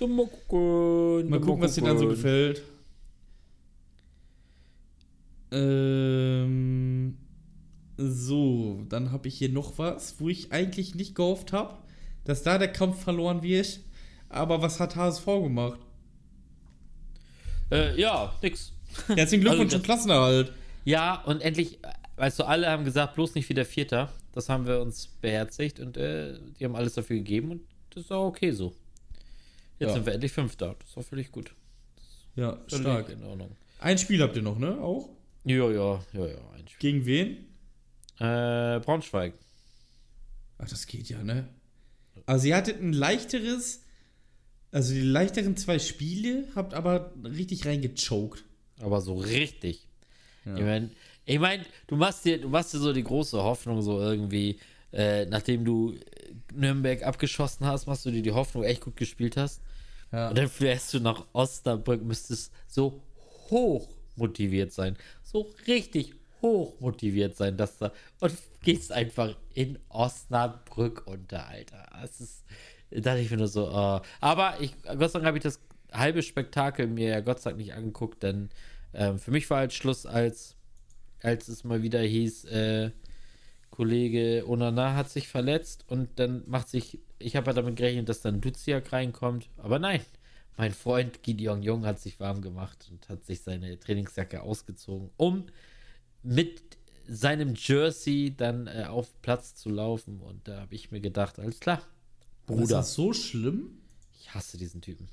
Mal 0.00 0.26
gucken. 0.48 1.28
Mal 1.28 1.40
gucken, 1.40 1.62
was 1.62 1.74
dir 1.74 1.82
dann 1.82 1.98
so 1.98 2.08
gefällt. 2.08 2.62
Ähm, 5.52 7.16
so, 7.96 8.84
dann 8.88 9.10
habe 9.10 9.28
ich 9.28 9.36
hier 9.36 9.50
noch 9.50 9.78
was, 9.78 10.20
wo 10.20 10.28
ich 10.28 10.52
eigentlich 10.52 10.94
nicht 10.94 11.16
gehofft 11.16 11.52
habe, 11.52 11.78
dass 12.24 12.44
da 12.44 12.56
der 12.56 12.72
Kampf 12.72 13.02
verloren 13.02 13.42
wird. 13.42 13.80
Aber 14.28 14.62
was 14.62 14.78
hat 14.78 14.94
HSV 14.94 15.26
gemacht? 15.26 15.80
Äh, 17.70 18.00
ja, 18.00 18.34
nix. 18.42 18.72
Herzlichen 19.08 19.42
Glückwunsch 19.42 19.72
Also 19.72 19.76
zum 19.78 19.82
Klassenerhalt. 19.82 20.52
Ja, 20.84 21.22
und 21.22 21.40
endlich, 21.40 21.78
weißt 22.16 22.38
du, 22.40 22.44
alle 22.44 22.68
haben 22.68 22.84
gesagt, 22.84 23.14
bloß 23.14 23.34
nicht 23.34 23.48
wieder 23.48 23.64
Vierter. 23.64 24.12
Das 24.32 24.48
haben 24.48 24.66
wir 24.66 24.80
uns 24.80 25.08
beherzigt 25.20 25.80
und 25.80 25.96
äh, 25.96 26.38
die 26.58 26.64
haben 26.64 26.76
alles 26.76 26.94
dafür 26.94 27.16
gegeben 27.16 27.50
und 27.52 27.60
das 27.90 28.04
ist 28.04 28.12
auch 28.12 28.26
okay 28.26 28.52
so. 28.52 28.74
Jetzt 29.78 29.88
Ja. 29.88 29.94
sind 29.94 30.06
wir 30.06 30.12
endlich 30.12 30.32
Fünfter. 30.32 30.76
Das 30.78 30.90
ist 30.90 30.98
auch 30.98 31.02
völlig 31.04 31.30
gut. 31.32 31.52
Ja, 32.36 32.58
stark. 32.68 33.08
In 33.10 33.22
Ordnung. 33.24 33.56
Ein 33.80 33.98
Spiel 33.98 34.22
habt 34.22 34.36
ihr 34.36 34.42
noch, 34.42 34.58
ne? 34.58 34.78
Auch? 34.80 35.08
Ja, 35.44 35.70
ja, 35.70 36.00
ja, 36.12 36.26
ja. 36.26 36.38
Gegen 36.78 37.04
wen? 37.06 37.46
Äh, 38.18 38.78
Braunschweig. 38.80 39.34
Ach, 40.58 40.68
das 40.68 40.86
geht 40.86 41.08
ja, 41.08 41.22
ne? 41.22 41.48
Also 42.26 42.46
ihr 42.46 42.56
hattet 42.56 42.80
ein 42.80 42.92
leichteres, 42.92 43.82
also 44.72 44.94
die 44.94 45.00
leichteren 45.00 45.56
zwei 45.56 45.78
Spiele, 45.78 46.48
habt 46.54 46.74
aber 46.74 47.12
richtig 47.24 47.66
reingechoked. 47.66 48.44
Aber 48.80 49.00
so 49.00 49.14
richtig. 49.14 49.86
Ja. 50.44 50.56
Ich 50.56 50.62
meine, 50.62 50.90
ich 51.26 51.38
mein, 51.38 51.66
du 51.86 51.96
machst 51.96 52.24
dir, 52.24 52.40
du 52.40 52.48
machst 52.48 52.72
dir 52.74 52.78
so 52.78 52.92
die 52.92 53.04
große 53.04 53.42
Hoffnung, 53.42 53.82
so 53.82 54.00
irgendwie, 54.00 54.58
äh, 54.92 55.26
nachdem 55.26 55.64
du 55.64 55.94
Nürnberg 56.54 57.02
abgeschossen 57.02 57.66
hast, 57.66 57.86
machst 57.86 58.06
du 58.06 58.10
dir 58.10 58.22
die 58.22 58.32
Hoffnung, 58.32 58.64
echt 58.64 58.80
gut 58.80 58.96
gespielt 58.96 59.36
hast. 59.36 59.60
Ja. 60.12 60.28
Und 60.28 60.38
dann 60.38 60.48
fährst 60.48 60.94
du 60.94 61.00
nach 61.00 61.26
Osnabrück, 61.32 62.02
müsstest 62.02 62.52
so 62.66 63.02
hoch 63.50 63.88
motiviert 64.16 64.72
sein. 64.72 64.96
So 65.22 65.52
richtig 65.66 66.14
hoch 66.42 66.78
motiviert 66.80 67.36
sein, 67.36 67.56
dass 67.56 67.78
da. 67.78 67.92
Und 68.20 68.32
gehst 68.62 68.92
einfach 68.92 69.36
in 69.54 69.78
Osnabrück 69.88 71.06
unter, 71.06 71.46
Alter. 71.48 71.88
Das 72.00 72.20
ist. 72.20 72.44
Da 72.90 73.00
dachte 73.00 73.20
ich 73.20 73.30
mir 73.30 73.36
nur 73.36 73.48
so, 73.48 73.68
äh, 73.68 74.00
aber 74.20 74.60
ich, 74.60 74.74
Gott 74.82 75.10
sei 75.10 75.18
Dank 75.18 75.26
habe 75.26 75.38
ich 75.38 75.44
das 75.44 75.60
halbe 75.92 76.22
Spektakel 76.22 76.86
mir 76.86 77.08
ja 77.10 77.20
Gott 77.20 77.40
sei 77.40 77.50
Dank 77.50 77.58
nicht 77.58 77.74
angeguckt, 77.74 78.22
denn 78.22 78.50
ähm, 78.92 79.18
für 79.18 79.30
mich 79.30 79.48
war 79.50 79.58
halt 79.58 79.72
Schluss, 79.72 80.06
als, 80.06 80.56
als 81.22 81.48
es 81.48 81.64
mal 81.64 81.82
wieder 81.82 82.00
hieß, 82.00 82.44
äh, 82.46 82.90
Kollege 83.70 84.44
Onana 84.46 84.94
hat 84.94 85.08
sich 85.08 85.28
verletzt 85.28 85.84
und 85.88 86.18
dann 86.18 86.42
macht 86.46 86.68
sich, 86.68 86.98
ich 87.18 87.36
habe 87.36 87.46
ja 87.46 87.52
damit 87.52 87.76
gerechnet, 87.76 88.08
dass 88.08 88.20
dann 88.20 88.40
Duziak 88.40 88.92
reinkommt, 88.92 89.48
aber 89.58 89.78
nein. 89.78 90.00
Mein 90.56 90.72
Freund 90.72 91.22
Gideon 91.22 91.62
Jung 91.62 91.86
hat 91.86 92.00
sich 92.00 92.20
warm 92.20 92.42
gemacht 92.42 92.88
und 92.90 93.08
hat 93.08 93.24
sich 93.24 93.40
seine 93.40 93.80
Trainingsjacke 93.80 94.42
ausgezogen, 94.42 95.08
um 95.16 95.46
mit 96.22 96.60
seinem 97.08 97.54
Jersey 97.56 98.34
dann 98.36 98.66
äh, 98.66 98.84
auf 98.86 99.20
Platz 99.22 99.54
zu 99.54 99.70
laufen. 99.70 100.20
Und 100.20 100.46
da 100.46 100.60
habe 100.60 100.74
ich 100.74 100.90
mir 100.90 101.00
gedacht, 101.00 101.38
alles 101.38 101.60
klar, 101.60 101.80
Ist 102.50 102.58
Bruder, 102.58 102.76
das 102.76 102.94
so 102.94 103.12
schlimm? 103.12 103.80
ich 104.20 104.34
hasse 104.34 104.58
diesen 104.58 104.80
Typen. 104.80 105.08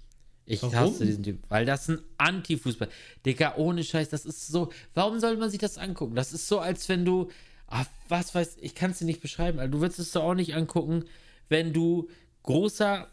Ich 0.46 0.62
Warum? 0.62 0.76
hasse 0.76 1.06
diesen 1.06 1.24
Typen, 1.24 1.44
weil 1.50 1.66
das 1.66 1.90
ist 1.90 1.90
ein 1.90 2.04
Anti-Fußball. 2.18 2.88
Digga, 3.26 3.56
ohne 3.58 3.84
Scheiß, 3.84 4.10
das 4.10 4.26
ist 4.26 4.48
so. 4.48 4.72
Warum 4.94 5.20
soll 5.20 5.36
man 5.38 5.50
sich 5.50 5.60
das 5.60 5.78
angucken? 5.78 6.16
Das 6.16 6.34
ist 6.34 6.48
so, 6.48 6.60
als 6.60 6.88
wenn 6.88 7.04
du. 7.04 7.30
Ah, 7.68 7.86
was 8.08 8.34
weiß 8.34 8.58
ich, 8.62 8.76
kann 8.76 8.92
es 8.92 9.00
dir 9.00 9.06
nicht 9.06 9.22
beschreiben. 9.22 9.60
Also, 9.60 9.74
du 9.74 9.82
würdest 9.82 10.00
es 10.00 10.12
doch 10.12 10.24
auch 10.24 10.36
nicht 10.36 10.56
angucken, 10.56 11.04
wenn 11.50 11.74
du 11.74 12.10
großer, 12.44 13.10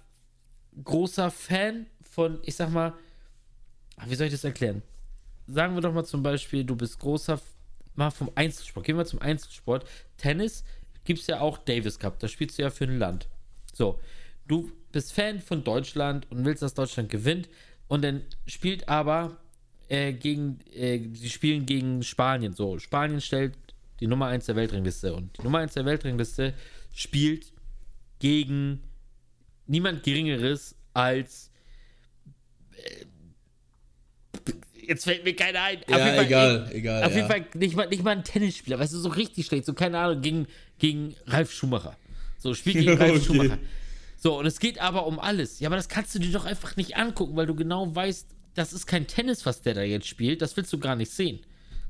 großer 0.85 1.33
Fan 1.33 1.87
von, 2.09 2.39
ich 2.43 2.55
sag 2.55 2.70
mal, 2.70 2.95
ah, 3.97 4.05
wie 4.07 4.14
soll 4.14 4.29
ich 4.29 4.33
das 4.33 4.45
erklären? 4.45 4.83
Sagen 5.49 5.75
wir 5.75 5.81
doch 5.81 5.93
mal 5.93 6.05
zum 6.05 6.22
Beispiel, 6.22 6.62
du 6.62 6.77
bist 6.77 7.01
großer, 7.01 7.41
mal 7.97 8.11
vom 8.11 8.31
Einzelsport. 8.37 8.87
Gehen 8.87 8.97
wir 8.97 9.07
zum 9.07 9.20
Einzelsport. 9.20 9.89
Tennis 10.18 10.62
gibt 11.03 11.20
es 11.20 11.27
ja 11.27 11.41
auch 11.41 11.59
Davis 11.59 11.99
Cup, 11.99 12.20
da 12.20 12.29
spielst 12.29 12.59
du 12.59 12.62
ja 12.62 12.70
für 12.70 12.85
ein 12.85 12.99
Land. 12.99 13.29
So, 13.75 14.01
du 14.49 14.70
bist 14.93 15.12
Fan 15.12 15.41
von 15.41 15.62
Deutschland 15.64 16.27
und 16.31 16.45
willst, 16.45 16.62
dass 16.62 16.72
Deutschland 16.75 17.11
gewinnt 17.11 17.49
und 17.89 18.03
dann 18.03 18.22
spielt 18.47 18.89
aber 18.89 19.37
äh, 19.89 20.12
gegen, 20.14 20.61
äh, 20.72 21.01
sie 21.12 21.29
spielen 21.29 21.66
gegen 21.66 22.03
Spanien. 22.03 22.55
So, 22.55 22.79
Spanien 22.79 23.20
stellt 23.20 23.55
die 24.01 24.07
Nummer 24.07 24.27
1 24.29 24.47
der 24.47 24.57
Weltrangliste 24.57 25.14
und 25.14 25.37
die 25.39 25.43
Nummer 25.43 25.59
1 25.59 25.75
der 25.75 25.85
Weltrangliste 25.85 26.55
spielt 26.95 27.53
gegen 28.20 28.81
niemand 29.66 30.03
Geringeres 30.05 30.75
als 30.95 31.51
äh, 32.72 33.05
jetzt 34.87 35.05
fällt 35.05 35.25
mir 35.25 35.35
keiner 35.35 35.62
ein. 35.62 35.79
Auf 35.85 35.89
Ja, 35.91 35.99
jeden 35.99 36.16
Fall- 36.16 36.25
egal, 36.27 36.70
egal, 36.72 37.03
Auf 37.05 37.11
ja. 37.11 37.16
jeden 37.16 37.29
Fall 37.29 37.47
nicht 37.55 37.77
mal, 37.77 37.89
nicht 37.89 38.03
mal 38.05 38.11
ein 38.12 38.25
Tennisspieler, 38.25 38.79
weißt 38.79 38.93
du, 38.95 38.99
so 38.99 39.09
richtig 39.09 39.47
schlecht, 39.47 39.64
so 39.64 39.72
keine 39.75 39.99
Ahnung, 39.99 40.20
gegen, 40.22 40.47
gegen 40.79 41.14
Ralf 41.27 41.53
Schumacher. 41.53 41.97
So, 42.45 42.53
spielt 42.53 42.76
gegen 42.76 42.92
Ralf 42.99 43.16
Okay. 43.16 43.24
Schumacher. 43.24 43.59
So, 44.18 44.38
und 44.38 44.45
es 44.45 44.61
geht 44.61 44.78
aber 44.78 45.07
um 45.07 45.18
alles. 45.18 45.61
Ja, 45.61 45.68
aber 45.68 45.76
das 45.76 45.88
kannst 45.88 46.14
du 46.14 46.18
dir 46.18 46.30
doch 46.30 46.45
einfach 46.45 46.76
nicht 46.76 46.97
angucken, 46.97 47.34
weil 47.36 47.47
du 47.47 47.55
genau 47.55 47.95
weißt, 47.95 48.28
das 48.55 48.74
ist 48.74 48.86
kein 48.86 49.07
Tennis, 49.07 49.47
was 49.47 49.62
der 49.62 49.72
da 49.72 49.82
jetzt 49.82 50.07
spielt. 50.07 50.42
Das 50.42 50.55
willst 50.57 50.70
du 50.70 50.78
gar 50.78 50.95
nicht 50.95 51.11
sehen. 51.11 51.40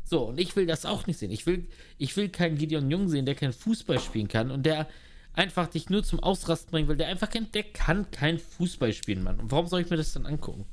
So, 0.04 0.28
und 0.28 0.38
ich 0.38 0.54
will 0.54 0.66
das 0.66 0.86
auch 0.86 1.08
nicht 1.08 1.18
sehen. 1.18 1.32
Ich 1.32 1.44
will, 1.46 1.66
ich 1.98 2.16
will 2.16 2.28
keinen 2.28 2.56
Gideon 2.56 2.88
Jung 2.88 3.08
sehen, 3.08 3.26
der 3.26 3.34
kein 3.34 3.52
Fußball 3.52 3.98
spielen 3.98 4.28
kann 4.28 4.52
und 4.52 4.64
der 4.64 4.86
einfach 5.32 5.66
dich 5.66 5.90
nur 5.90 6.04
zum 6.04 6.20
Ausrasten 6.20 6.70
bringen 6.70 6.86
will. 6.86 6.96
Der 6.96 7.08
einfach 7.08 7.30
kein, 7.30 7.50
der 7.50 7.64
kann 7.64 8.10
kein 8.12 8.38
Fußball 8.38 8.92
spielen, 8.92 9.24
Mann. 9.24 9.40
Und 9.40 9.50
warum 9.50 9.66
soll 9.66 9.80
ich 9.80 9.90
mir 9.90 9.96
das 9.96 10.12
dann 10.12 10.24
angucken? 10.24 10.66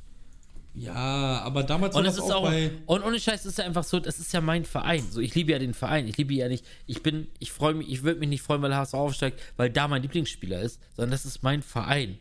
Ja, 0.73 1.41
aber 1.43 1.63
damals 1.63 1.95
Und 1.95 2.03
war 2.03 2.09
es 2.09 2.17
ist 2.17 2.31
auch 2.31 2.45
auch, 2.45 2.53
und 2.85 3.03
ohne 3.03 3.19
Scheiß 3.19 3.45
ist 3.45 3.57
ja 3.57 3.65
einfach 3.65 3.83
so, 3.83 3.99
das 3.99 4.19
ist 4.19 4.31
ja 4.31 4.39
mein 4.39 4.63
Verein. 4.63 5.05
So, 5.09 5.19
ich 5.19 5.35
liebe 5.35 5.51
ja 5.51 5.59
den 5.59 5.73
Verein. 5.73 6.07
Ich 6.07 6.17
liebe 6.17 6.33
ja 6.33 6.47
nicht, 6.47 6.65
ich 6.87 7.03
bin, 7.03 7.27
ich 7.39 7.51
freue 7.51 7.73
mich, 7.73 7.89
ich 7.89 8.03
würde 8.03 8.19
mich 8.21 8.29
nicht 8.29 8.41
freuen, 8.41 8.61
weil 8.61 8.75
HSV 8.75 8.93
aufsteigt, 8.93 9.41
weil 9.57 9.69
da 9.69 9.87
mein 9.87 10.01
Lieblingsspieler 10.01 10.61
ist, 10.61 10.79
sondern 10.95 11.11
das 11.11 11.25
ist 11.25 11.43
mein 11.43 11.61
Verein. 11.61 12.19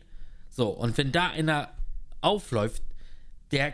So, 0.49 0.67
und 0.67 0.97
wenn 0.97 1.13
da 1.13 1.29
einer 1.29 1.69
aufläuft, 2.19 2.83
der 3.51 3.73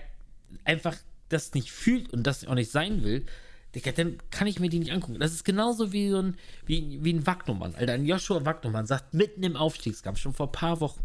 einfach 0.64 0.96
das 1.30 1.54
nicht 1.56 1.72
fühlt 1.72 2.14
und 2.14 2.24
das 2.24 2.46
auch 2.46 2.54
nicht 2.54 2.72
sein 2.72 3.04
will, 3.04 3.26
dann 3.96 4.18
kann 4.32 4.48
ich 4.48 4.60
mir 4.60 4.70
die 4.70 4.80
nicht 4.80 4.92
angucken. 4.92 5.20
Das 5.20 5.34
ist 5.34 5.44
genauso 5.44 5.92
wie 5.92 6.10
so 6.10 6.20
ein, 6.20 6.38
wie, 6.66 7.00
wie 7.04 7.14
ein 7.14 7.28
Wagnumann. 7.28 7.76
Alter, 7.76 7.94
ein 7.94 8.06
Joshua 8.06 8.44
Wagnumann 8.46 8.88
sagt 8.88 9.14
mitten 9.14 9.44
im 9.44 9.56
Aufstiegskampf, 9.56 10.20
schon 10.20 10.34
vor 10.34 10.48
ein 10.48 10.52
paar 10.52 10.80
Wochen, 10.80 11.02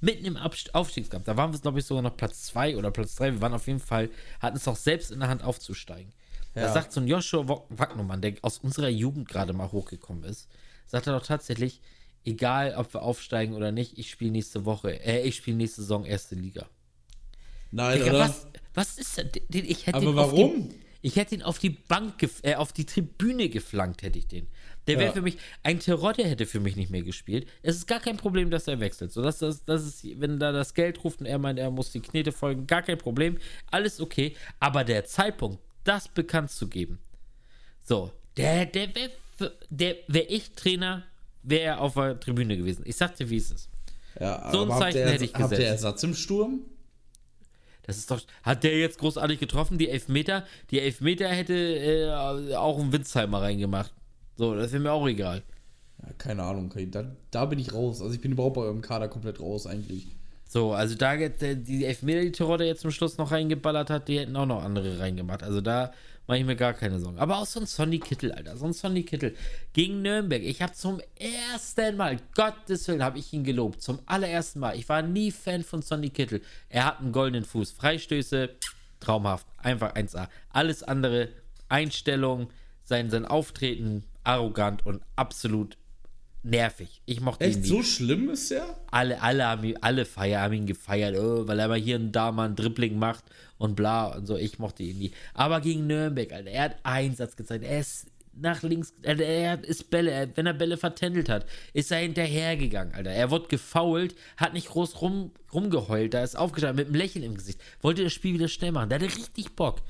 mitten 0.00 0.24
im 0.24 0.36
Aufstiegskampf, 0.36 1.24
da 1.24 1.36
waren 1.36 1.52
wir, 1.52 1.58
glaube 1.60 1.78
ich, 1.78 1.84
sogar 1.86 2.02
noch 2.02 2.16
Platz 2.16 2.44
2 2.44 2.76
oder 2.76 2.90
Platz 2.90 3.14
3. 3.16 3.32
Wir 3.34 3.40
waren 3.40 3.54
auf 3.54 3.66
jeden 3.66 3.80
Fall, 3.80 4.10
hatten 4.40 4.56
es 4.56 4.68
auch 4.68 4.76
selbst 4.76 5.10
in 5.10 5.20
der 5.20 5.28
Hand 5.28 5.42
aufzusteigen. 5.42 6.12
Da 6.54 6.62
Ja. 6.62 6.72
sagt 6.72 6.92
so 6.92 7.00
ein 7.00 7.06
Joshua 7.08 7.46
Wa- 7.48 7.64
Wagnumann, 7.70 8.20
der 8.22 8.34
aus 8.42 8.58
unserer 8.58 8.88
Jugend 8.88 9.28
gerade 9.28 9.52
mal 9.52 9.72
hochgekommen 9.72 10.24
ist, 10.24 10.48
sagt 10.86 11.06
er 11.06 11.18
doch 11.18 11.26
tatsächlich, 11.26 11.80
egal 12.24 12.74
ob 12.76 12.92
wir 12.94 13.02
aufsteigen 13.02 13.54
oder 13.54 13.72
nicht, 13.72 13.98
ich 13.98 14.10
spiele 14.10 14.30
nächste 14.32 14.64
Woche, 14.64 15.00
äh, 15.04 15.22
ich 15.22 15.36
spiele 15.36 15.56
nächste 15.56 15.82
Saison 15.82 16.04
erste 16.04 16.34
Liga. 16.34 16.66
Nein, 17.72 17.98
Digga, 17.98 18.10
oder? 18.10 18.20
was, 18.20 18.46
was 18.74 18.98
ist 18.98 19.18
das? 19.18 19.26
Den, 19.48 19.64
ich 19.64 19.86
hätte 19.86 19.98
Aber 19.98 20.14
warum? 20.16 20.68
Den, 20.68 20.74
Ich 21.02 21.16
hätte 21.16 21.34
ihn 21.34 21.42
auf 21.42 21.58
die 21.58 21.70
Bank, 21.70 22.14
äh, 22.42 22.54
auf 22.54 22.72
die 22.72 22.84
Tribüne 22.86 23.48
geflankt, 23.48 24.02
hätte 24.02 24.18
ich 24.18 24.26
den. 24.26 24.48
Der 24.86 24.96
wäre 24.98 25.06
Ja. 25.08 25.12
für 25.12 25.22
mich, 25.22 25.36
ein 25.62 25.80
Terodde 25.80 26.24
hätte 26.24 26.46
für 26.46 26.60
mich 26.60 26.76
nicht 26.76 26.90
mehr 26.90 27.02
gespielt. 27.02 27.48
Es 27.62 27.76
ist 27.76 27.86
gar 27.88 27.98
kein 28.00 28.16
Problem, 28.16 28.50
dass 28.50 28.68
er 28.68 28.78
wechselt. 28.80 29.12
So, 29.12 29.20
dass 29.22 29.38
das, 29.38 29.64
das 29.64 29.84
ist, 29.84 30.20
wenn 30.20 30.38
da 30.38 30.52
das 30.52 30.74
Geld 30.74 31.02
ruft 31.02 31.20
und 31.20 31.26
er 31.26 31.38
meint, 31.38 31.58
er 31.58 31.70
muss 31.70 31.90
die 31.90 32.00
Knete 32.00 32.30
folgen, 32.32 32.66
gar 32.66 32.82
kein 32.82 32.98
Problem. 32.98 33.38
Alles 33.70 34.00
okay. 34.00 34.36
Aber 34.60 34.84
der 34.84 35.04
Zeitpunkt, 35.04 35.58
das 35.84 36.06
bekannt 36.08 36.50
zu 36.50 36.68
geben, 36.68 36.98
so, 37.82 38.10
der, 38.36 38.66
der 38.66 38.94
wäre, 38.94 39.10
der 39.70 39.96
wäre 40.08 40.26
ich 40.26 40.52
Trainer, 40.52 41.04
wäre 41.42 41.62
er 41.62 41.80
auf 41.80 41.94
der 41.94 42.18
Tribüne 42.20 42.56
gewesen. 42.56 42.82
Ich 42.86 42.96
sagte, 42.96 43.28
wie 43.30 43.36
es 43.36 43.50
ist. 43.50 43.68
Ja, 44.20 44.50
So 44.50 44.62
ein 44.62 44.78
Zeichen 44.78 44.98
ihr- 44.98 45.06
hätte 45.10 45.24
ich 45.24 45.34
Habt 45.34 45.42
ihr 45.44 45.48
gesetzt. 45.50 45.68
Ersatz 45.70 46.02
im 46.04 46.14
Sturm? 46.14 46.60
Das 47.82 47.98
ist 47.98 48.10
doch. 48.10 48.20
Hat 48.42 48.64
der 48.64 48.76
jetzt 48.78 48.98
großartig 48.98 49.38
getroffen, 49.38 49.78
die 49.78 49.88
Elfmeter? 49.88 50.44
Die 50.70 50.80
Elfmeter 50.80 51.28
hätte 51.28 51.54
äh, 51.54 52.56
auch 52.56 52.80
ein 52.80 52.92
Winzheimer 52.92 53.42
reingemacht. 53.42 53.92
So, 54.36 54.54
das 54.54 54.72
wäre 54.72 54.82
mir 54.82 54.92
auch 54.92 55.06
egal. 55.08 55.42
Ja, 56.02 56.12
keine 56.18 56.42
Ahnung, 56.42 56.72
da, 56.90 57.04
da 57.30 57.44
bin 57.46 57.58
ich 57.58 57.72
raus. 57.72 58.02
Also 58.02 58.14
ich 58.14 58.20
bin 58.20 58.32
überhaupt 58.32 58.56
bei 58.56 58.62
eurem 58.62 58.82
Kader 58.82 59.08
komplett 59.08 59.40
raus 59.40 59.66
eigentlich. 59.66 60.06
So, 60.48 60.72
also 60.72 60.94
da 60.94 61.14
jetzt, 61.14 61.42
äh, 61.42 61.56
die 61.56 61.84
Elfmeter, 61.84 62.20
die 62.20 62.32
Terodde 62.32 62.64
jetzt 62.64 62.82
zum 62.82 62.90
Schluss 62.90 63.18
noch 63.18 63.32
reingeballert 63.32 63.90
hat, 63.90 64.08
die 64.08 64.18
hätten 64.18 64.36
auch 64.36 64.46
noch 64.46 64.62
andere 64.62 65.00
reingemacht. 65.00 65.42
Also 65.42 65.60
da 65.60 65.92
mache 66.26 66.38
ich 66.38 66.44
mir 66.44 66.56
gar 66.56 66.74
keine 66.74 67.00
Sorgen. 67.00 67.18
Aber 67.18 67.38
auch 67.38 67.46
so 67.46 67.60
ein 67.60 67.66
Sonny 67.66 67.98
Kittel, 67.98 68.32
Alter. 68.32 68.56
So 68.56 68.66
ein 68.66 68.72
Sonny 68.72 69.02
Kittel 69.02 69.34
gegen 69.72 70.02
Nürnberg. 70.02 70.42
Ich 70.42 70.62
habe 70.62 70.72
zum 70.72 71.00
ersten 71.18 71.96
Mal, 71.96 72.18
Gottes 72.34 72.86
Willen, 72.86 73.02
habe 73.02 73.18
ich 73.18 73.32
ihn 73.32 73.44
gelobt. 73.44 73.82
Zum 73.82 73.98
allerersten 74.06 74.60
Mal. 74.60 74.76
Ich 74.76 74.88
war 74.88 75.02
nie 75.02 75.30
Fan 75.30 75.64
von 75.64 75.82
Sonny 75.82 76.10
Kittel. 76.10 76.42
Er 76.68 76.84
hat 76.84 77.00
einen 77.00 77.12
goldenen 77.12 77.44
Fuß. 77.44 77.72
Freistöße, 77.72 78.50
traumhaft. 79.00 79.46
Einfach 79.58 79.94
1A. 79.94 80.28
Alles 80.50 80.82
andere, 80.82 81.28
Einstellung, 81.68 82.48
sein, 82.84 83.10
sein 83.10 83.24
Auftreten, 83.24 84.04
arrogant 84.26 84.84
und 84.84 85.02
absolut 85.14 85.76
nervig. 86.42 87.02
Ich 87.06 87.20
mochte 87.20 87.44
ihn 87.44 87.50
Echt, 87.50 87.60
nie 87.62 87.68
so 87.68 87.82
schlimm 87.82 88.30
ist 88.30 88.50
der? 88.50 88.76
alle, 88.90 89.20
alle 89.20 89.46
haben 89.46 89.64
ihn, 89.64 89.76
alle 89.80 90.04
feiern, 90.04 90.42
haben 90.42 90.54
ihn 90.54 90.66
gefeiert, 90.66 91.16
oh, 91.16 91.46
weil 91.46 91.58
er 91.58 91.68
mal 91.68 91.78
hier 91.78 91.96
und 91.96 92.12
da 92.12 92.32
mal 92.32 92.48
ein 92.48 92.56
Dribbling 92.56 92.98
macht 92.98 93.24
und 93.58 93.74
bla 93.74 94.06
und 94.16 94.26
so. 94.26 94.36
Ich 94.36 94.58
mochte 94.58 94.82
ihn 94.82 94.98
nie. 94.98 95.12
Aber 95.34 95.60
gegen 95.60 95.86
Nürnberg, 95.86 96.32
Alter, 96.32 96.50
er 96.50 96.62
hat 96.64 96.76
Einsatz 96.84 97.36
gezeigt. 97.36 97.64
Er 97.64 97.80
ist 97.80 98.06
nach 98.38 98.62
links, 98.62 98.92
Alter, 99.04 99.24
er 99.24 99.64
ist 99.64 99.90
Bälle, 99.90 100.10
er, 100.10 100.36
wenn 100.36 100.46
er 100.46 100.52
Bälle 100.52 100.76
vertändelt 100.76 101.28
hat, 101.28 101.46
ist 101.72 101.90
er 101.90 101.98
hinterhergegangen, 101.98 102.94
Alter. 102.94 103.10
Er 103.10 103.30
wurde 103.30 103.48
gefoult, 103.48 104.14
hat 104.36 104.52
nicht 104.52 104.68
groß 104.68 105.00
rum, 105.00 105.32
rumgeheult, 105.52 106.14
da 106.14 106.22
ist 106.22 106.36
aufgestanden 106.36 106.76
mit 106.76 106.86
einem 106.86 106.94
Lächeln 106.96 107.24
im 107.24 107.34
Gesicht. 107.36 107.60
Wollte 107.80 108.04
das 108.04 108.12
Spiel 108.12 108.34
wieder 108.34 108.48
schnell 108.48 108.72
machen. 108.72 108.88
Der 108.90 109.00
hatte 109.00 109.16
richtig 109.16 109.56
Bock. 109.56 109.80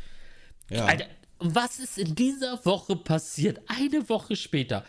Ja. 0.71 0.87
Alter, 0.87 1.07
was 1.39 1.79
ist 1.79 1.99
in 1.99 2.15
dieser 2.15 2.65
Woche 2.65 2.97
passiert? 2.97 3.61
Eine 3.67 4.09
Woche 4.09 4.37
später 4.37 4.85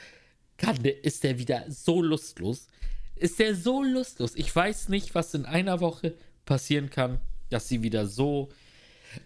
kann 0.57 0.81
der, 0.81 1.03
ist 1.03 1.23
der 1.23 1.37
wieder 1.39 1.65
so 1.69 2.01
lustlos. 2.01 2.67
Ist 3.15 3.39
der 3.39 3.55
so 3.55 3.83
lustlos. 3.83 4.33
Ich 4.35 4.55
weiß 4.55 4.89
nicht, 4.89 5.15
was 5.15 5.33
in 5.33 5.45
einer 5.45 5.79
Woche 5.81 6.15
passieren 6.45 6.89
kann, 6.89 7.19
dass 7.49 7.67
sie 7.67 7.81
wieder 7.81 8.07
so 8.07 8.49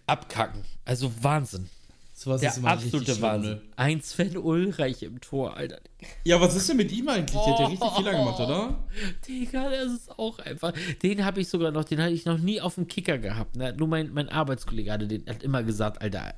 abkacken. 0.06 0.62
Also 0.84 1.12
Wahnsinn. 1.22 1.68
Sowas 2.14 2.40
Der 2.40 2.52
absolute 2.64 3.04
schlimm, 3.12 3.22
Wahnsinn. 3.22 3.50
ne? 3.54 3.62
Ein 3.74 4.00
Sven 4.02 4.36
Ulreich 4.36 5.02
im 5.02 5.20
Tor, 5.20 5.56
Alter. 5.56 5.80
Ja, 6.24 6.40
was 6.40 6.54
ist 6.54 6.68
denn 6.68 6.76
mit 6.76 6.92
ihm 6.92 7.08
eigentlich? 7.08 7.32
Der 7.42 7.52
hat 7.52 7.60
ja 7.60 7.66
richtig 7.66 7.88
Oh. 7.90 7.96
Fehler 7.96 8.12
gemacht, 8.12 8.38
oder? 8.40 8.84
Digga, 9.26 9.70
das 9.70 9.92
ist 9.92 10.18
auch 10.18 10.38
einfach. 10.38 10.72
Den 11.02 11.24
habe 11.24 11.40
ich 11.40 11.48
sogar 11.48 11.72
noch, 11.72 11.84
den 11.84 12.00
hatte 12.00 12.12
ich 12.12 12.24
noch 12.24 12.38
nie 12.38 12.60
auf 12.60 12.76
dem 12.76 12.86
Kicker 12.86 13.18
gehabt. 13.18 13.56
Ne? 13.56 13.74
Nur 13.76 13.88
mein, 13.88 14.12
mein 14.12 14.28
Arbeitskollege 14.28 14.92
hatte 14.92 15.08
den, 15.08 15.26
hat 15.26 15.42
immer 15.42 15.62
gesagt, 15.64 16.00
Alter, 16.00 16.34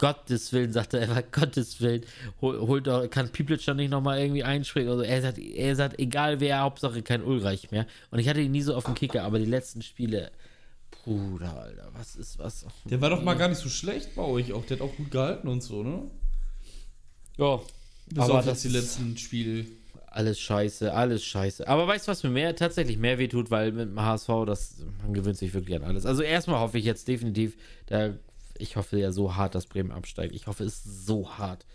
Gottes 0.00 0.50
Willen, 0.54 0.72
sagt 0.72 0.94
er 0.94 1.02
einfach, 1.02 1.22
Gottes 1.30 1.78
Willen, 1.82 2.04
hol, 2.40 2.58
holt 2.60 2.86
doch, 2.86 3.06
kann 3.10 3.28
Pieplitsch 3.28 3.68
nicht 3.68 3.90
nochmal 3.90 4.18
irgendwie 4.18 4.42
einspringen. 4.42 4.88
Also 4.88 5.02
er 5.02 5.20
sagt, 5.20 5.38
er 5.38 5.76
sagt, 5.76 5.98
egal 5.98 6.40
wer, 6.40 6.60
Hauptsache 6.60 7.02
kein 7.02 7.22
Ulreich 7.22 7.70
mehr. 7.70 7.86
Und 8.10 8.18
ich 8.18 8.26
hatte 8.26 8.40
ihn 8.40 8.50
nie 8.50 8.62
so 8.62 8.74
auf 8.74 8.84
dem 8.84 8.94
Kicker, 8.94 9.24
aber 9.24 9.38
die 9.38 9.44
letzten 9.44 9.82
Spiele, 9.82 10.30
Bruder, 10.90 11.54
Alter, 11.54 11.90
was 11.92 12.16
ist 12.16 12.38
was? 12.38 12.64
Der 12.86 12.98
war 13.02 13.10
doch 13.10 13.22
mal 13.22 13.34
gar 13.34 13.48
nicht 13.48 13.60
so 13.60 13.68
schlecht 13.68 14.14
bei 14.14 14.22
euch 14.22 14.54
auch. 14.54 14.64
Der 14.64 14.78
hat 14.78 14.82
auch 14.82 14.96
gut 14.96 15.10
gehalten 15.10 15.48
und 15.48 15.62
so, 15.62 15.82
ne? 15.82 16.10
Ja, 17.36 17.60
Bis 18.06 18.24
aber 18.24 18.38
auf 18.38 18.46
das 18.46 18.62
die 18.62 18.68
letzten 18.68 19.18
Spiele. 19.18 19.66
Alles 20.06 20.40
scheiße, 20.40 20.94
alles 20.94 21.22
scheiße. 21.24 21.68
Aber 21.68 21.86
weißt 21.86 22.08
du, 22.08 22.12
was 22.12 22.22
mir 22.22 22.30
mehr, 22.30 22.56
tatsächlich 22.56 22.96
mehr 22.96 23.18
wehtut, 23.18 23.50
weil 23.50 23.72
mit 23.72 23.90
dem 23.90 24.00
HSV, 24.00 24.28
das, 24.46 24.76
man 25.02 25.12
gewöhnt 25.12 25.36
sich 25.36 25.52
wirklich 25.52 25.76
an 25.76 25.84
alles. 25.84 26.06
Also 26.06 26.22
erstmal 26.22 26.58
hoffe 26.58 26.78
ich 26.78 26.86
jetzt 26.86 27.06
definitiv, 27.06 27.56
da, 27.86 28.14
ich 28.60 28.76
hoffe 28.76 28.98
ja 28.98 29.12
so 29.12 29.36
hart, 29.36 29.54
dass 29.54 29.66
Bremen 29.66 29.90
absteigt. 29.92 30.34
Ich 30.34 30.46
hoffe, 30.46 30.64
es 30.64 30.84
ist 30.84 31.06
so 31.06 31.30
hart. 31.38 31.66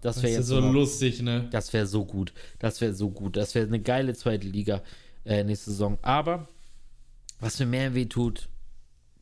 Das 0.00 0.22
wäre 0.22 0.32
ja 0.32 0.38
jetzt 0.38 0.48
so 0.48 0.60
noch- 0.60 0.72
lustig, 0.72 1.22
ne? 1.22 1.48
das 1.50 1.72
wäre 1.72 1.86
so 1.86 2.04
gut. 2.04 2.32
Das 2.58 2.80
wäre 2.80 2.94
so 2.94 3.10
gut. 3.10 3.36
Das 3.36 3.54
wäre 3.54 3.66
eine 3.66 3.80
geile 3.80 4.14
zweite 4.14 4.46
Liga 4.46 4.82
äh, 5.24 5.44
nächste 5.44 5.70
Saison. 5.70 5.98
Aber 6.02 6.48
was 7.40 7.58
mir 7.60 7.66
mehr 7.66 7.94
weh 7.94 8.06
tut, 8.06 8.48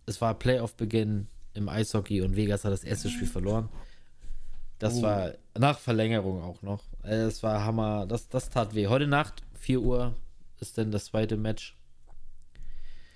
es 0.06 0.20
war 0.20 0.34
Playoff-Beginn 0.38 1.26
im 1.54 1.68
Eishockey 1.68 2.22
und 2.22 2.36
Vegas 2.36 2.64
hat 2.64 2.72
das 2.72 2.84
erste 2.84 3.08
Spiel 3.10 3.26
verloren. 3.26 3.68
Das 4.78 4.94
Oh. 4.98 5.02
war 5.02 5.32
nach 5.58 5.78
Verlängerung 5.78 6.42
auch 6.42 6.62
noch. 6.62 6.82
Äh, 7.02 7.14
Es 7.24 7.42
war 7.42 7.64
Hammer. 7.64 8.06
Das, 8.06 8.28
das 8.28 8.50
tat 8.50 8.74
weh. 8.74 8.86
Heute 8.88 9.06
Nacht, 9.06 9.42
4 9.58 9.80
Uhr, 9.80 10.14
ist 10.60 10.76
dann 10.78 10.90
das 10.90 11.06
zweite 11.06 11.36
Match. 11.36 11.76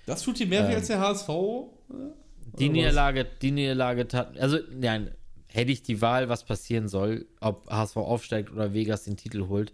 Das 0.05 0.23
tut 0.23 0.39
dir 0.39 0.47
mehr 0.47 0.63
weh 0.67 0.71
Ähm. 0.71 0.77
als 0.77 0.87
der 0.87 0.99
HSV? 0.99 1.29
Oder 1.29 2.13
was? 2.53 2.59
Niederlage, 2.61 3.25
die 3.41 3.51
Niederlage 3.51 4.07
tat. 4.07 4.37
Also, 4.39 4.59
nein, 4.73 5.11
hätte 5.47 5.71
ich 5.71 5.83
die 5.83 6.01
Wahl, 6.01 6.29
was 6.29 6.43
passieren 6.43 6.87
soll, 6.87 7.25
ob 7.39 7.69
HSV 7.69 7.97
aufsteigt 7.97 8.51
oder 8.51 8.73
Vegas 8.73 9.03
den 9.03 9.17
Titel 9.17 9.47
holt, 9.47 9.73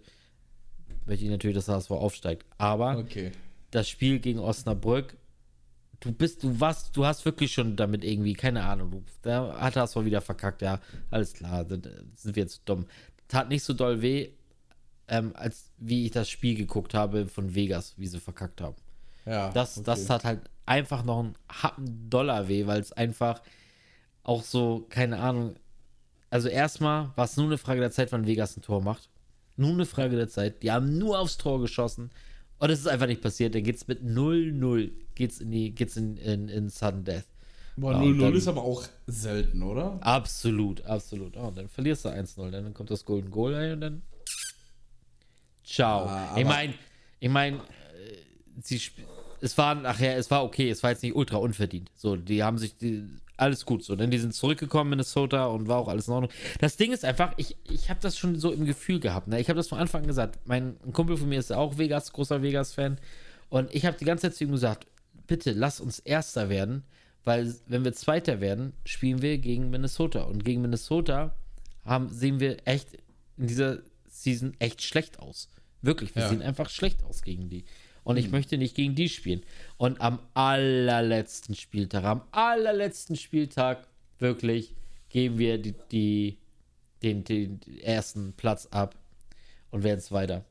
möchte 1.06 1.24
ich 1.24 1.30
natürlich, 1.30 1.56
dass 1.56 1.68
HSV 1.68 1.90
aufsteigt. 1.90 2.44
Aber 2.58 2.98
Okay. 2.98 3.32
das 3.70 3.88
Spiel 3.88 4.18
gegen 4.18 4.38
Osnabrück, 4.40 5.16
du 6.00 6.12
bist, 6.12 6.42
du 6.42 6.60
warst, 6.60 6.96
du 6.96 7.06
hast 7.06 7.24
wirklich 7.24 7.52
schon 7.52 7.76
damit 7.76 8.04
irgendwie, 8.04 8.34
keine 8.34 8.64
Ahnung, 8.64 8.90
du, 8.90 9.02
da 9.22 9.58
hat 9.60 9.76
HSV 9.76 10.04
wieder 10.04 10.20
verkackt, 10.20 10.62
ja, 10.62 10.80
alles 11.10 11.32
klar, 11.32 11.64
sind, 11.66 11.88
sind 12.14 12.36
wir 12.36 12.42
jetzt 12.42 12.62
dumm. 12.66 12.86
Tat 13.28 13.48
nicht 13.48 13.62
so 13.62 13.72
doll 13.72 14.00
weh, 14.02 14.30
ähm, 15.08 15.32
als 15.34 15.70
wie 15.78 16.04
ich 16.06 16.12
das 16.12 16.28
Spiel 16.28 16.54
geguckt 16.54 16.94
habe 16.94 17.26
von 17.26 17.54
Vegas, 17.54 17.94
wie 17.96 18.06
sie 18.06 18.20
verkackt 18.20 18.60
haben. 18.60 18.76
Ja. 19.26 19.50
Das, 19.52 19.78
okay. 19.78 19.86
das 19.86 20.06
tat 20.06 20.24
halt 20.24 20.40
einfach 20.68 21.04
noch 21.04 21.18
einen 21.20 21.34
Happen 21.48 22.08
Dollar 22.10 22.48
weh, 22.48 22.66
weil 22.66 22.80
es 22.80 22.92
einfach 22.92 23.42
auch 24.22 24.42
so, 24.42 24.86
keine 24.90 25.18
Ahnung. 25.18 25.56
Also 26.30 26.48
erstmal 26.48 27.10
war 27.16 27.24
es 27.24 27.36
nur 27.36 27.46
eine 27.46 27.58
Frage 27.58 27.80
der 27.80 27.90
Zeit, 27.90 28.12
wann 28.12 28.26
Vegas 28.26 28.56
ein 28.56 28.62
Tor 28.62 28.82
macht. 28.82 29.08
Nur 29.56 29.70
eine 29.72 29.86
Frage 29.86 30.16
der 30.16 30.28
Zeit. 30.28 30.62
Die 30.62 30.70
haben 30.70 30.98
nur 30.98 31.18
aufs 31.18 31.36
Tor 31.38 31.60
geschossen. 31.60 32.10
Und 32.58 32.70
es 32.70 32.80
ist 32.80 32.86
einfach 32.88 33.06
nicht 33.06 33.22
passiert. 33.22 33.54
Dann 33.54 33.62
geht's 33.62 33.86
mit 33.88 34.02
0-0 34.02 34.90
geht's 35.14 35.40
in 35.40 35.50
die, 35.50 35.74
geht's 35.74 35.96
in, 35.96 36.16
in, 36.18 36.48
in 36.48 36.68
Sudden 36.68 37.04
Death. 37.04 37.24
Boah, 37.76 37.92
Ja, 37.92 37.98
0-0 38.00 38.10
und 38.10 38.18
dann- 38.20 38.34
ist 38.34 38.48
aber 38.48 38.62
auch 38.62 38.84
selten, 39.06 39.62
oder? 39.62 39.98
Absolut, 40.02 40.84
absolut. 40.84 41.36
Oh, 41.36 41.50
dann 41.50 41.68
verlierst 41.68 42.04
du 42.04 42.08
1-0. 42.10 42.50
Dann 42.50 42.74
kommt 42.74 42.90
das 42.90 43.04
Golden 43.04 43.30
Goal 43.30 43.54
rein 43.54 43.72
und 43.72 43.80
dann. 43.80 44.02
Ciao. 45.64 46.06
Ah, 46.06 46.34
ich 46.36 46.44
meine, 46.44 46.74
ich 47.20 47.28
meine, 47.28 47.60
sie 48.62 48.76
sp- 48.80 49.06
es 49.40 49.56
war 49.58 49.74
nachher, 49.74 50.16
es 50.16 50.30
war 50.30 50.44
okay, 50.44 50.70
es 50.70 50.82
war 50.82 50.90
jetzt 50.90 51.02
nicht 51.02 51.14
ultra 51.14 51.36
unverdient. 51.36 51.90
So, 51.94 52.16
die 52.16 52.42
haben 52.42 52.58
sich 52.58 52.76
die, 52.76 53.04
alles 53.36 53.64
gut 53.64 53.84
so, 53.84 53.94
denn 53.96 54.10
die 54.10 54.18
sind 54.18 54.34
zurückgekommen 54.34 54.88
in 54.88 54.96
Minnesota 54.98 55.46
und 55.46 55.68
war 55.68 55.78
auch 55.78 55.88
alles 55.88 56.08
in 56.08 56.14
Ordnung. 56.14 56.32
Das 56.60 56.76
Ding 56.76 56.92
ist 56.92 57.04
einfach, 57.04 57.32
ich, 57.36 57.56
ich 57.70 57.88
habe 57.90 58.00
das 58.02 58.18
schon 58.18 58.38
so 58.38 58.50
im 58.52 58.64
Gefühl 58.66 58.98
gehabt. 59.00 59.28
Ne? 59.28 59.40
Ich 59.40 59.48
habe 59.48 59.56
das 59.56 59.68
von 59.68 59.78
Anfang 59.78 60.02
an 60.02 60.06
gesagt. 60.08 60.38
Mein 60.44 60.76
ein 60.84 60.92
Kumpel 60.92 61.16
von 61.16 61.28
mir 61.28 61.38
ist 61.38 61.52
auch 61.52 61.78
Vegas, 61.78 62.12
großer 62.12 62.42
Vegas-Fan. 62.42 62.98
Und 63.48 63.74
ich 63.74 63.86
habe 63.86 63.96
die 63.96 64.04
ganze 64.04 64.22
Zeit 64.22 64.34
zu 64.36 64.44
ihm 64.44 64.50
gesagt, 64.50 64.86
bitte 65.26 65.52
lass 65.52 65.80
uns 65.80 66.00
Erster 66.00 66.48
werden, 66.48 66.82
weil 67.24 67.54
wenn 67.66 67.84
wir 67.84 67.92
Zweiter 67.92 68.40
werden, 68.40 68.72
spielen 68.84 69.22
wir 69.22 69.38
gegen 69.38 69.70
Minnesota. 69.70 70.22
Und 70.22 70.44
gegen 70.44 70.60
Minnesota 70.62 71.34
haben, 71.84 72.08
sehen 72.10 72.40
wir 72.40 72.56
echt 72.66 72.88
in 73.36 73.46
dieser 73.46 73.78
Season 74.08 74.54
echt 74.58 74.82
schlecht 74.82 75.20
aus. 75.20 75.48
Wirklich, 75.80 76.14
wir 76.16 76.22
Ja. 76.22 76.28
sehen 76.28 76.42
einfach 76.42 76.68
schlecht 76.70 77.04
aus 77.04 77.22
gegen 77.22 77.48
die. 77.48 77.64
Und 78.08 78.16
ich 78.16 78.30
möchte 78.30 78.56
nicht 78.56 78.74
gegen 78.74 78.94
die 78.94 79.10
spielen. 79.10 79.42
Und 79.76 80.00
am 80.00 80.18
allerletzten 80.32 81.54
Spieltag, 81.54 82.04
am 82.04 82.22
allerletzten 82.30 83.16
Spieltag, 83.16 83.86
wirklich, 84.18 84.74
geben 85.10 85.36
wir 85.38 85.58
die, 85.58 85.74
die, 85.92 86.38
den, 87.02 87.24
den 87.24 87.60
ersten 87.82 88.32
Platz 88.32 88.66
ab 88.70 88.94
und 89.70 89.82
werden 89.84 89.98
es 89.98 90.10
weiter. 90.10 90.44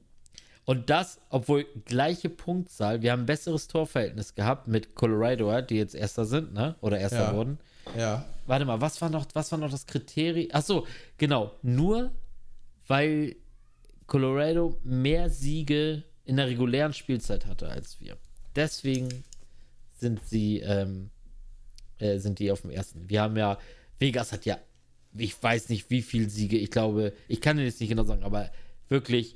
Und 0.65 0.91
das, 0.91 1.19
obwohl 1.29 1.65
gleiche 1.85 2.29
Punktzahl, 2.29 3.01
wir 3.01 3.11
haben 3.11 3.21
ein 3.21 3.25
besseres 3.25 3.67
Torverhältnis 3.67 4.35
gehabt 4.35 4.67
mit 4.67 4.93
Colorado, 4.93 5.59
die 5.61 5.77
jetzt 5.77 5.95
Erster 5.95 6.25
sind, 6.25 6.53
ne? 6.53 6.75
Oder 6.81 6.99
Erster 6.99 7.29
Ja. 7.31 7.35
wurden. 7.35 7.57
Ja. 7.97 8.23
Warte 8.45 8.65
mal, 8.65 8.81
was 8.81 9.01
war 9.01 9.09
noch, 9.09 9.25
was 9.33 9.51
war 9.51 9.57
noch 9.57 9.71
das 9.71 9.87
Kriterium? 9.87 10.49
Ach 10.53 10.61
so, 10.61 10.85
genau. 11.17 11.53
Nur 11.63 12.11
weil 12.85 13.35
Colorado 14.05 14.77
mehr 14.83 15.29
Siege 15.29 16.03
in 16.27 16.37
der 16.37 16.47
regulären 16.47 16.93
Spielzeit 16.93 17.45
hatte 17.47 17.67
als 17.69 17.99
wir. 17.99 18.17
Deswegen 18.55 19.23
sind 19.97 20.19
sie, 20.25 20.59
ähm, 20.59 21.09
äh, 21.97 22.19
sind 22.19 22.39
die 22.39 22.51
auf 22.51 22.61
dem 22.61 22.69
ersten. 22.69 23.09
Wir 23.09 23.21
haben 23.23 23.35
ja, 23.35 23.57
Vegas 23.99 24.31
hat 24.31 24.45
ja 24.45 24.59
ich 25.15 25.41
weiß 25.41 25.69
nicht, 25.69 25.89
wie 25.89 26.01
viele 26.01 26.29
Siege. 26.29 26.57
Ich 26.57 26.71
glaube, 26.71 27.13
ich 27.27 27.41
kann 27.41 27.57
jetzt 27.59 27.79
nicht 27.79 27.89
genau 27.89 28.03
sagen, 28.03 28.23
aber 28.23 28.51
wirklich, 28.89 29.35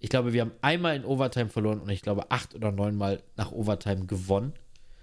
ich 0.00 0.10
glaube, 0.10 0.32
wir 0.32 0.42
haben 0.42 0.52
einmal 0.60 0.96
in 0.96 1.04
Overtime 1.04 1.48
verloren 1.48 1.80
und 1.80 1.88
ich 1.90 2.02
glaube, 2.02 2.30
acht 2.30 2.54
oder 2.54 2.72
neunmal 2.72 3.22
nach 3.36 3.52
Overtime 3.52 4.06
gewonnen. 4.06 4.52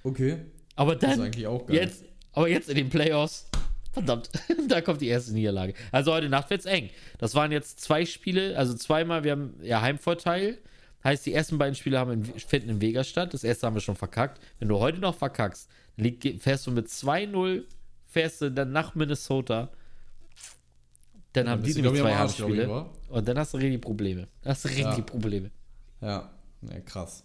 Okay. 0.03 0.37
Aber 0.75 0.95
Das 0.95 1.11
ist 1.11 1.17
dann, 1.17 1.25
eigentlich 1.27 1.47
auch 1.47 1.65
geil. 1.65 1.77
jetzt, 1.77 2.03
aber 2.33 2.47
jetzt 2.47 2.69
in 2.69 2.75
den 2.75 2.89
Playoffs, 2.89 3.47
verdammt, 3.91 4.29
da 4.67 4.81
kommt 4.81 5.01
die 5.01 5.07
erste 5.07 5.33
Niederlage. 5.33 5.73
Also 5.91 6.13
heute 6.13 6.29
Nacht 6.29 6.49
wird's 6.49 6.65
eng. 6.65 6.89
Das 7.17 7.35
waren 7.35 7.51
jetzt 7.51 7.79
zwei 7.81 8.05
Spiele, 8.05 8.57
also 8.57 8.73
zweimal, 8.73 9.23
wir 9.23 9.31
haben 9.31 9.55
ja 9.61 9.81
Heimvorteil. 9.81 10.57
Heißt, 11.05 11.25
die 11.27 11.33
ersten 11.33 11.57
beiden 11.59 11.75
Spiele 11.75 11.99
haben 11.99 12.11
in, 12.11 12.25
finden 12.25 12.69
in 12.69 12.81
Vegas 12.81 13.07
statt. 13.07 13.33
Das 13.33 13.43
erste 13.43 13.67
haben 13.67 13.75
wir 13.75 13.81
schon 13.81 13.95
verkackt. 13.95 14.41
Wenn 14.59 14.67
du 14.67 14.79
heute 14.79 14.97
noch 14.99 15.15
verkackst, 15.15 15.69
lieg, 15.97 16.41
fährst 16.41 16.65
du 16.65 16.71
mit 16.71 16.87
2-0, 16.87 17.63
fährst 18.07 18.41
du 18.41 18.51
dann 18.51 18.71
nach 18.71 18.95
Minnesota. 18.95 19.69
Dann 21.33 21.47
haben 21.49 21.63
die 21.63 21.73
nämlich 21.75 22.01
zwei 22.01 22.15
Heimspiele. 22.17 22.85
Und 23.09 23.27
dann 23.27 23.37
hast 23.37 23.53
du 23.53 23.57
richtig 23.57 23.81
Probleme. 23.81 24.27
Hast 24.43 24.65
du 24.65 24.69
richtig 24.69 24.83
Ja. 24.97 25.01
Probleme. 25.01 25.51
Ja, 26.01 26.31
ja, 26.61 26.79
krass. 26.81 27.23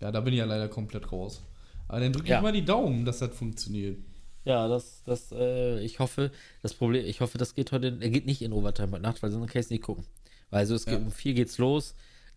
Ja, 0.00 0.10
da 0.10 0.20
bin 0.20 0.32
ich 0.32 0.38
ja 0.38 0.44
leider 0.46 0.68
komplett 0.68 1.12
raus. 1.12 1.42
Aber 1.86 2.00
dann 2.00 2.12
drücke 2.12 2.26
ich 2.26 2.30
Ja. 2.30 2.40
mal 2.40 2.52
die 2.52 2.64
Daumen, 2.64 3.04
dass 3.04 3.18
das 3.18 3.34
funktioniert. 3.36 3.98
Ja, 4.44 4.66
das, 4.68 5.02
das, 5.04 5.30
äh, 5.32 5.80
ich 5.80 5.98
hoffe, 5.98 6.30
das 6.62 6.72
Problem, 6.74 7.04
ich 7.04 7.20
hoffe, 7.20 7.36
das 7.38 7.54
geht 7.54 7.72
heute, 7.72 7.98
er 8.00 8.10
geht 8.10 8.26
nicht 8.26 8.42
in 8.42 8.52
Overtime 8.52 8.90
heute 8.92 9.02
Nacht, 9.02 9.22
weil 9.22 9.30
sonst 9.30 9.48
kann 9.48 9.60
ich 9.60 9.66
es 9.66 9.70
nicht 9.70 9.82
gucken. 9.82 10.06
Weil 10.48 10.60
also 10.60 10.74
es 10.74 10.86
geht, 10.86 10.94
Ja. 10.94 11.04
um 11.04 11.12
vier 11.12 11.34
geht's 11.34 11.58
los, 11.58 11.92
äh, 11.92 11.94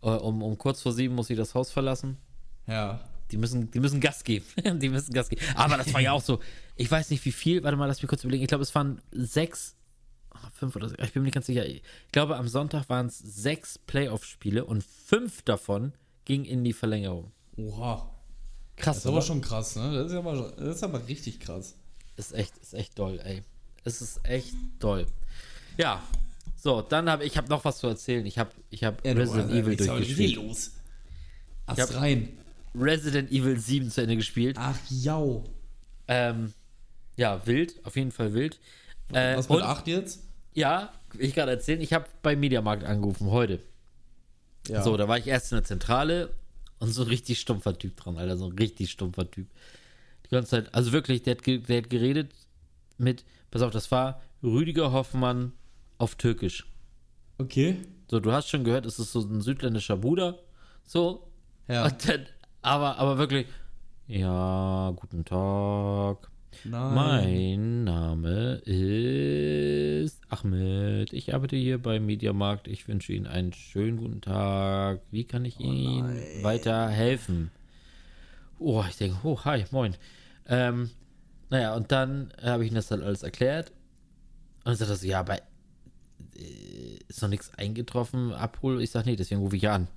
um, 0.10 0.42
um 0.44 0.58
kurz 0.58 0.82
vor 0.82 0.92
sieben 0.92 1.16
muss 1.16 1.30
ich 1.30 1.38
das 1.38 1.54
Haus 1.56 1.72
verlassen. 1.72 2.18
Ja. 2.68 3.00
Die 3.32 3.38
müssen, 3.38 3.72
die 3.72 3.80
müssen 3.80 4.00
Gas 4.00 4.24
geben. 4.24 4.46
die 4.80 4.90
müssen 4.90 5.14
Gas 5.14 5.30
geben. 5.30 5.42
Aber 5.56 5.78
das 5.78 5.94
war 5.94 6.02
ja 6.02 6.12
auch 6.12 6.22
so, 6.22 6.40
ich 6.76 6.90
weiß 6.90 7.10
nicht 7.10 7.24
wie 7.26 7.32
viel, 7.32 7.64
warte 7.64 7.78
mal, 7.78 7.86
lass 7.88 8.02
mich 8.02 8.10
kurz 8.10 8.24
überlegen. 8.24 8.44
Ich 8.44 8.50
glaube, 8.50 8.64
es 8.64 8.76
waren 8.76 9.02
sechs, 9.12 9.76
ah, 10.32 10.50
fünf 10.54 10.76
oder 10.76 10.90
sechs, 10.90 11.04
ich 11.04 11.14
bin 11.14 11.24
mir 11.24 11.28
nicht 11.28 11.34
ganz 11.36 11.48
sicher. 11.48 11.66
Ich 11.66 11.82
glaube, 12.12 12.38
am 12.38 12.48
Sonntag 12.48 12.90
waren 12.90 13.08
es 13.08 13.18
sechs 13.18 13.80
Playoff-Spiele 13.80 14.66
und 14.66 14.84
fünf 14.84 15.42
davon 15.42 15.94
gingen 16.26 16.46
in 16.46 16.64
die 16.64 16.74
Verlängerung. 16.74 17.32
Oha. 17.58 18.10
Krass, 18.76 18.96
Das 18.96 18.98
ist 18.98 19.06
aber 19.08 19.18
oder? 19.18 19.26
schon 19.26 19.42
krass, 19.42 19.76
ne? 19.76 19.94
Das 19.94 20.12
ist 20.12 20.18
aber, 20.18 20.52
das 20.58 20.76
ist 20.78 20.84
aber 20.84 21.08
richtig 21.08 21.40
krass. 21.40 21.76
Ist 22.16 22.34
echt, 22.34 22.58
ist 22.58 22.74
echt 22.74 22.98
doll, 22.98 23.20
ey. 23.24 23.44
Es 23.84 24.02
ist 24.02 24.20
echt 24.24 24.54
doll. 24.80 25.06
Ja. 25.78 26.02
So, 26.64 26.82
dann 26.82 27.10
habe 27.10 27.26
ich 27.26 27.36
habe 27.36 27.50
noch 27.50 27.66
was 27.66 27.80
zu 27.80 27.88
erzählen. 27.88 28.26
Ich 28.26 28.38
habe 28.38 28.52
ich 28.70 28.86
habe 28.86 28.96
Ja, 29.04 29.14
du, 29.14 29.20
Resident 29.20 29.52
Alter, 29.52 29.56
Evil 29.56 29.74
ist 29.74 29.90
aber 29.90 29.98
durchgespielt. 29.98 30.36
los. 30.38 30.72
Ast 31.66 31.82
hab- 31.82 31.96
rein. 32.02 32.38
Resident 32.74 33.32
Evil 33.34 33.60
7 33.60 33.92
zu 33.92 34.02
Ende 34.02 34.16
gespielt. 34.16 34.56
Ach, 34.58 34.78
jau. 34.90 35.44
Ähm, 36.08 36.54
ja, 37.18 37.46
wild, 37.46 37.86
auf 37.86 37.98
jeden 37.98 38.14
Fall 38.14 38.34
wild. 38.34 38.62
Äh, 39.12 39.36
Was 39.36 39.50
mit 39.50 39.58
und, 39.58 39.64
8 39.64 39.88
jetzt? 39.88 40.24
Ja, 40.54 40.94
ich 41.20 41.36
gerade 41.36 41.52
erzählen, 41.52 41.82
ich 41.82 41.92
habe 41.92 42.06
beim 42.22 42.40
Mediamarkt 42.40 42.86
angerufen 42.86 43.30
heute. 43.30 43.60
Ja. 44.70 44.84
So, 44.84 44.96
da 44.96 45.10
war 45.10 45.18
ich 45.18 45.28
erst 45.28 45.52
in 45.52 45.58
der 45.58 45.66
Zentrale 45.66 46.32
und 46.80 46.92
so 46.92 47.02
ein 47.02 47.10
richtig 47.10 47.42
stumpfer 47.42 47.78
Typ 47.78 47.98
dran, 47.98 48.18
Alter, 48.18 48.38
so 48.38 48.46
ein 48.46 48.58
richtig 48.58 48.90
stumpfer 48.90 49.30
Typ. 49.30 49.48
Die 50.26 50.30
ganze 50.30 50.52
Zeit, 50.52 50.74
also 50.74 50.94
wirklich, 50.94 51.24
der 51.24 51.36
hat, 51.36 51.46
der 51.46 51.78
hat 51.78 51.90
geredet 51.90 52.32
mit, 52.98 53.26
pass 53.52 53.62
auf, 53.62 53.72
das 53.72 53.92
war 53.92 54.22
Rüdiger 54.42 54.94
Hoffmann 54.94 55.52
auf 56.04 56.16
Türkisch. 56.16 56.66
Okay. 57.38 57.78
So, 58.12 58.20
du 58.20 58.34
hast 58.34 58.50
schon 58.50 58.66
gehört, 58.66 58.86
es 58.86 59.00
ist 59.00 59.14
so 59.14 59.22
ein 59.22 59.40
südländischer 59.40 59.96
Bruder. 59.96 60.38
So. 60.84 61.32
Ja. 61.70 61.90
Dann, 61.90 62.26
aber, 62.62 62.98
aber 62.98 63.18
wirklich, 63.18 63.48
ja, 64.08 64.92
guten 64.98 65.24
Tag. 65.24 66.30
Nein. 66.66 66.94
Mein 66.94 67.84
Name 67.86 68.56
ist 68.66 70.20
Ahmed. 70.30 71.14
Ich 71.14 71.34
arbeite 71.34 71.56
hier 71.56 71.82
beim 71.82 72.06
Mediamarkt. 72.06 72.68
Ich 72.68 72.88
wünsche 72.90 73.14
Ihnen 73.14 73.26
einen 73.26 73.54
schönen 73.54 73.96
guten 73.96 74.20
Tag. 74.20 75.00
Wie 75.10 75.24
kann 75.24 75.46
ich 75.46 75.58
Ihnen 75.62 76.22
weiterhelfen? 76.44 77.50
Oh, 78.60 78.84
ich 78.88 78.98
denke, 78.98 79.18
oh, 79.24 79.40
hi, 79.46 79.64
moin. 79.72 79.96
Ähm, 80.48 80.90
naja, 81.50 81.74
und 81.76 81.94
dann 81.94 82.34
habe 82.42 82.66
ich 82.66 82.72
ihm 82.72 82.76
das 82.76 82.92
halt 82.92 83.02
alles 83.02 83.24
erklärt. 83.24 83.72
Und 84.60 84.68
dann 84.68 84.76
sagt 84.76 84.92
er 84.92 84.98
so, 84.98 85.08
ja, 85.08 85.22
aber 85.22 85.40
ist 87.08 87.22
noch 87.22 87.30
nichts 87.30 87.52
eingetroffen, 87.58 88.34
abhol. 88.34 88.82
Ich 88.82 88.92
sage, 88.92 89.10
nee, 89.10 89.16
deswegen 89.16 89.42
rufe 89.42 89.56
ich 89.56 89.62
ja 89.64 89.76
an. 89.76 89.88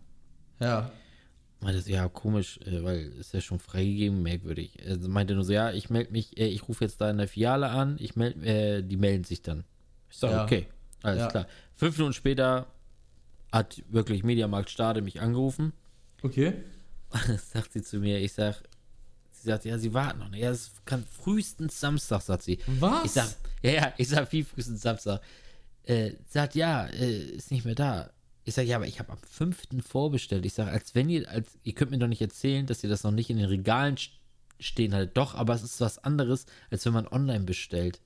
Ja. 0.60 0.90
Meinte 1.60 1.80
so, 1.80 1.90
ja, 1.90 2.08
komisch, 2.08 2.58
äh, 2.66 2.82
weil 2.84 3.12
ist 3.18 3.32
ja 3.32 3.40
schon 3.40 3.58
freigegeben, 3.58 4.22
merkwürdig. 4.22 4.78
Er 4.84 4.96
meinte 5.08 5.34
nur 5.34 5.44
so, 5.44 5.52
ja, 5.52 5.72
ich 5.72 5.88
melde 5.90 6.12
mich, 6.12 6.36
äh, 6.38 6.46
ich 6.46 6.68
rufe 6.68 6.84
jetzt 6.84 7.00
da 7.00 7.10
in 7.10 7.16
der 7.18 7.28
Filiale 7.28 7.68
an, 7.70 7.96
ich 7.98 8.14
melde, 8.16 8.44
äh, 8.46 8.82
die 8.82 8.96
melden 8.96 9.24
sich 9.24 9.42
dann. 9.42 9.64
Ich 10.10 10.18
sage, 10.18 10.34
Ja. 10.34 10.44
okay, 10.44 10.66
alles 11.02 11.20
Ja. 11.20 11.28
klar. 11.28 11.46
Fünf 11.74 11.96
Minuten 11.96 12.12
später 12.14 12.66
hat 13.52 13.82
wirklich 13.88 14.22
Mediamarkt 14.22 14.68
Stade 14.70 15.00
mich 15.00 15.20
angerufen. 15.20 15.72
Okay. 16.22 16.52
sagt 17.52 17.72
sie 17.72 17.82
zu 17.82 17.98
mir, 18.00 18.20
ich 18.20 18.32
sag, 18.34 18.62
sie 19.32 19.46
sagt, 19.48 19.64
ja, 19.64 19.78
sie 19.78 19.94
warten 19.94 20.18
noch. 20.18 20.34
Ja, 20.34 20.50
es 20.50 20.72
kann 20.84 21.04
frühestens 21.04 21.80
Samstag, 21.80 22.20
sagt 22.20 22.42
sie. 22.42 22.58
Was? 22.66 23.04
Ich 23.06 23.10
sag, 23.12 23.28
ja, 23.62 23.70
ja, 23.70 23.92
ich 23.96 24.08
sag, 24.08 24.30
wie 24.32 24.42
frühestens 24.44 24.82
Samstag. 24.82 25.20
Äh, 25.86 26.12
sagt, 26.28 26.54
ja, 26.54 26.86
äh, 26.86 27.18
ist 27.18 27.50
nicht 27.50 27.64
mehr 27.64 27.74
da. 27.74 28.10
Ich 28.44 28.54
sag, 28.54 28.66
ja, 28.66 28.76
aber 28.76 28.86
ich 28.86 28.98
habe 29.00 29.12
am 29.12 29.18
5. 29.18 29.84
vorbestellt. 29.86 30.44
Ich 30.46 30.52
sag, 30.54 30.68
als 30.68 30.94
wenn 30.94 31.08
ihr, 31.08 31.28
als, 31.30 31.48
ihr 31.64 31.74
könnt 31.74 31.90
mir 31.90 31.98
doch 31.98 32.06
nicht 32.06 32.20
erzählen, 32.22 32.66
dass 32.66 32.82
ihr 32.84 32.90
das 32.90 33.02
noch 33.02 33.10
nicht 33.10 33.30
in 33.30 33.38
den 33.38 33.46
Regalen 33.46 33.96
st- 33.96 34.10
stehen 34.60 34.94
haltet. 34.94 35.16
Doch, 35.16 35.34
aber 35.34 35.54
es 35.54 35.62
ist 35.62 35.80
was 35.80 35.98
anderes, 35.98 36.46
als 36.70 36.84
wenn 36.86 36.92
man 36.92 37.08
online 37.08 37.44
bestellt. 37.44 38.00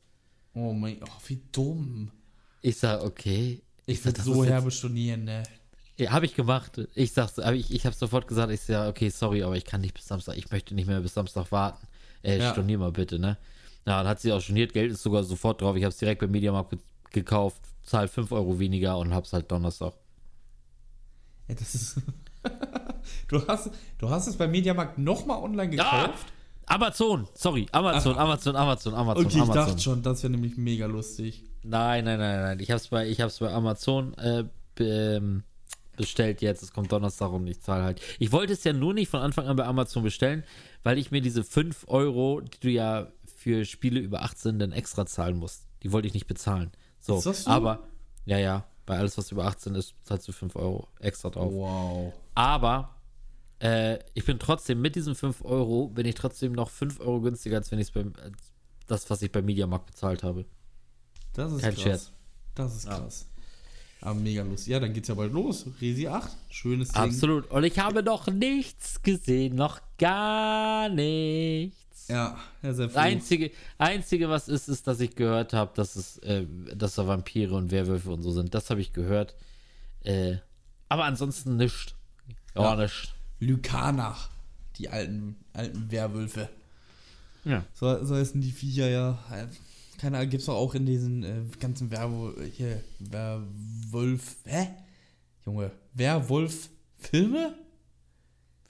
Oh 0.55 0.73
mein, 0.73 0.99
oh, 1.03 1.07
wie 1.27 1.41
dumm. 1.53 2.11
Ich 2.63 2.77
sag, 2.79 3.03
okay. 3.03 3.61
Ich 3.87 3.99
sag, 4.01 4.07
würde 4.07 4.17
das 4.19 4.25
so 4.27 4.45
herbe 4.45 4.71
stornieren, 4.71 5.25
ne? 5.25 5.43
Ja, 5.99 6.13
habe 6.13 6.25
ich 6.27 6.35
gemacht. 6.35 6.81
Ich 6.95 7.13
sag's, 7.13 7.37
hab 7.37 7.53
ich, 7.55 7.71
ich 7.73 7.85
habe 7.85 7.95
sofort 7.95 8.27
gesagt, 8.27 8.51
ich 8.53 8.61
sag, 8.63 8.89
okay, 8.89 9.11
sorry, 9.11 9.43
aber 9.43 9.57
ich 9.57 9.65
kann 9.67 9.83
nicht 9.83 9.95
bis 9.95 10.07
Samstag. 10.07 10.37
Ich 10.39 10.51
möchte 10.51 10.75
nicht 10.75 10.87
mehr 10.87 11.01
bis 11.01 11.13
Samstag 11.15 11.53
warten. 11.53 11.87
Äh, 12.23 12.39
Ja. 12.39 12.53
stornier 12.53 12.79
mal 12.79 12.93
bitte, 12.93 13.19
ne? 13.19 13.37
Ja, 13.87 13.99
dann 13.99 14.07
hat 14.09 14.21
sie 14.21 14.33
auch 14.33 14.41
storniert. 14.41 14.73
Geld 14.73 14.93
ist 14.93 15.03
sogar 15.03 15.23
sofort 15.25 15.61
drauf. 15.61 15.77
Ich 15.77 15.83
habe 15.85 15.91
es 15.93 15.99
direkt 15.99 16.21
beim 16.23 16.31
Mediamarkt 16.31 16.71
ge 16.71 16.79
gekauft, 17.13 17.61
zahl 17.83 18.09
5 18.09 18.33
Euro 18.33 18.59
weniger 18.59 18.99
und 18.99 19.15
hab's 19.15 19.33
halt 19.33 19.51
Donnerstag. 19.51 19.95
Ja, 21.49 21.55
das 21.55 21.75
ist. 21.75 21.97
du, 23.29 23.47
hast, 23.47 23.71
du 23.99 24.09
hast 24.09 24.27
es 24.27 24.37
beim 24.37 24.51
Mediamarkt 24.51 24.99
nochmal 24.99 25.43
online 25.43 25.71
gekauft? 25.71 26.27
Amazon, 26.67 27.27
sorry, 27.35 27.67
Amazon, 27.73 28.17
Amazon, 28.17 28.55
Amazon, 28.55 28.95
Amazon, 28.95 29.27
Okay, 29.27 29.37
ich 29.37 29.43
Amazon. 29.43 29.67
dachte 29.67 29.83
schon, 29.83 30.03
das 30.03 30.23
wäre 30.23 30.31
nämlich 30.31 30.57
mega 30.57 30.87
lustig. 30.87 31.45
Nein, 31.63 32.05
nein, 32.05 32.19
nein, 32.19 32.41
nein. 32.43 32.61
Ich 32.61 32.71
hab's 32.71 32.89
bei, 32.89 33.09
ich 33.09 33.21
hab's 33.21 33.41
bei 33.41 33.53
Amazon 33.53 34.15
äh, 34.15 34.45
ähm, 34.79 35.43
bestellt 35.97 36.41
jetzt. 36.43 36.63
Es 36.63 36.73
kommt 36.73 36.93
Donnerstag 36.93 37.33
und 37.33 37.47
ich 37.49 37.61
zahle 37.61 37.83
halt. 37.83 38.01
Ich 38.19 38.31
wollte 38.31 38.53
es 38.53 38.63
ja 38.65 38.73
nur 38.73 38.95
nicht 38.95 39.11
von 39.11 39.21
Anfang 39.21 39.49
an 39.49 39.57
bei 39.57 39.65
Amazon 39.65 40.05
bestellen, 40.05 40.45
weil 40.85 40.97
ich 40.99 41.11
mir 41.11 41.21
diese 41.21 41.43
5 41.43 41.87
Euro, 41.89 42.41
die 42.41 42.61
du 42.61 42.71
ja 42.71 43.09
für 43.37 43.65
Spiele 43.65 44.01
über 44.01 44.23
18 44.23 44.59
dann 44.59 44.73
extra 44.73 45.07
zahlen 45.07 45.37
musst, 45.37 45.67
die 45.83 45.93
wollte 45.93 46.07
ich 46.07 46.15
nicht 46.15 46.27
bezahlen. 46.29 46.71
So, 47.01 47.23
aber, 47.47 47.81
ja, 48.27 48.39
ja, 48.39 48.65
bei 48.87 48.99
alles, 48.99 49.17
was 49.17 49.33
über 49.33 49.45
18 49.47 49.75
ist, 49.75 49.95
zahlst 50.05 50.29
du 50.29 50.33
5 50.33 50.57
Euro 50.57 50.89
extra 50.99 51.31
drauf. 51.31 51.53
Wow. 51.53 52.13
Aber 52.35 52.95
äh, 53.61 53.99
ich 54.15 54.25
bin 54.25 54.39
trotzdem 54.39 54.81
mit 54.81 54.97
diesen 54.97 55.15
5 55.15 55.45
Euro, 55.45 55.89
bin 55.89 56.07
ich 56.07 56.15
trotzdem 56.15 56.53
noch 56.53 56.71
5 56.71 57.01
Euro 57.01 57.21
günstiger, 57.21 57.59
als 57.59 57.71
wenn 57.71 57.79
ich 57.79 57.89
es 57.89 57.91
beim, 57.93 58.13
das, 58.87 59.09
was 59.11 59.23
ich 59.23 59.31
beim 59.31 59.45
Mediamarkt 59.45 59.87
bezahlt 59.87 60.23
habe. 60.23 60.45
Das 61.35 61.53
ist 61.53 61.63
Kein 61.63 61.75
krass. 61.75 61.83
Scherz. 61.83 62.13
Das 62.55 62.77
ist 62.77 62.89
krass. 62.89 63.27
Aber 64.01 64.15
mega 64.15 64.43
lustig. 64.43 64.73
Ja, 64.73 64.81
dann 64.81 64.93
geht's 64.93 65.09
ja 65.09 65.15
bald 65.15 65.33
los. 65.33 65.67
Resi 65.81 66.09
8. 66.09 66.31
Schönes 66.49 66.89
Ding. 66.89 67.03
Absolut. 67.03 67.51
Und 67.51 67.65
ich 67.65 67.79
habe 67.79 68.03
noch 68.03 68.27
nichts 68.29 69.03
gesehen, 69.03 69.57
noch 69.57 69.81
gar 69.99 70.89
nichts. 70.89 71.77
Ja, 72.11 72.37
ja, 72.63 72.73
sehr 72.75 72.87
Das 72.87 72.95
froh. 72.95 73.01
einzige, 73.01 73.51
einzige, 73.79 74.29
was 74.29 74.49
ist, 74.49 74.69
ist, 74.69 74.87
dass 74.87 75.01
ich 75.01 75.15
gehört 75.15 75.53
habe, 75.53 75.71
dass 75.75 75.97
es, 75.97 76.19
äh, 76.19 76.47
dass 76.75 76.97
da 76.97 77.07
Vampire 77.07 77.55
und 77.55 77.71
Werwölfe 77.71 78.11
und 78.11 78.23
so 78.23 78.33
sind. 78.33 78.53
Das 78.55 78.69
habe 78.71 78.81
ich 78.81 78.93
gehört. 78.93 79.35
Äh, 80.03 80.37
aber 80.89 81.05
ansonsten 81.05 81.57
nichts. 81.57 81.95
Ja, 82.55 82.63
Ja. 82.75 82.77
nichts. 82.83 83.09
Lykanach. 83.39 84.29
Die 84.77 84.89
alten, 84.89 85.37
alten 85.53 85.91
Werwölfe. 85.91 86.49
Ja. 87.45 87.65
So, 87.75 88.05
so 88.05 88.15
heißen 88.17 88.41
die 88.41 88.51
Viecher 88.51 88.89
ja. 88.89 89.19
Keine 89.99 90.19
Ahnung, 90.19 90.31
gibt's 90.31 90.47
doch 90.47 90.57
auch 90.57 90.75
in 90.75 90.87
diesen 90.87 91.23
äh, 91.25 91.43
ganzen 91.59 91.91
Werwo 91.91 92.33
hier, 92.57 92.83
Werwolf. 92.99 94.37
Hä? 94.47 94.69
Junge, 95.47 95.71
Werwolf-Filme? 95.95 97.55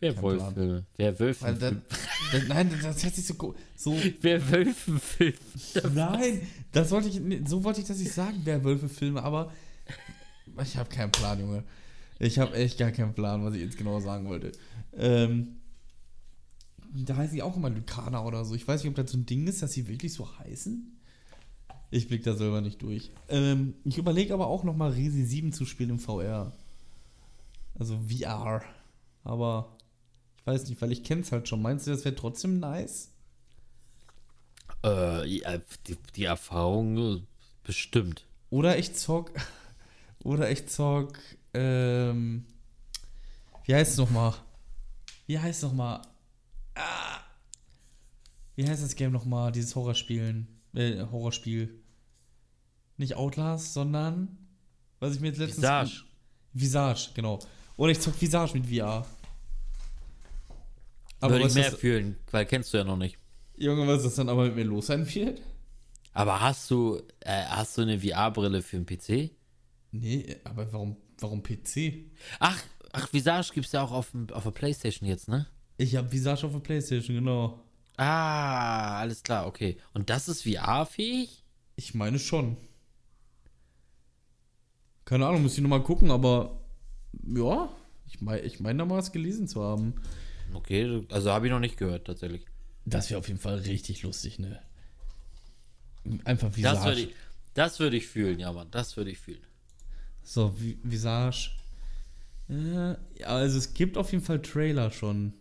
Werwolffilme. 0.01 0.85
Werwölfenfilme. 0.97 1.83
dann, 2.33 2.49
nein, 2.49 2.71
das 2.83 3.03
hört 3.05 3.15
sich 3.15 3.27
so. 3.27 3.35
ko- 3.35 3.55
so 3.77 3.93
Werwölfenfilme. 4.23 5.35
nein, 5.95 6.41
das 6.73 6.91
wollte 6.91 7.09
ich. 7.09 7.21
So 7.49 7.63
wollte 7.65 7.81
ich 7.83 7.87
das 7.87 7.99
nicht 7.99 8.13
sagen, 8.13 8.41
Werwölfe-Filme, 8.45 9.23
aber 9.23 9.53
ich 10.63 10.77
habe 10.77 10.89
keinen 10.89 11.13
Plan, 11.13 11.39
Junge. 11.39 11.65
Ich 12.19 12.39
habe 12.39 12.55
echt 12.55 12.79
gar 12.79 12.91
keinen 12.93 13.15
Plan, 13.15 13.45
was 13.45 13.55
ich 13.55 13.63
jetzt 13.63 13.79
genau 13.79 14.01
sagen 14.01 14.27
wollte. 14.29 14.53
Ähm, 14.95 15.57
da 16.95 17.17
heißen 17.17 17.35
die 17.35 17.43
auch 17.43 17.57
immer 17.57 17.71
Lykaner 17.71 18.25
oder 18.25 18.45
so. 18.45 18.55
Ich 18.55 18.67
weiß 18.67 18.83
nicht, 18.83 18.91
ob 18.91 18.97
das 18.97 19.11
so 19.13 19.19
ein 19.19 19.27
Ding 19.27 19.47
ist, 19.47 19.63
dass 19.63 19.73
sie 19.73 19.87
wirklich 19.89 20.13
so 20.13 20.29
heißen. 20.39 20.97
Ich 21.93 22.09
blick 22.09 22.23
da 22.25 22.35
selber 22.35 22.61
nicht 22.61 22.83
durch. 22.83 23.11
Ähm, 23.29 23.75
ich 23.85 23.99
überlege 23.99 24.35
aber 24.35 24.47
auch 24.49 24.65
nochmal 24.65 24.93
Resi 24.93 25.25
7 25.25 25.53
zu 25.53 25.65
spielen 25.65 25.91
im 25.91 25.99
VR. 25.99 26.53
Also 27.79 27.99
VR. 28.09 28.63
Aber 29.25 29.77
ich 30.41 30.47
weiß 30.47 30.69
nicht, 30.69 30.81
weil 30.81 30.93
ich 30.93 31.05
kenne 31.05 31.21
es 31.21 31.33
halt 31.33 31.49
schon. 31.49 31.61
Meinst 31.61 31.87
du, 31.87 31.91
das 31.91 32.05
wäre 32.05 32.15
trotzdem 32.15 32.61
nice? 32.61 33.11
Äh, 34.83 35.27
die, 35.87 35.99
die 36.17 36.25
Erfahrung 36.25 37.17
äh, 37.17 37.23
bestimmt. 37.63 38.25
Oder 38.49 38.79
ich 38.79 38.95
zock. 38.95 39.33
Oder 40.25 40.51
ich 40.51 40.67
zock. 40.69 41.19
Ähm, 41.53 42.47
wie 43.65 43.75
heißt 43.75 43.93
es 43.93 43.99
nochmal? 43.99 44.35
Wie 45.27 45.39
heißt 45.39 45.63
es 45.63 45.69
nochmal? 45.69 46.01
Ah, 46.75 47.21
wie 48.57 48.67
heißt 48.67 48.83
das 48.83 48.97
Game 48.97 49.13
nochmal? 49.13 49.53
Dieses 49.53 49.75
Horrorspielen. 49.77 50.49
Äh, 50.75 51.05
Horrorspiel. 51.11 51.83
Nicht 52.97 53.15
Outlast, 53.15 53.75
sondern. 53.75 54.39
Was 55.01 55.15
ich 55.15 55.21
mir 55.21 55.29
jetzt 55.29 55.39
letztens. 55.39 55.59
Visage. 55.59 56.05
Visage, 56.53 57.11
genau. 57.15 57.39
Oder 57.77 57.93
ich 57.93 58.01
zock 58.01 58.21
Visage 58.21 58.55
mit 58.55 58.67
VR. 58.67 59.07
Aber 61.21 61.35
Würde 61.35 61.47
ich 61.49 61.55
mehr 61.55 61.71
das, 61.71 61.79
fühlen, 61.81 62.17
weil 62.31 62.47
kennst 62.47 62.73
du 62.73 62.79
ja 62.79 62.85
noch 62.85 62.97
nicht. 62.97 63.19
Junge, 63.57 63.87
was 63.87 64.03
das 64.03 64.15
dann 64.15 64.29
aber 64.29 64.45
mit 64.47 64.57
mir 64.57 64.65
los 64.65 64.87
sein 64.87 65.07
wird? 65.15 65.41
Aber 66.13 66.41
hast 66.41 66.71
du, 66.71 67.01
äh, 67.21 67.45
hast 67.45 67.77
du 67.79 67.83
eine 67.83 68.01
VR-Brille 68.01 68.63
für 68.63 68.79
den 68.81 68.87
PC? 68.87 69.31
Nee, 69.93 70.37
aber 70.45 70.73
warum, 70.73 70.97
warum 71.19 71.43
PC? 71.43 72.11
Ach, 72.39 72.59
ach, 72.93 73.13
Visage 73.13 73.51
gibt's 73.55 73.73
ja 73.73 73.83
auch 73.83 73.93
auf, 73.93 74.11
dem- 74.13 74.31
auf 74.31 74.43
der 74.45 74.51
Playstation 74.51 75.09
jetzt, 75.09 75.29
ne? 75.29 75.47
Ich 75.77 75.97
habe 75.97 76.11
Visage 76.11 76.47
auf 76.47 76.53
der 76.53 76.61
Playstation, 76.61 77.17
genau. 77.17 77.61
Ah, 77.97 78.99
alles 78.99 79.23
klar, 79.23 79.47
okay. 79.47 79.77
Und 79.93 80.09
das 80.11 80.29
ist 80.29 80.43
VR-fähig? 80.43 81.45
Ich 81.77 81.95
meine 81.95 82.19
schon. 82.19 82.57
Keine 85.05 85.27
Ahnung, 85.27 85.43
muss 85.43 85.55
ich 85.55 85.61
nochmal 85.61 85.83
gucken, 85.83 86.11
aber 86.11 86.61
ja, 87.27 87.69
ich 88.07 88.21
meine 88.21 88.41
ich 88.43 88.61
mein 88.61 88.79
da 88.79 88.85
mal 88.85 88.97
was 88.99 89.13
gelesen 89.13 89.49
zu 89.49 89.63
haben. 89.63 89.95
Okay, 90.53 91.05
also 91.11 91.31
habe 91.33 91.47
ich 91.47 91.53
noch 91.53 91.61
nicht 91.61 91.77
gehört, 91.77 92.07
tatsächlich. 92.07 92.45
Das 92.85 93.11
wäre 93.11 93.19
auf 93.21 93.29
jeden 93.29 93.41
Fall 93.41 93.59
richtig 93.59 94.03
lustig, 94.03 94.39
ne? 94.39 94.61
Einfach 96.25 96.49
Das 96.49 96.57
Visage. 96.57 96.85
würde 96.87 97.01
ich, 97.03 97.15
das 97.55 97.79
würde 97.79 97.97
ich 97.97 98.07
fühlen, 98.07 98.39
ja, 98.39 98.53
Mann, 98.53 98.71
das 98.71 98.97
würde 98.97 99.11
ich 99.11 99.19
fühlen. 99.19 99.43
So, 100.23 100.55
Vi- 100.59 100.79
Visage. 100.83 101.51
Äh, 102.49 102.91
ja, 103.19 103.27
also 103.27 103.59
es 103.59 103.75
gibt 103.75 103.97
auf 103.97 104.11
jeden 104.13 104.25
Fall 104.25 104.43
Trailer 104.43 104.91
schon. 104.91 105.35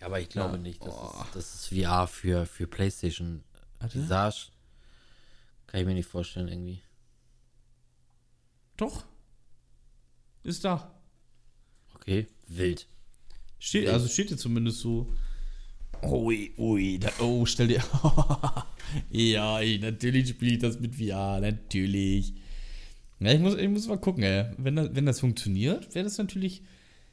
Ja, 0.00 0.06
aber 0.06 0.20
ich 0.20 0.28
glaube 0.28 0.56
Ja, 0.56 0.62
nicht, 0.62 0.80
das, 0.84 0.94
boah. 0.94 1.26
ist, 1.28 1.36
das 1.36 1.54
ist 1.54 1.66
VR 1.68 2.06
für, 2.06 2.44
für 2.46 2.66
Playstation. 2.66 3.42
Warte. 3.78 4.02
Visage 4.02 4.48
kann 5.66 5.80
ich 5.80 5.86
mir 5.86 5.94
nicht 5.94 6.08
vorstellen, 6.08 6.48
irgendwie. 6.48 6.82
Doch. 8.76 9.04
Ist 10.42 10.64
da. 10.64 10.92
Okay, 11.94 12.26
wild. 12.48 12.86
Steht, 13.64 13.86
also 13.86 14.08
steht 14.08 14.26
hier 14.26 14.36
zumindest 14.36 14.80
so. 14.80 15.14
Ui, 16.02 16.52
ui, 16.58 16.98
da, 16.98 17.10
oh, 17.20 17.46
stell 17.46 17.68
dir. 17.68 17.80
ja, 19.10 19.60
ey, 19.60 19.78
natürlich 19.78 20.30
spiele 20.30 20.54
ich 20.54 20.58
das 20.58 20.80
mit 20.80 20.96
VR, 20.96 21.38
natürlich. 21.40 22.34
Ja, 23.20 23.30
ich 23.30 23.38
muss, 23.38 23.54
ich 23.54 23.68
muss 23.68 23.86
mal 23.86 24.00
gucken, 24.00 24.24
ey. 24.24 24.46
Wenn 24.58 24.74
das, 24.74 24.88
wenn 24.96 25.06
das 25.06 25.20
funktioniert, 25.20 25.94
wäre 25.94 26.02
das 26.02 26.18
natürlich 26.18 26.64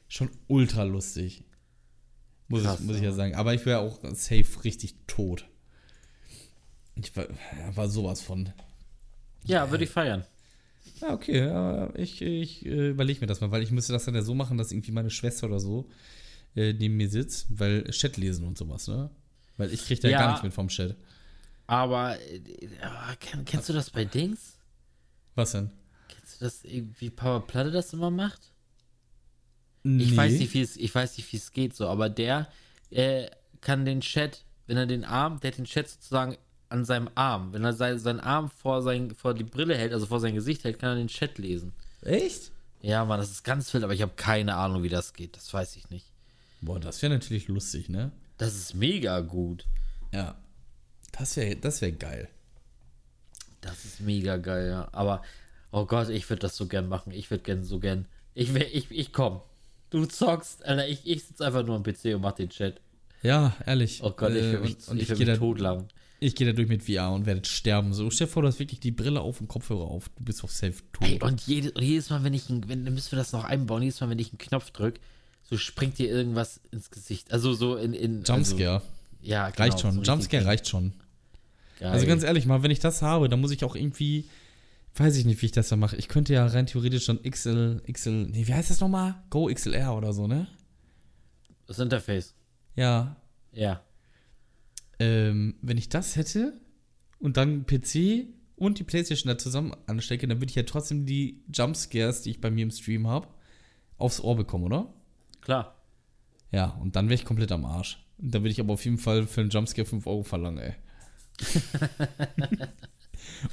schon 0.07 0.31
ultra 0.47 0.81
lustig. 0.81 1.43
Muss, 2.47 2.63
Krass, 2.63 2.79
ich, 2.79 2.85
muss 2.87 2.95
ich 2.95 3.03
ja 3.03 3.09
ja. 3.09 3.15
sagen. 3.15 3.35
Aber 3.35 3.53
ich 3.53 3.63
wäre 3.67 3.81
auch 3.81 3.99
safe 4.15 4.63
richtig 4.63 4.95
tot. 5.05 5.47
Ich 6.95 7.15
war, 7.15 7.27
ja, 7.29 7.77
war 7.77 7.89
sowas 7.89 8.21
von. 8.21 8.51
Ja, 9.45 9.69
würde 9.69 9.83
ich 9.83 9.91
feiern. 9.91 10.25
Ja, 10.99 11.13
okay, 11.13 11.45
ja, 11.45 11.95
ich, 11.95 12.23
ich 12.23 12.65
äh, 12.65 12.89
überlege 12.89 13.21
mir 13.21 13.27
das 13.27 13.39
mal, 13.39 13.51
weil 13.51 13.61
ich 13.61 13.69
müsste 13.69 13.93
das 13.93 14.05
dann 14.05 14.15
ja 14.15 14.23
so 14.23 14.33
machen, 14.33 14.57
dass 14.57 14.71
irgendwie 14.71 14.91
meine 14.91 15.11
Schwester 15.11 15.45
oder 15.45 15.59
so 15.59 15.87
äh, 16.59 16.73
neben 16.73 16.97
mir 16.97 17.09
sitzt, 17.09 17.47
weil 17.49 17.83
Chat 17.91 18.17
lesen 18.17 18.45
und 18.45 18.57
sowas, 18.57 18.87
ne? 18.87 19.09
Weil 19.57 19.71
ich 19.73 19.83
kriege 19.85 20.01
da 20.01 20.09
Ja. 20.09 20.19
gar 20.19 20.27
nichts 20.29 20.43
mit 20.43 20.53
vom 20.53 20.67
Chat. 20.67 20.95
Aber 21.67 22.19
äh, 22.19 22.39
kenn, 23.19 23.45
kennst 23.45 23.69
du 23.69 23.73
das 23.73 23.89
bei 23.89 24.05
Dings? 24.05 24.57
Was 25.35 25.51
denn? 25.53 25.71
Kennst 26.07 26.41
du 26.41 26.45
das, 26.45 26.63
wie 26.63 27.09
Power 27.09 27.45
Platte 27.45 27.71
das 27.71 27.93
immer 27.93 28.09
macht? 28.09 28.41
Nee. 29.83 30.03
Ich 30.03 30.17
weiß 30.17 30.33
nicht, 30.33 30.53
wie 30.53 30.61
es, 30.61 30.75
ich 30.75 30.93
weiß 30.93 31.17
nicht, 31.17 31.31
wie 31.31 31.37
es 31.37 31.51
geht 31.51 31.75
so, 31.75 31.87
aber 31.87 32.09
der 32.09 32.49
äh, 32.89 33.29
kann 33.61 33.85
den 33.85 34.01
Chat, 34.01 34.43
wenn 34.67 34.77
er 34.77 34.85
den 34.85 35.05
Arm, 35.05 35.39
der 35.39 35.51
hat 35.51 35.57
den 35.57 35.65
Chat 35.65 35.87
sozusagen 35.89 36.37
an 36.69 36.85
seinem 36.85 37.09
Arm. 37.15 37.53
Wenn 37.53 37.63
er 37.63 37.73
sein, 37.73 37.97
seinen 37.99 38.19
Arm 38.19 38.49
vor, 38.49 38.81
sein, 38.81 39.11
vor 39.15 39.33
die 39.33 39.43
Brille 39.43 39.75
hält, 39.77 39.93
also 39.93 40.05
vor 40.05 40.19
sein 40.19 40.35
Gesicht 40.35 40.63
hält, 40.63 40.79
kann 40.79 40.89
er 40.89 40.95
den 40.95 41.07
Chat 41.07 41.37
lesen. 41.37 41.73
Echt? 42.01 42.51
Ja, 42.81 43.05
Mann, 43.05 43.19
das 43.19 43.31
ist 43.31 43.43
ganz 43.43 43.73
wild, 43.73 43.83
aber 43.83 43.93
ich 43.93 44.01
habe 44.01 44.13
keine 44.15 44.55
Ahnung, 44.55 44.83
wie 44.83 44.89
das 44.89 45.13
geht. 45.13 45.35
Das 45.35 45.53
weiß 45.53 45.75
ich 45.77 45.89
nicht. 45.89 46.07
Boah, 46.61 46.79
das 46.79 47.01
wäre 47.01 47.13
natürlich 47.13 47.47
lustig, 47.47 47.89
ne? 47.89 48.11
Das 48.37 48.55
ist 48.55 48.73
mega 48.75 49.19
gut. 49.21 49.65
Ja. 50.13 50.35
Das 51.11 51.35
wäre 51.37 51.55
das 51.55 51.81
wär 51.81 51.91
geil. 51.91 52.29
Das 53.61 53.83
ist 53.85 53.99
mega 54.01 54.37
geil, 54.37 54.69
ja. 54.69 54.89
Aber, 54.91 55.21
oh 55.71 55.85
Gott, 55.85 56.09
ich 56.09 56.29
würde 56.29 56.41
das 56.41 56.55
so 56.55 56.67
gern 56.67 56.87
machen. 56.87 57.11
Ich 57.11 57.29
würde 57.29 57.43
gern 57.43 57.63
so 57.63 57.79
gern. 57.79 58.05
Ich, 58.33 58.53
wär- 58.53 58.73
ich, 58.73 58.89
ich 58.91 59.11
komm. 59.11 59.41
Du 59.89 60.05
zockst, 60.05 60.65
Alter, 60.65 60.87
ich, 60.87 61.05
ich 61.05 61.23
sitze 61.25 61.45
einfach 61.45 61.65
nur 61.65 61.75
am 61.75 61.83
PC 61.83 62.15
und 62.15 62.21
mach 62.21 62.33
den 62.33 62.49
Chat. 62.49 62.79
Ja, 63.21 63.55
ehrlich. 63.65 64.01
Oh 64.03 64.11
Gott, 64.11 64.31
ich 64.31 64.37
Äh, 64.43 64.51
will 64.53 64.59
mich, 64.61 64.75
und, 64.77 64.87
und 64.89 64.97
ich 64.97 65.03
ich, 65.03 65.09
will 65.19 65.25
gehe 65.25 65.37
totlachen. 65.37 65.87
ich 66.21 66.35
geh 66.35 66.45
da 66.45 66.53
durch 66.53 66.69
mit 66.69 66.83
VR 66.83 67.11
und 67.11 67.25
werde 67.25 67.43
sterben. 67.43 67.91
So, 67.93 68.09
stell 68.11 68.27
dir 68.27 68.31
vor, 68.33 68.43
du 68.43 68.47
hast 68.47 68.59
wirklich 68.59 68.79
die 68.79 68.91
Brille 68.91 69.19
auf 69.19 69.41
und 69.41 69.47
Kopfhörer 69.49 69.83
auf. 69.85 70.07
Du 70.09 70.23
bist 70.23 70.43
auf 70.43 70.51
safe 70.51 70.75
tot. 70.93 71.07
Ey, 71.07 71.19
und 71.21 71.41
jedes, 71.41 71.71
und 71.73 71.81
jedes 71.81 72.09
Mal, 72.11 72.23
wenn 72.23 72.33
ich, 72.33 72.49
einen- 72.49 72.69
wenn, 72.69 72.85
dann 72.85 72.93
müssen 72.93 73.11
wir 73.11 73.17
das 73.19 73.33
noch 73.33 73.43
einbauen, 73.43 73.81
jedes 73.81 73.99
Mal, 73.99 74.09
wenn 74.09 74.19
ich 74.19 74.29
einen 74.31 74.37
Knopf 74.37 74.71
drücke, 74.71 75.01
so 75.49 75.57
springt 75.57 75.97
dir 75.97 76.07
irgendwas 76.09 76.61
ins 76.71 76.91
Gesicht. 76.91 77.33
Also 77.33 77.53
so 77.53 77.75
in. 77.75 77.93
in 77.93 78.23
Jumpscare. 78.23 78.75
Also, 78.75 78.85
ja, 79.21 79.49
genau, 79.49 79.63
reicht 79.63 79.79
schon. 79.79 79.91
so 79.93 80.01
Jumpscare 80.01 80.45
reicht 80.45 80.67
schon. 80.67 80.93
geil. 81.79 81.89
Also 81.89 82.05
ganz 82.05 82.23
ehrlich, 82.23 82.45
mal, 82.45 82.61
wenn 82.61 82.69
ich 82.69 82.79
das 82.79 83.01
habe, 83.01 83.29
dann 83.29 83.41
muss 83.41 83.49
ich 83.49 83.63
auch 83.63 83.75
irgendwie, 83.75 84.29
weiß 84.95 85.15
ich 85.17 85.25
nicht, 85.25 85.41
wie 85.41 85.47
ich 85.47 85.51
das 85.51 85.69
dann 85.69 85.79
mache. 85.79 85.95
Ich 85.95 86.07
könnte 86.07 86.33
ja 86.33 86.45
rein 86.45 86.67
theoretisch 86.67 87.05
schon 87.05 87.23
XL, 87.23 87.81
XL, 87.91 88.27
nee, 88.27 88.45
wie 88.45 88.53
heißt 88.53 88.69
das 88.69 88.79
nochmal? 88.79 89.15
Go 89.31 89.49
XLR 89.51 89.95
oder 89.97 90.13
so, 90.13 90.27
ne? 90.27 90.47
Das 91.65 91.79
Interface. 91.79 92.35
Ja. 92.75 93.15
Ja. 93.51 93.81
Ähm, 94.99 95.55
wenn 95.63 95.79
ich 95.79 95.89
das 95.89 96.15
hätte 96.15 96.53
und 97.17 97.37
dann 97.37 97.65
PC 97.65 98.27
und 98.55 98.77
die 98.77 98.83
Playstation 98.83 99.29
da 99.29 99.37
zusammen 99.39 99.73
anstecke, 99.87 100.27
dann 100.27 100.39
würde 100.39 100.51
ich 100.51 100.55
ja 100.55 100.63
trotzdem 100.63 101.07
die 101.07 101.41
Jumpscares, 101.51 102.21
die 102.21 102.31
ich 102.31 102.41
bei 102.41 102.51
mir 102.51 102.63
im 102.63 102.71
Stream 102.71 103.07
habe, 103.07 103.27
aufs 103.97 104.21
Ohr 104.21 104.35
bekommen, 104.35 104.65
oder? 104.65 104.93
Klar. 105.49 105.75
Ja, 106.51 106.67
und 106.79 106.95
dann 106.95 107.09
wäre 107.09 107.15
ich 107.15 107.25
komplett 107.25 107.51
am 107.51 107.65
Arsch. 107.65 107.97
Und 108.19 108.35
dann 108.35 108.43
würde 108.43 108.51
ich 108.51 108.59
aber 108.59 108.73
auf 108.73 108.85
jeden 108.85 108.99
Fall 108.99 109.25
für 109.25 109.41
einen 109.41 109.49
Jumpscare 109.49 109.83
5 109.83 110.05
Euro 110.05 110.21
verlangen, 110.21 110.59
ey. 110.59 110.75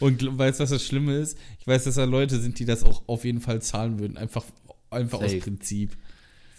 und 0.00 0.38
weißt 0.38 0.60
du, 0.60 0.64
was 0.64 0.68
das 0.68 0.84
Schlimme 0.84 1.16
ist? 1.16 1.38
Ich 1.58 1.66
weiß, 1.66 1.84
dass 1.84 1.94
da 1.94 2.04
Leute 2.04 2.38
sind, 2.38 2.58
die 2.58 2.66
das 2.66 2.84
auch 2.84 3.08
auf 3.08 3.24
jeden 3.24 3.40
Fall 3.40 3.62
zahlen 3.62 3.98
würden. 3.98 4.18
Einfach, 4.18 4.44
einfach 4.90 5.22
aus. 5.22 5.38
Prinzip. 5.38 5.96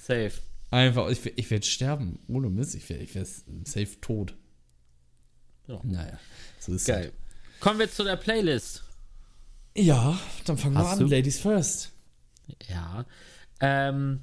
Safe. 0.01 0.31
Einfach, 0.71 1.07
ich, 1.09 1.23
ich 1.23 1.51
werde 1.51 1.67
sterben. 1.67 2.17
Ohne 2.27 2.49
Mist, 2.49 2.73
ich 2.73 2.89
wäre 2.89 3.03
ich 3.03 3.11
safe 3.13 4.01
tot. 4.01 4.33
Ja. 5.67 5.79
Naja, 5.83 6.19
so 6.57 6.73
ist 6.73 6.87
Geil. 6.87 7.11
Kommen 7.59 7.77
wir 7.77 7.91
zu 7.91 8.03
der 8.03 8.15
Playlist. 8.15 8.83
Ja, 9.75 10.19
dann 10.45 10.57
fangen 10.57 10.73
wir 10.73 10.79
Hast 10.79 10.93
an. 10.93 10.99
du? 11.01 11.05
Ladies 11.05 11.39
first. 11.39 11.91
Ja. 12.67 13.05
Ähm, 13.59 14.21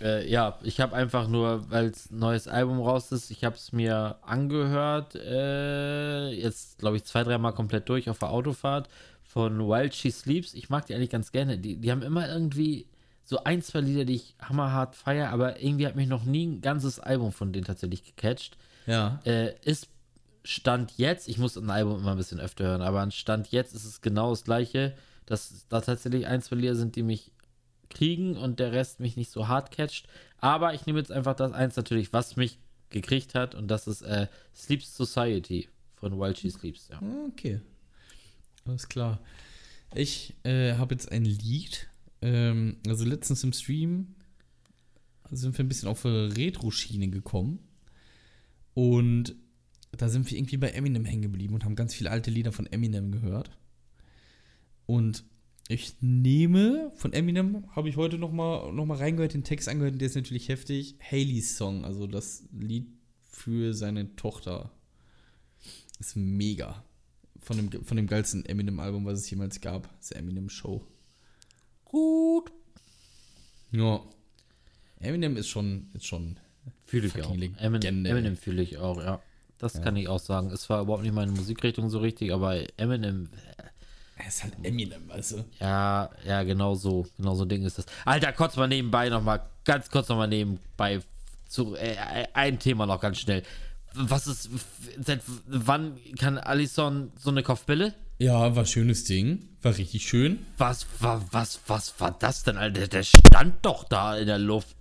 äh, 0.00 0.30
ja, 0.30 0.58
ich 0.62 0.80
habe 0.80 0.94
einfach 0.94 1.28
nur, 1.28 1.70
weil 1.70 1.86
es 1.86 2.10
ein 2.10 2.18
neues 2.18 2.48
Album 2.48 2.80
raus 2.80 3.10
ist, 3.12 3.30
ich 3.30 3.44
habe 3.44 3.56
es 3.56 3.72
mir 3.72 4.16
angehört, 4.22 5.14
äh, 5.14 6.30
jetzt 6.30 6.78
glaube 6.78 6.96
ich 6.96 7.04
zwei, 7.04 7.24
dreimal 7.24 7.52
komplett 7.52 7.88
durch 7.88 8.08
auf 8.08 8.18
der 8.18 8.30
Autofahrt 8.30 8.88
von 9.22 9.58
While 9.58 9.92
She 9.92 10.10
Sleeps. 10.10 10.54
Ich 10.54 10.70
mag 10.70 10.86
die 10.86 10.94
eigentlich 10.94 11.10
ganz 11.10 11.32
gerne. 11.32 11.58
Die, 11.58 11.76
die 11.76 11.90
haben 11.90 12.02
immer 12.02 12.28
irgendwie 12.28 12.86
so 13.24 13.44
ein, 13.44 13.60
zwei 13.60 13.80
Lieder, 13.80 14.04
die 14.04 14.14
ich 14.14 14.34
hammerhart 14.40 14.94
feiere, 14.94 15.30
aber 15.30 15.60
irgendwie 15.60 15.86
hat 15.86 15.96
mich 15.96 16.08
noch 16.08 16.24
nie 16.24 16.46
ein 16.46 16.60
ganzes 16.60 16.98
Album 16.98 17.32
von 17.32 17.52
denen 17.52 17.66
tatsächlich 17.66 18.04
gecatcht. 18.04 18.56
Ja. 18.86 19.20
Äh, 19.24 19.54
ist 19.64 19.88
Stand 20.44 20.92
jetzt, 20.96 21.28
ich 21.28 21.36
muss 21.36 21.58
ein 21.58 21.68
Album 21.68 21.98
immer 22.00 22.12
ein 22.12 22.16
bisschen 22.16 22.40
öfter 22.40 22.64
hören, 22.64 22.80
aber 22.80 23.00
an 23.00 23.10
Stand 23.10 23.48
jetzt 23.48 23.74
ist 23.74 23.84
es 23.84 24.00
genau 24.00 24.30
das 24.30 24.44
gleiche, 24.44 24.94
dass 25.26 25.66
da 25.68 25.82
tatsächlich 25.82 26.26
ein, 26.26 26.40
zwei 26.40 26.56
Lieder 26.56 26.74
sind, 26.74 26.96
die 26.96 27.02
mich 27.02 27.32
kriegen 27.98 28.36
und 28.36 28.60
der 28.60 28.72
Rest 28.72 29.00
mich 29.00 29.16
nicht 29.16 29.30
so 29.30 29.48
hart 29.48 29.70
catcht. 29.72 30.06
Aber 30.38 30.72
ich 30.72 30.86
nehme 30.86 30.98
jetzt 30.98 31.12
einfach 31.12 31.34
das 31.34 31.52
eins 31.52 31.76
natürlich, 31.76 32.12
was 32.12 32.36
mich 32.36 32.58
gekriegt 32.90 33.34
hat 33.34 33.54
und 33.54 33.68
das 33.68 33.86
ist 33.86 34.02
äh, 34.02 34.28
Sleep 34.54 34.82
Society 34.82 35.68
von 35.96 36.18
While 36.18 36.34
She 36.34 36.50
Sleeps. 36.50 36.88
Ja. 36.88 37.02
Okay. 37.28 37.60
Alles 38.64 38.88
klar. 38.88 39.20
Ich 39.94 40.34
äh, 40.44 40.74
habe 40.74 40.94
jetzt 40.94 41.10
ein 41.10 41.24
Lied. 41.24 41.88
Ähm, 42.22 42.76
also 42.86 43.04
letztens 43.04 43.42
im 43.44 43.52
Stream 43.52 44.14
sind 45.30 45.56
wir 45.58 45.64
ein 45.64 45.68
bisschen 45.68 45.88
auf 45.88 46.04
Retro-Schiene 46.04 47.08
gekommen. 47.08 47.58
Und 48.74 49.34
da 49.90 50.08
sind 50.08 50.30
wir 50.30 50.38
irgendwie 50.38 50.56
bei 50.56 50.70
Eminem 50.70 51.04
hängen 51.04 51.22
geblieben 51.22 51.54
und 51.54 51.64
haben 51.64 51.76
ganz 51.76 51.94
viele 51.94 52.10
alte 52.10 52.30
Lieder 52.30 52.52
von 52.52 52.66
Eminem 52.66 53.10
gehört. 53.10 53.50
Und 54.86 55.24
ich 55.68 55.96
nehme 56.00 56.90
von 56.96 57.12
Eminem, 57.12 57.64
habe 57.76 57.90
ich 57.90 57.96
heute 57.96 58.18
nochmal 58.18 58.72
noch 58.72 58.86
mal 58.86 58.96
reingehört, 58.96 59.34
den 59.34 59.44
Text 59.44 59.68
angehört, 59.68 60.00
der 60.00 60.06
ist 60.06 60.16
natürlich 60.16 60.48
heftig. 60.48 60.96
Haley's 60.98 61.56
Song, 61.56 61.84
also 61.84 62.06
das 62.06 62.44
Lied 62.52 62.88
für 63.30 63.74
seine 63.74 64.16
Tochter. 64.16 64.72
Ist 66.00 66.16
mega. 66.16 66.84
Von 67.40 67.56
dem, 67.56 67.84
von 67.84 67.96
dem 67.96 68.06
geilsten 68.06 68.44
Eminem-Album, 68.46 69.04
was 69.04 69.18
es 69.18 69.30
jemals 69.30 69.60
gab. 69.60 69.88
Das 69.98 70.12
Eminem 70.12 70.48
Show. 70.48 70.84
Gut. 71.84 72.50
Ja. 73.70 74.00
Eminem 75.00 75.36
ist 75.36 75.48
schon, 75.48 75.90
ist 75.94 76.06
schon 76.06 76.38
Fühle 76.86 77.08
ich 77.08 77.22
auch. 77.22 77.34
Legende, 77.34 78.08
Eminem 78.08 78.36
fühle 78.36 78.62
ich 78.62 78.78
auch, 78.78 78.98
ja. 78.98 79.20
Das 79.58 79.82
kann 79.82 79.96
ich 79.96 80.08
auch 80.08 80.20
sagen. 80.20 80.50
Es 80.50 80.70
war 80.70 80.80
überhaupt 80.82 81.02
nicht 81.02 81.14
meine 81.14 81.32
Musikrichtung 81.32 81.90
so 81.90 81.98
richtig, 81.98 82.32
aber 82.32 82.62
Eminem, 82.78 83.28
Er 84.18 84.26
ist 84.28 84.42
halt 84.42 84.54
Eminem, 84.62 85.08
du? 85.08 85.44
ja, 85.60 86.10
ja, 86.26 86.42
genau 86.42 86.74
so. 86.74 87.06
Genau 87.16 87.34
so 87.34 87.44
ein 87.44 87.48
Ding 87.48 87.64
ist 87.64 87.78
das. 87.78 87.86
Alter, 88.04 88.32
kurz 88.32 88.56
mal 88.56 88.66
nebenbei 88.66 89.08
nochmal, 89.08 89.42
ganz 89.64 89.88
kurz 89.90 90.08
nochmal 90.08 90.28
nebenbei 90.28 91.00
zu, 91.46 91.76
äh, 91.76 91.96
ein 92.34 92.58
Thema 92.58 92.86
noch 92.86 93.00
ganz 93.00 93.18
schnell. 93.18 93.42
Was 93.94 94.26
ist, 94.26 94.50
seit 94.98 95.22
wann 95.46 95.98
kann 96.18 96.36
Alison 96.36 97.12
so 97.16 97.30
eine 97.30 97.42
Kopfbille? 97.42 97.94
Ja, 98.18 98.56
war 98.56 98.66
schönes 98.66 99.04
Ding. 99.04 99.48
War 99.62 99.76
richtig 99.76 100.06
schön. 100.06 100.44
Was 100.56 100.86
war, 100.98 101.24
was, 101.30 101.60
was 101.68 101.98
war 102.00 102.10
das 102.10 102.42
denn, 102.42 102.56
Alter? 102.56 102.88
Der 102.88 103.04
stand 103.04 103.64
doch 103.64 103.84
da 103.84 104.16
in 104.16 104.26
der 104.26 104.38
Luft. 104.38 104.76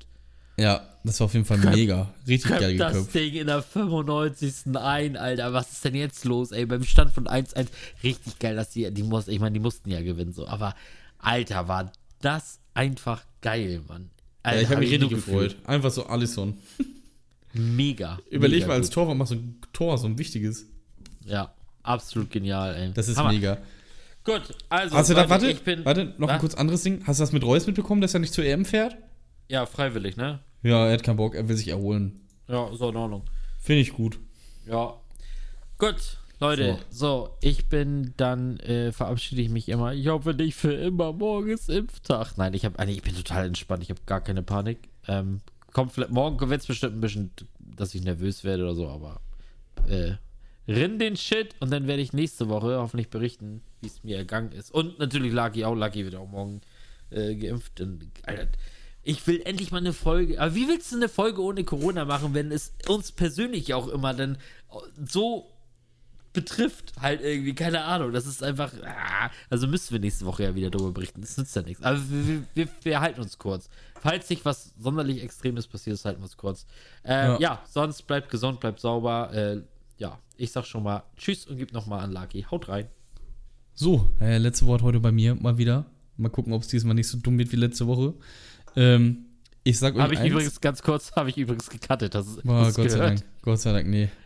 Ja, 0.58 0.88
das 1.08 1.20
war 1.20 1.26
auf 1.26 1.34
jeden 1.34 1.46
Fall 1.46 1.58
mega. 1.58 2.14
Richtig 2.28 2.52
geil 2.52 2.78
Köpft 2.78 2.80
das 2.80 2.94
geköpft. 2.94 3.16
Ding 3.16 3.34
in 3.34 3.48
der 3.48 3.62
95. 3.62 4.76
ein, 4.76 5.18
Alter. 5.18 5.54
Was 5.54 5.72
ist 5.72 5.86
denn 5.86 5.96
jetzt 5.96 6.26
los, 6.26 6.52
ey? 6.52 6.66
Beim 6.66 6.84
Stand 6.84 7.12
von 7.12 7.26
1-1. 7.28 7.68
Richtig 8.04 8.40
geil, 8.40 8.56
dass 8.56 8.70
die, 8.70 8.92
die 8.92 9.04
muss, 9.04 9.28
ich 9.28 9.40
meine, 9.40 9.54
die 9.54 9.60
mussten 9.60 9.90
ja 9.90 10.02
gewinnen, 10.02 10.34
so. 10.34 10.48
Aber, 10.48 10.76
Alter, 11.18 11.68
war 11.68 11.92
das 12.22 12.60
einfach 12.74 13.24
geil, 13.42 13.82
Mann. 13.88 14.10
Ja, 14.46 14.52
Alter, 14.52 14.62
ich 14.62 14.70
habe 14.70 14.80
mich 14.80 14.90
so 14.90 14.96
richtig 14.96 15.10
gefreut. 15.10 15.56
Einfach 15.66 15.92
so 15.92 16.06
Alisson. 16.06 16.58
Mega. 17.54 18.20
Überleg 18.30 18.60
mega 18.60 18.68
mal 18.68 18.74
als. 18.76 18.90
Torwart 18.90 19.18
machst 19.18 19.32
du 19.32 19.38
ein 19.38 19.62
Tor, 19.74 19.98
so 19.98 20.08
ein 20.08 20.18
wichtiges. 20.18 20.66
Ja, 21.26 21.54
absolut 21.84 22.30
genial, 22.30 22.76
ey. 22.76 22.92
Das 22.94 23.08
ist 23.08 23.18
Hammer. 23.18 23.32
mega. 23.32 23.58
Gut, 24.24 24.42
also. 24.70 24.96
Hast 24.96 25.10
du 25.10 25.14
da, 25.14 25.30
warte, 25.30 25.58
warte, 25.86 26.14
noch 26.18 26.28
ein 26.28 26.36
Was? 26.36 26.40
kurz 26.42 26.54
anderes 26.56 26.84
Ding. 26.84 27.02
Hast 27.06 27.20
du 27.20 27.24
das 27.24 27.32
mit 27.32 27.44
Reus 27.44 27.66
mitbekommen, 27.66 28.02
dass 28.02 28.14
er 28.14 28.20
nicht 28.20 28.34
zur 28.34 28.44
EM 28.46 28.66
fährt? 28.66 28.98
Ja, 29.50 29.66
freiwillig, 29.66 30.18
ne? 30.18 30.40
Ja, 30.64 30.88
er 30.88 30.94
hat 30.94 31.04
keinen 31.04 31.18
Bock, 31.18 31.36
er 31.36 31.48
will 31.48 31.56
sich 31.56 31.68
erholen. 31.68 32.22
Ja, 32.48 32.68
ist 32.70 32.82
auch 32.82 32.90
in 32.90 32.96
Ordnung. 32.96 33.24
Finde 33.60 33.82
ich 33.82 33.94
gut. 33.94 34.20
Ja. 34.66 34.96
Gut, 35.78 36.18
Leute, 36.40 36.78
so, 36.92 37.36
ich 37.42 37.68
bin 37.68 38.14
dann, 38.18 38.60
äh, 38.60 38.92
verabschiede 38.92 39.42
ich 39.42 39.50
mich 39.50 39.70
immer. 39.70 39.94
Ich 39.94 40.08
hoffe 40.08 40.36
nicht 40.36 40.56
für 40.56 40.72
immer. 40.72 41.12
Morgen 41.12 41.50
ist 41.50 41.68
Impftag. 41.68 42.38
Nein, 42.38 42.54
ich 42.54 42.64
habe 42.64 42.92
ich 42.92 43.02
bin 43.02 43.16
total 43.16 43.48
entspannt. 43.48 43.82
Ich 43.82 43.90
habe 43.90 44.02
gar 44.06 44.22
keine 44.22 44.44
Panik. 44.44 44.78
Ähm, 45.08 45.42
kommt 45.74 45.94
vielleicht, 45.94 46.12
morgen 46.12 46.50
wird 46.50 46.62
es 46.62 46.68
bestimmt 46.68 46.96
ein 46.96 47.02
bisschen, 47.02 47.32
dass 47.60 47.96
ich 47.96 48.04
nervös 48.04 48.44
werde 48.44 48.64
oder 48.64 48.76
so, 48.76 48.88
aber 48.88 49.20
äh, 49.88 50.14
rinn 50.68 51.00
den 51.00 51.18
Shit 51.18 51.56
und 51.60 51.72
dann 51.72 51.88
werde 51.88 52.04
ich 52.04 52.14
nächste 52.14 52.50
Woche 52.50 52.78
hoffentlich 52.78 53.10
berichten, 53.10 53.62
wie 53.82 53.88
es 53.88 54.04
mir 54.04 54.18
ergangen 54.18 54.52
ist. 54.52 54.72
Und 54.72 55.00
natürlich 55.00 55.34
Lucky 55.34 55.66
auch. 55.66 55.76
Lucky 55.76 56.06
wird 56.06 56.16
auch 56.16 56.30
morgen 56.30 56.62
äh, 57.10 57.34
geimpft. 57.34 57.82
Und, 57.82 58.06
Alter, 58.24 58.48
ich 59.08 59.26
will 59.26 59.42
endlich 59.46 59.72
mal 59.72 59.78
eine 59.78 59.94
Folge. 59.94 60.40
Aber 60.42 60.54
wie 60.54 60.68
willst 60.68 60.92
du 60.92 60.98
eine 60.98 61.08
Folge 61.08 61.42
ohne 61.42 61.64
Corona 61.64 62.04
machen, 62.04 62.34
wenn 62.34 62.52
es 62.52 62.74
uns 62.90 63.14
persönlich 63.14 63.74
auch 63.74 63.88
immer 63.88 64.14
dann 64.14 64.38
so 65.06 65.50
betrifft, 66.34 66.92
halt 67.00 67.22
irgendwie, 67.22 67.56
keine 67.56 67.86
Ahnung. 67.86 68.12
Das 68.12 68.28
ist 68.28 68.44
einfach. 68.44 68.74
Ah, 68.84 69.32
also 69.50 69.66
müssen 69.66 69.94
wir 69.94 70.00
nächste 70.02 70.26
Woche 70.26 70.44
ja 70.44 70.56
wieder 70.56 70.70
darüber 70.70 70.92
berichten. 70.92 71.22
Das 71.22 71.38
nützt 71.38 71.56
ja 71.56 71.62
nichts. 71.62 71.82
Aber 71.82 71.98
wir, 72.10 72.44
wir, 72.54 72.68
wir, 72.84 73.00
halten 73.00 73.22
uns 73.22 73.38
kurz. 73.38 73.70
Falls 74.02 74.30
nicht 74.30 74.44
was 74.44 74.74
sonderlich 74.78 75.24
Extremes 75.24 75.68
passiert, 75.68 76.04
halten 76.04 76.20
wir 76.20 76.26
uns 76.26 76.36
kurz. 76.36 76.66
Äh, 77.04 77.14
ja. 77.14 77.40
Ja. 77.40 77.64
sonst 77.66 78.06
bleibt 78.08 78.30
gesund, 78.30 78.60
bleibt 78.60 78.82
sauber. 78.82 79.32
Äh, 79.34 79.62
ja, 80.00 80.20
ich 80.36 80.52
sag 80.52 80.66
schon 80.66 80.84
mal 80.84 81.04
Tschüss 81.16 81.48
und 81.48 81.58
gib 81.58 81.72
nochmal 81.72 82.02
an 82.02 82.12
Lucky. 82.12 82.46
Haut 82.52 82.68
rein. 82.68 82.88
So, 83.74 84.10
äh, 84.20 84.38
letzte 84.38 84.66
Wort 84.66 84.82
heute 84.82 85.00
bei 85.00 85.14
mir 85.14 85.34
mal 85.34 85.58
wieder. 85.58 85.86
Mal 86.18 86.30
gucken, 86.30 86.52
ob 86.52 86.64
es 86.64 86.68
diesmal 86.68 86.96
nicht 86.96 87.08
so 87.08 87.18
dumm 87.18 87.40
wird 87.40 87.54
wie 87.54 87.56
letzte 87.56 87.88
Woche. 87.88 88.14
Ähm, 88.76 89.26
ich 89.64 89.78
sag 89.80 89.96
euch 89.96 90.02
Habe 90.02 90.14
ich 90.14 90.20
eins. 90.20 90.30
übrigens 90.32 90.62
ganz 90.62 90.82
kurz, 90.82 91.12
habe 91.14 91.30
ich 91.30 91.38
übrigens 91.38 91.70
gecuttet. 91.70 92.16
Das, 92.16 92.28
ist- 92.28 92.44
Boah, 92.44 92.64
Gott 92.66 92.76
sei 92.76 92.84
gehört? 92.84 93.02
Dank. 93.02 93.24
Gott 93.42 93.60
sei 93.60 93.72
Dank, 93.74 93.88
nee. 93.88 94.10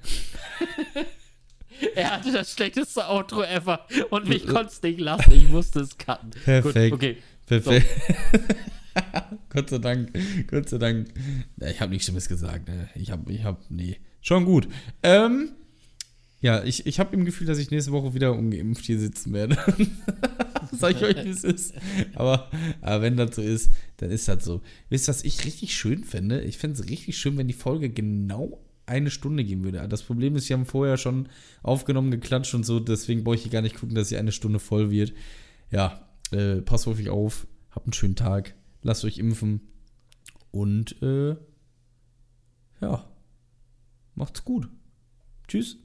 Er 1.95 2.11
hatte 2.11 2.31
das 2.31 2.53
schlechteste 2.53 3.07
Outro 3.09 3.41
ever 3.43 3.87
und 4.11 4.27
mich 4.27 4.45
konnte 4.45 4.71
es 4.71 4.81
nicht 4.83 4.99
lassen. 4.99 5.31
Ich 5.31 5.49
musste 5.49 5.79
es 5.79 5.97
cutten. 5.97 6.29
Perfekt. 6.29 6.91
Gut, 6.91 6.99
okay. 6.99 7.17
Perfekt. 7.47 7.87
Gott 9.49 9.69
sei 9.69 9.77
Dank. 9.79 10.11
Gott 10.47 10.69
sei 10.69 10.77
Dank. 10.77 11.07
Ich 11.59 11.81
habe 11.81 11.89
nichts 11.91 12.05
Schlimmes 12.05 12.29
gesagt. 12.29 12.67
Ne? 12.67 12.87
Ich 12.95 13.09
habe, 13.11 13.31
ich 13.31 13.43
habe, 13.43 13.57
nee. 13.69 13.99
Schon 14.21 14.45
gut. 14.45 14.67
Ähm, 15.01 15.53
ja, 16.41 16.63
ich, 16.63 16.87
ich 16.87 16.99
habe 16.99 17.15
im 17.15 17.23
Gefühl, 17.23 17.45
dass 17.45 17.59
ich 17.59 17.69
nächste 17.69 17.91
Woche 17.91 18.15
wieder 18.15 18.33
ungeimpft 18.33 18.85
hier 18.85 18.99
sitzen 18.99 19.31
werde. 19.31 19.57
Sag 20.71 20.95
ich 20.95 21.03
euch, 21.03 21.23
wie 21.23 21.29
es 21.29 21.43
ist. 21.43 21.75
Aber, 22.15 22.49
aber 22.81 23.01
wenn 23.03 23.15
das 23.15 23.35
so 23.35 23.41
ist, 23.43 23.71
dann 23.97 24.09
ist 24.09 24.27
das 24.27 24.43
so. 24.43 24.61
Wisst 24.89 25.07
ihr, 25.07 25.09
was 25.09 25.23
ich 25.23 25.45
richtig 25.45 25.75
schön 25.75 26.03
fände? 26.03 26.41
Ich 26.41 26.57
fände 26.57 26.79
es 26.79 26.89
richtig 26.89 27.17
schön, 27.17 27.37
wenn 27.37 27.47
die 27.47 27.53
Folge 27.53 27.89
genau 27.89 28.59
eine 28.87 29.11
Stunde 29.11 29.43
gehen 29.43 29.63
würde. 29.63 29.87
Das 29.87 30.01
Problem 30.01 30.35
ist, 30.35 30.49
wir 30.49 30.57
haben 30.57 30.65
vorher 30.65 30.97
schon 30.97 31.29
aufgenommen, 31.61 32.09
geklatscht 32.09 32.55
und 32.55 32.65
so, 32.65 32.79
deswegen 32.79 33.23
brauche 33.23 33.35
ich 33.35 33.43
hier 33.43 33.51
gar 33.51 33.61
nicht 33.61 33.79
gucken, 33.79 33.95
dass 33.95 34.09
sie 34.09 34.17
eine 34.17 34.31
Stunde 34.31 34.59
voll 34.59 34.89
wird. 34.89 35.13
Ja, 35.69 36.07
äh, 36.31 36.57
passt 36.57 36.87
auf 36.87 36.97
euch 36.97 37.09
auf, 37.09 37.47
habt 37.69 37.85
einen 37.85 37.93
schönen 37.93 38.15
Tag, 38.15 38.55
lasst 38.81 39.05
euch 39.05 39.19
impfen 39.19 39.61
und 40.49 41.01
äh, 41.01 41.35
ja, 42.81 43.07
macht's 44.15 44.43
gut. 44.43 44.67
Tschüss. 45.47 45.77